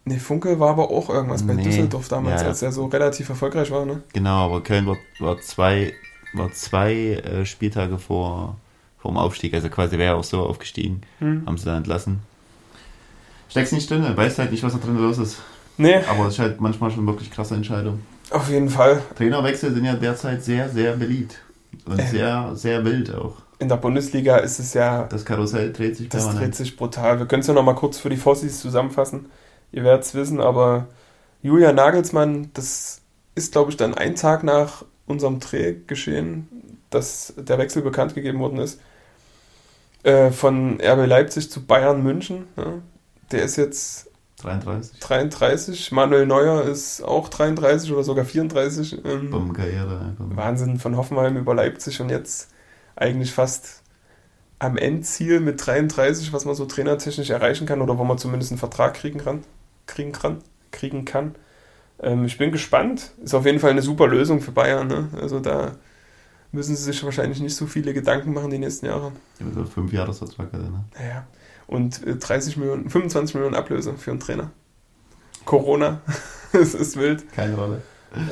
nee, 0.05 0.17
Funke 0.17 0.59
war 0.59 0.69
aber 0.71 0.89
auch 0.91 1.09
irgendwas 1.09 1.45
bei 1.45 1.53
Nee. 1.53 1.63
Düsseldorf 1.63 2.07
damals, 2.07 2.41
Ja, 2.41 2.43
ja. 2.43 2.47
als 2.49 2.61
er 2.61 2.71
so 2.71 2.85
relativ 2.85 3.29
erfolgreich 3.29 3.71
war, 3.71 3.85
ne? 3.85 4.01
Genau, 4.13 4.45
aber 4.45 4.61
Köln 4.61 4.85
war, 4.87 4.97
war 5.19 5.39
zwei, 5.41 5.93
war 6.33 6.51
zwei 6.51 6.93
äh, 6.93 7.45
Spieltage 7.45 7.97
vor, 7.97 8.57
vor 8.97 9.11
dem 9.11 9.17
Aufstieg. 9.17 9.53
Also 9.53 9.69
quasi 9.69 9.97
wäre 9.97 10.15
auch 10.15 10.23
so 10.23 10.45
aufgestiegen. 10.45 11.01
Hm. 11.19 11.43
Haben 11.45 11.57
sie 11.57 11.65
da 11.65 11.77
entlassen. 11.77 12.19
Steckst 13.49 13.73
nicht 13.73 13.89
drin, 13.89 14.05
weißt 14.15 14.37
halt 14.39 14.51
nicht, 14.51 14.63
was 14.63 14.73
da 14.73 14.79
drin 14.79 14.97
los 14.97 15.17
ist. 15.17 15.37
Nee, 15.79 15.95
Aber 16.09 16.27
es 16.27 16.33
ist 16.33 16.39
halt 16.39 16.59
manchmal 16.61 16.91
schon 16.91 17.07
wirklich 17.07 17.31
krasse 17.31 17.55
Entscheidung. 17.55 17.99
auf 18.31 18.49
jeden 18.49 18.69
Fall. 18.69 19.01
Trainerwechsel 19.17 19.73
sind 19.73 19.85
ja 19.85 19.95
derzeit 19.95 20.43
sehr, 20.43 20.69
sehr 20.69 20.95
beliebt. 20.97 21.39
Und 21.85 21.99
Ähm. 21.99 22.07
sehr, 22.07 22.51
sehr 22.55 22.83
wild 22.85 23.13
auch. 23.15 23.37
In 23.59 23.69
der 23.69 23.77
Bundesliga 23.77 24.37
ist 24.37 24.59
es 24.59 24.73
ja 24.73 25.03
Das 25.03 25.25
Karussell 25.25 25.71
dreht 25.73 25.95
sich 25.97 26.09
Das 26.09 26.23
permanent. 26.25 26.45
dreht 26.47 26.55
sich 26.55 26.75
brutal. 26.77 27.19
Wir 27.19 27.25
können 27.25 27.41
es 27.41 27.47
ja 27.47 27.53
noch 27.53 27.63
mal 27.63 27.73
kurz 27.75 27.97
für 27.97 28.09
die 28.09 28.17
Fossis 28.17 28.59
zusammenfassen. 28.59 29.27
Ihr 29.71 29.83
werdet 29.83 30.03
es 30.05 30.13
wissen, 30.15 30.39
aber 30.41 30.87
Julia 31.41 31.71
Nagelsmann, 31.73 32.51
das 32.53 33.01
ist, 33.35 33.51
glaube 33.53 33.71
ich, 33.71 33.77
dann 33.77 33.93
ein 33.93 34.15
Tag 34.15 34.43
nach 34.43 34.83
unserem 35.07 35.39
Dreh 35.39 35.75
geschehen, 35.87 36.47
dass 36.89 37.33
der 37.37 37.57
Wechsel 37.57 37.81
bekannt 37.81 38.15
gegeben 38.15 38.39
worden 38.39 38.59
ist. 38.59 38.79
Äh, 40.03 40.31
von 40.31 40.79
RB 40.81 41.05
Leipzig 41.07 41.49
zu 41.51 41.65
Bayern 41.65 42.03
München. 42.03 42.47
Ja. 42.57 42.73
Der 43.31 43.43
ist 43.43 43.57
jetzt 43.57 44.08
33. 44.41 44.99
33. 44.99 45.91
Manuel 45.91 46.25
Neuer 46.25 46.63
ist 46.63 47.01
auch 47.01 47.29
33 47.29 47.91
oder 47.91 48.03
sogar 48.03 48.25
34. 48.25 49.03
Ähm, 49.05 49.29
Bombenkarriere. 49.29 50.15
Wahnsinn 50.17 50.79
von 50.79 50.97
Hoffenheim 50.97 51.37
über 51.37 51.53
Leipzig 51.53 51.99
und 52.01 52.09
jetzt 52.09 52.49
eigentlich 52.95 53.33
fast 53.33 53.83
am 54.59 54.77
Endziel 54.77 55.39
mit 55.39 55.65
33, 55.65 56.33
was 56.33 56.45
man 56.45 56.55
so 56.55 56.65
trainertechnisch 56.65 57.29
erreichen 57.29 57.65
kann 57.65 57.81
oder 57.81 57.97
wo 57.97 58.03
man 58.03 58.17
zumindest 58.17 58.51
einen 58.51 58.59
Vertrag 58.59 58.93
kriegen 58.93 59.19
kann. 59.19 59.43
Kriegen 59.87 60.11
kann, 60.11 60.39
kriegen 60.71 61.05
kann. 61.05 61.35
Ähm, 62.01 62.25
ich 62.25 62.37
bin 62.37 62.51
gespannt. 62.51 63.11
Ist 63.23 63.33
auf 63.33 63.45
jeden 63.45 63.59
Fall 63.59 63.71
eine 63.71 63.81
super 63.81 64.07
Lösung 64.07 64.41
für 64.41 64.51
Bayern. 64.51 64.87
Ne? 64.87 65.09
Also 65.19 65.39
da 65.39 65.73
müssen 66.51 66.75
sie 66.75 66.83
sich 66.83 67.03
wahrscheinlich 67.03 67.39
nicht 67.39 67.55
so 67.55 67.67
viele 67.67 67.93
Gedanken 67.93 68.33
machen 68.33 68.49
die 68.49 68.57
nächsten 68.57 68.85
Jahre. 68.85 69.11
Ja, 69.39 69.45
so 69.53 69.65
fünf 69.65 69.93
Jahresvertrag 69.93 70.49
er, 70.51 70.59
ne? 70.59 70.85
Naja. 70.97 71.27
Und 71.69 72.05
äh, 72.07 72.15
30 72.15 72.57
Millionen, 72.57 72.89
25 72.89 73.35
Millionen 73.35 73.55
Ablöse 73.55 73.93
für 73.93 74.09
einen 74.09 74.19
Trainer. 74.19 74.49
Corona, 75.45 76.01
es 76.51 76.73
ist 76.73 76.97
wild. 76.97 77.31
Keine 77.31 77.55
Rolle. 77.55 77.81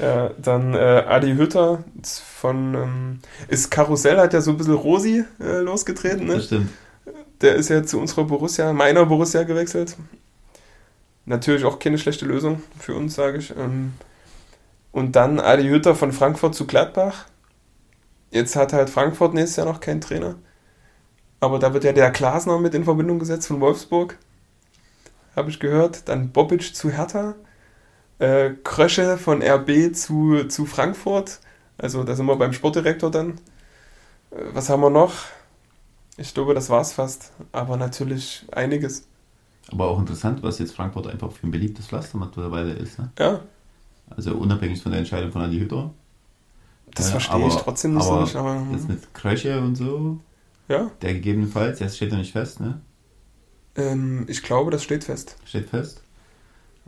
Ja, 0.01 0.31
dann 0.41 0.73
äh, 0.73 1.03
Adi 1.07 1.35
Hütter 1.35 1.83
von 2.39 2.73
ähm, 2.73 3.19
ist 3.47 3.69
Karussell 3.69 4.17
hat 4.17 4.33
ja 4.33 4.41
so 4.41 4.49
ein 4.49 4.57
bisschen 4.57 4.73
Rosi 4.73 5.23
äh, 5.39 5.59
losgetreten, 5.59 6.25
ne? 6.25 6.37
Das 6.37 6.45
stimmt. 6.45 6.71
Der 7.41 7.53
ist 7.53 7.69
ja 7.69 7.83
zu 7.83 7.99
unserer 7.99 8.23
Borussia, 8.23 8.73
meiner 8.73 9.05
Borussia 9.05 9.43
gewechselt. 9.43 9.95
Natürlich 11.25 11.63
auch 11.63 11.77
keine 11.77 11.99
schlechte 11.99 12.25
Lösung 12.25 12.63
für 12.79 12.95
uns, 12.95 13.13
sage 13.13 13.37
ich. 13.37 13.51
Ähm, 13.55 13.93
und 14.91 15.15
dann 15.15 15.39
Adi 15.39 15.67
Hütter 15.67 15.93
von 15.93 16.11
Frankfurt 16.11 16.55
zu 16.55 16.65
Gladbach. 16.65 17.25
Jetzt 18.31 18.55
hat 18.55 18.73
halt 18.73 18.89
Frankfurt 18.89 19.35
nächstes 19.35 19.57
Jahr 19.57 19.67
noch 19.67 19.79
keinen 19.79 20.01
Trainer. 20.01 20.37
Aber 21.39 21.59
da 21.59 21.73
wird 21.73 21.83
ja 21.83 21.93
der 21.93 22.11
Glasner 22.11 22.57
mit 22.59 22.73
in 22.73 22.83
Verbindung 22.83 23.19
gesetzt 23.19 23.47
von 23.47 23.59
Wolfsburg. 23.61 24.17
Habe 25.35 25.49
ich 25.49 25.59
gehört. 25.59 26.07
Dann 26.09 26.29
Bobic 26.31 26.75
zu 26.75 26.89
Hertha. 26.89 27.35
Äh, 28.19 28.51
Krösche 28.63 29.17
von 29.17 29.43
RB 29.43 29.93
zu, 29.95 30.45
zu 30.45 30.65
Frankfurt. 30.65 31.39
Also 31.77 32.03
da 32.03 32.15
sind 32.15 32.25
wir 32.25 32.35
beim 32.35 32.53
Sportdirektor 32.53 33.11
dann. 33.11 33.33
Äh, 34.31 34.37
was 34.53 34.69
haben 34.69 34.81
wir 34.81 34.89
noch? 34.89 35.13
Ich 36.17 36.33
glaube, 36.33 36.55
das 36.55 36.71
war's 36.71 36.93
fast. 36.93 37.31
Aber 37.51 37.77
natürlich 37.77 38.45
einiges. 38.51 39.05
Aber 39.71 39.89
auch 39.89 39.99
interessant, 39.99 40.41
was 40.41 40.57
jetzt 40.57 40.75
Frankfurt 40.75 41.05
einfach 41.07 41.31
für 41.31 41.45
ein 41.45 41.51
beliebtes 41.51 41.87
Pflaster 41.87 42.17
mittlerweile 42.17 42.73
ist. 42.73 42.97
Ne? 42.97 43.11
Ja, 43.19 43.41
Also 44.09 44.31
unabhängig 44.33 44.81
von 44.81 44.91
der 44.91 44.99
Entscheidung 44.99 45.31
von 45.31 45.41
Adi 45.43 45.59
Hütter. 45.59 45.91
das 46.95 47.07
Ja, 47.07 47.11
verstehe 47.11 47.45
ich 47.45 47.53
aber- 47.53 47.61
trotzdem 47.63 47.93
nicht 47.93 48.03
so 48.05 48.11
aber 48.13 48.21
nicht. 48.21 48.35
Aber, 48.35 48.65
Jetzt 48.71 48.89
mit 48.89 49.13
Kröche 49.13 49.59
und 49.61 49.75
so, 49.75 50.17
ja, 50.67 50.91
der 51.01 51.13
gegebenenfalls, 51.13 51.79
das 51.79 51.95
steht 51.95 52.11
ja 52.11 52.17
nicht 52.17 52.33
fest, 52.33 52.59
ne? 52.59 52.81
ähm, 53.77 54.25
ich 54.27 54.43
glaube, 54.43 54.71
das 54.71 54.83
steht 54.83 55.03
fest. 55.03 55.37
Steht 55.45 55.69
fest. 55.69 56.01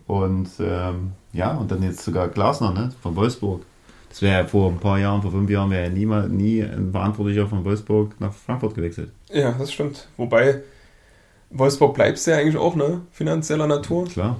Und 0.07 0.49
ähm, 0.59 1.11
ja, 1.33 1.53
und 1.55 1.71
dann 1.71 1.83
jetzt 1.83 2.03
sogar 2.03 2.29
Glasner, 2.29 2.71
ne? 2.71 2.91
Von 3.01 3.15
Wolfsburg. 3.15 3.61
Das 4.09 4.23
wäre 4.23 4.41
ja 4.41 4.47
vor 4.47 4.71
ein 4.71 4.79
paar 4.79 4.97
Jahren, 4.97 5.21
vor 5.21 5.31
fünf 5.31 5.49
Jahren, 5.51 5.69
wäre 5.69 5.83
ja 5.83 5.89
niemand, 5.89 6.33
nie 6.33 6.63
ein 6.63 6.91
Verantwortlicher 6.91 7.47
von 7.47 7.63
Wolfsburg 7.63 8.19
nach 8.19 8.33
Frankfurt 8.33 8.73
gewechselt. 8.73 9.11
Ja, 9.31 9.51
das 9.51 9.71
stimmt. 9.71 10.07
Wobei, 10.17 10.63
Wolfsburg 11.51 11.93
bleibst 11.93 12.25
ja 12.25 12.37
eigentlich 12.37 12.57
auch, 12.57 12.75
ne? 12.75 13.01
Finanzieller 13.11 13.67
Natur, 13.67 14.07
Klar. 14.07 14.39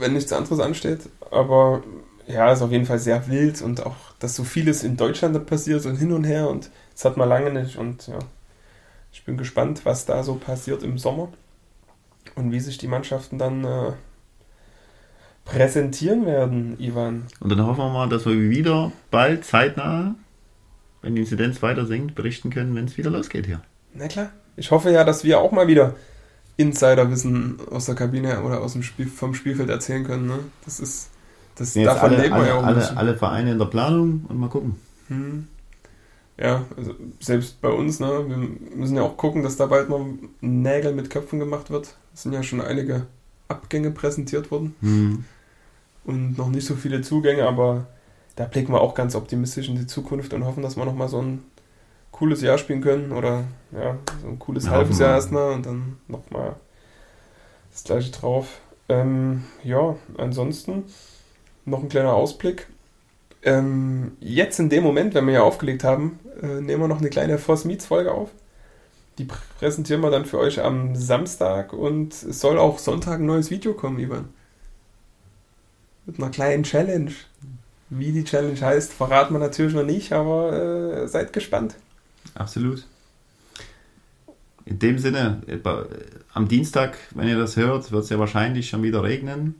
wenn 0.00 0.14
nichts 0.14 0.32
anderes 0.32 0.58
ansteht. 0.58 1.08
Aber 1.30 1.84
ja, 2.26 2.50
ist 2.52 2.62
auf 2.62 2.72
jeden 2.72 2.86
Fall 2.86 2.98
sehr 2.98 3.28
wild 3.28 3.62
und 3.62 3.86
auch, 3.86 3.94
dass 4.18 4.34
so 4.34 4.42
vieles 4.42 4.82
in 4.82 4.96
Deutschland 4.96 5.46
passiert 5.46 5.86
und 5.86 5.96
hin 5.96 6.10
und 6.12 6.24
her 6.24 6.48
und 6.48 6.70
das 6.92 7.04
hat 7.04 7.16
man 7.16 7.28
lange 7.28 7.52
nicht. 7.52 7.76
Und 7.76 8.08
ja, 8.08 8.18
ich 9.14 9.24
bin 9.24 9.36
gespannt, 9.36 9.82
was 9.84 10.06
da 10.06 10.24
so 10.24 10.34
passiert 10.34 10.82
im 10.82 10.98
Sommer 10.98 11.28
und 12.34 12.50
wie 12.50 12.58
sich 12.58 12.78
die 12.78 12.88
Mannschaften 12.88 13.38
dann 13.38 13.64
äh, 13.64 13.92
präsentieren 15.44 16.26
werden, 16.26 16.76
Ivan. 16.80 17.28
Und 17.38 17.50
dann 17.50 17.64
hoffen 17.64 17.78
wir 17.78 17.90
mal, 17.90 18.08
dass 18.08 18.26
wir 18.26 18.50
wieder 18.50 18.90
bald 19.12 19.44
zeitnah, 19.44 20.16
wenn 21.00 21.14
die 21.14 21.20
Inzidenz 21.20 21.62
weiter 21.62 21.86
sinkt, 21.86 22.16
berichten 22.16 22.50
können, 22.50 22.74
wenn 22.74 22.86
es 22.86 22.98
wieder 22.98 23.10
losgeht 23.10 23.46
hier. 23.46 23.60
Na 23.94 24.08
klar. 24.08 24.30
Ich 24.56 24.72
hoffe 24.72 24.90
ja, 24.90 25.04
dass 25.04 25.22
wir 25.22 25.38
auch 25.38 25.52
mal 25.52 25.68
wieder 25.68 25.94
Insiderwissen 26.56 27.58
aus 27.70 27.86
der 27.86 27.94
Kabine 27.94 28.42
oder 28.42 28.60
aus 28.62 28.72
dem 28.72 28.82
Spiel, 28.82 29.06
vom 29.06 29.34
Spielfeld 29.34 29.70
erzählen 29.70 30.04
können. 30.04 30.26
Ne? 30.26 30.40
Das 30.64 30.80
ist, 30.80 31.10
das 31.54 31.74
jetzt 31.76 31.86
davon 31.86 32.10
alle, 32.10 32.20
lebt 32.20 32.30
man 32.30 32.40
alle, 32.40 32.48
ja 32.48 32.54
auch 32.56 32.64
alle, 32.64 32.96
alle 32.96 33.16
Vereine 33.16 33.52
in 33.52 33.58
der 33.58 33.66
Planung 33.66 34.24
und 34.28 34.38
mal 34.38 34.48
gucken. 34.48 34.74
Hm. 35.06 35.46
Ja, 36.38 36.64
also 36.76 36.94
selbst 37.20 37.60
bei 37.60 37.68
uns, 37.68 38.00
ne, 38.00 38.24
wir 38.28 38.36
müssen 38.76 38.96
ja 38.96 39.02
auch 39.02 39.16
gucken, 39.16 39.42
dass 39.44 39.56
da 39.56 39.66
bald 39.66 39.88
mal 39.88 40.04
Nägel 40.40 40.92
mit 40.92 41.10
Köpfen 41.10 41.38
gemacht 41.38 41.70
wird. 41.70 41.96
Es 42.12 42.22
sind 42.22 42.32
ja 42.32 42.42
schon 42.42 42.60
einige 42.60 43.06
Abgänge 43.48 43.90
präsentiert 43.92 44.50
worden 44.50 44.74
Hm. 44.80 45.24
und 46.04 46.38
noch 46.38 46.48
nicht 46.50 46.66
so 46.66 46.74
viele 46.76 47.02
Zugänge, 47.02 47.46
aber 47.46 47.86
da 48.36 48.46
blicken 48.46 48.72
wir 48.72 48.80
auch 48.80 48.94
ganz 48.94 49.14
optimistisch 49.14 49.68
in 49.68 49.76
die 49.76 49.86
Zukunft 49.86 50.34
und 50.34 50.44
hoffen, 50.44 50.62
dass 50.62 50.76
wir 50.76 50.84
nochmal 50.84 51.08
so 51.08 51.20
ein 51.22 51.44
cooles 52.12 52.42
Jahr 52.42 52.58
spielen 52.58 52.82
können 52.82 53.12
oder 53.12 53.44
ja, 53.72 53.98
so 54.22 54.28
ein 54.28 54.38
cooles 54.38 54.66
Ja, 54.66 54.72
halbes. 54.72 54.98
Jahr 55.00 55.16
erstmal 55.16 55.54
und 55.54 55.66
dann 55.66 55.98
nochmal 56.08 56.56
das 57.72 57.84
gleiche 57.84 58.10
drauf. 58.12 58.60
Ähm, 58.88 59.44
ja, 59.62 59.96
ansonsten 60.18 60.84
noch 61.64 61.82
ein 61.82 61.88
kleiner 61.88 62.14
Ausblick. 62.14 62.66
Ähm, 63.44 64.12
jetzt 64.20 64.58
in 64.58 64.70
dem 64.70 64.82
Moment, 64.82 65.14
wenn 65.14 65.26
wir 65.26 65.34
ja 65.34 65.42
aufgelegt 65.42 65.84
haben, 65.84 66.18
äh, 66.42 66.46
nehmen 66.46 66.82
wir 66.82 66.88
noch 66.88 67.00
eine 67.00 67.10
kleine 67.10 67.38
Force 67.38 67.66
Meets 67.66 67.86
Folge 67.86 68.10
auf. 68.10 68.30
Die 69.18 69.28
präsentieren 69.58 70.00
wir 70.00 70.10
dann 70.10 70.24
für 70.24 70.38
euch 70.38 70.60
am 70.60 70.96
Samstag 70.96 71.72
und 71.72 72.14
es 72.14 72.40
soll 72.40 72.58
auch 72.58 72.78
Sonntag 72.78 73.20
ein 73.20 73.26
neues 73.26 73.50
Video 73.50 73.74
kommen, 73.74 73.98
Ivan. 73.98 74.30
Mit 76.06 76.18
einer 76.18 76.30
kleinen 76.30 76.64
Challenge. 76.64 77.12
Wie 77.90 78.12
die 78.12 78.24
Challenge 78.24 78.60
heißt, 78.60 78.92
verraten 78.92 79.34
wir 79.34 79.38
natürlich 79.38 79.74
noch 79.74 79.84
nicht, 79.84 80.12
aber 80.12 81.02
äh, 81.02 81.06
seid 81.06 81.32
gespannt. 81.34 81.76
Absolut. 82.34 82.86
In 84.64 84.78
dem 84.78 84.98
Sinne, 84.98 85.42
etwa, 85.46 85.82
äh, 85.82 85.86
am 86.32 86.48
Dienstag, 86.48 86.96
wenn 87.14 87.28
ihr 87.28 87.38
das 87.38 87.56
hört, 87.56 87.92
wird 87.92 88.04
es 88.04 88.10
ja 88.10 88.18
wahrscheinlich 88.18 88.70
schon 88.70 88.82
wieder 88.82 89.02
regnen. 89.02 89.54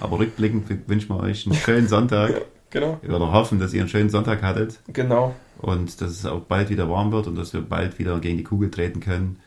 Aber 0.00 0.18
rückblickend 0.18 0.88
wünschen 0.88 1.10
wir 1.10 1.20
euch 1.20 1.46
einen 1.46 1.54
schönen 1.56 1.88
Sonntag. 1.88 2.40
Genau, 2.72 2.98
Oder 3.06 3.32
hoffen, 3.32 3.58
dass 3.58 3.74
ihr 3.74 3.82
einen 3.82 3.90
schönen 3.90 4.08
Sonntag 4.08 4.42
hattet 4.42 4.78
genau. 4.90 5.34
und 5.58 6.00
dass 6.00 6.10
es 6.10 6.24
auch 6.24 6.40
bald 6.40 6.70
wieder 6.70 6.88
warm 6.88 7.12
wird 7.12 7.26
und 7.26 7.36
dass 7.36 7.52
wir 7.52 7.60
bald 7.60 7.98
wieder 7.98 8.18
gegen 8.18 8.38
die 8.38 8.44
Kugel 8.44 8.70
treten 8.70 9.00
können. 9.00 9.38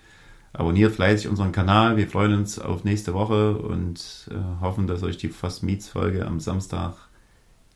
Abonniert 0.54 0.94
fleißig 0.94 1.28
unseren 1.28 1.52
Kanal. 1.52 1.98
Wir 1.98 2.08
freuen 2.08 2.36
uns 2.36 2.60
auf 2.60 2.84
nächste 2.84 3.16
Woche 3.16 3.58
und 3.58 4.30
äh, 4.30 4.62
hoffen, 4.62 4.86
dass 4.86 5.02
euch 5.02 5.18
die 5.18 5.30
Fast 5.30 5.64
Meets 5.64 5.90
Folge 5.90 6.26
am 6.26 6.40
Samstag 6.40 6.94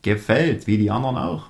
gefällt, 0.02 0.68
wie 0.68 0.78
die 0.78 0.90
anderen 0.90 1.16
auch. 1.16 1.46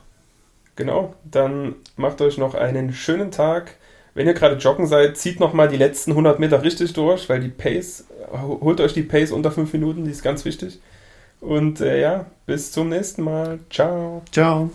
Genau, 0.77 1.15
dann 1.31 1.75
macht 1.97 2.23
euch 2.23 2.39
noch 2.39 2.55
einen 2.55 2.95
schönen 2.95 3.31
Tag. 3.31 3.77
Wenn 4.15 4.27
ihr 4.27 4.35
gerade 4.35 4.57
joggen 4.57 4.87
seid, 4.87 5.19
zieht 5.19 5.41
noch 5.41 5.53
mal 5.53 5.69
die 5.69 5.77
letzten 5.77 6.13
100 6.13 6.41
Meter 6.41 6.63
richtig 6.63 6.95
durch, 6.95 7.29
weil 7.29 7.41
die 7.41 7.49
Pace, 7.49 8.07
holt 8.33 8.81
euch 8.81 8.95
die 8.95 9.03
Pace 9.03 9.31
unter 9.31 9.53
5 9.53 9.73
Minuten, 9.75 10.05
die 10.05 10.11
ist 10.11 10.23
ganz 10.23 10.47
wichtig. 10.47 10.81
Und 11.41 11.81
äh, 11.81 12.01
ja, 12.01 12.27
bis 12.47 12.73
zum 12.73 12.89
nächsten 12.91 13.23
Mal. 13.23 13.61
Ciao. 13.71 14.23
Ciao. 14.31 14.71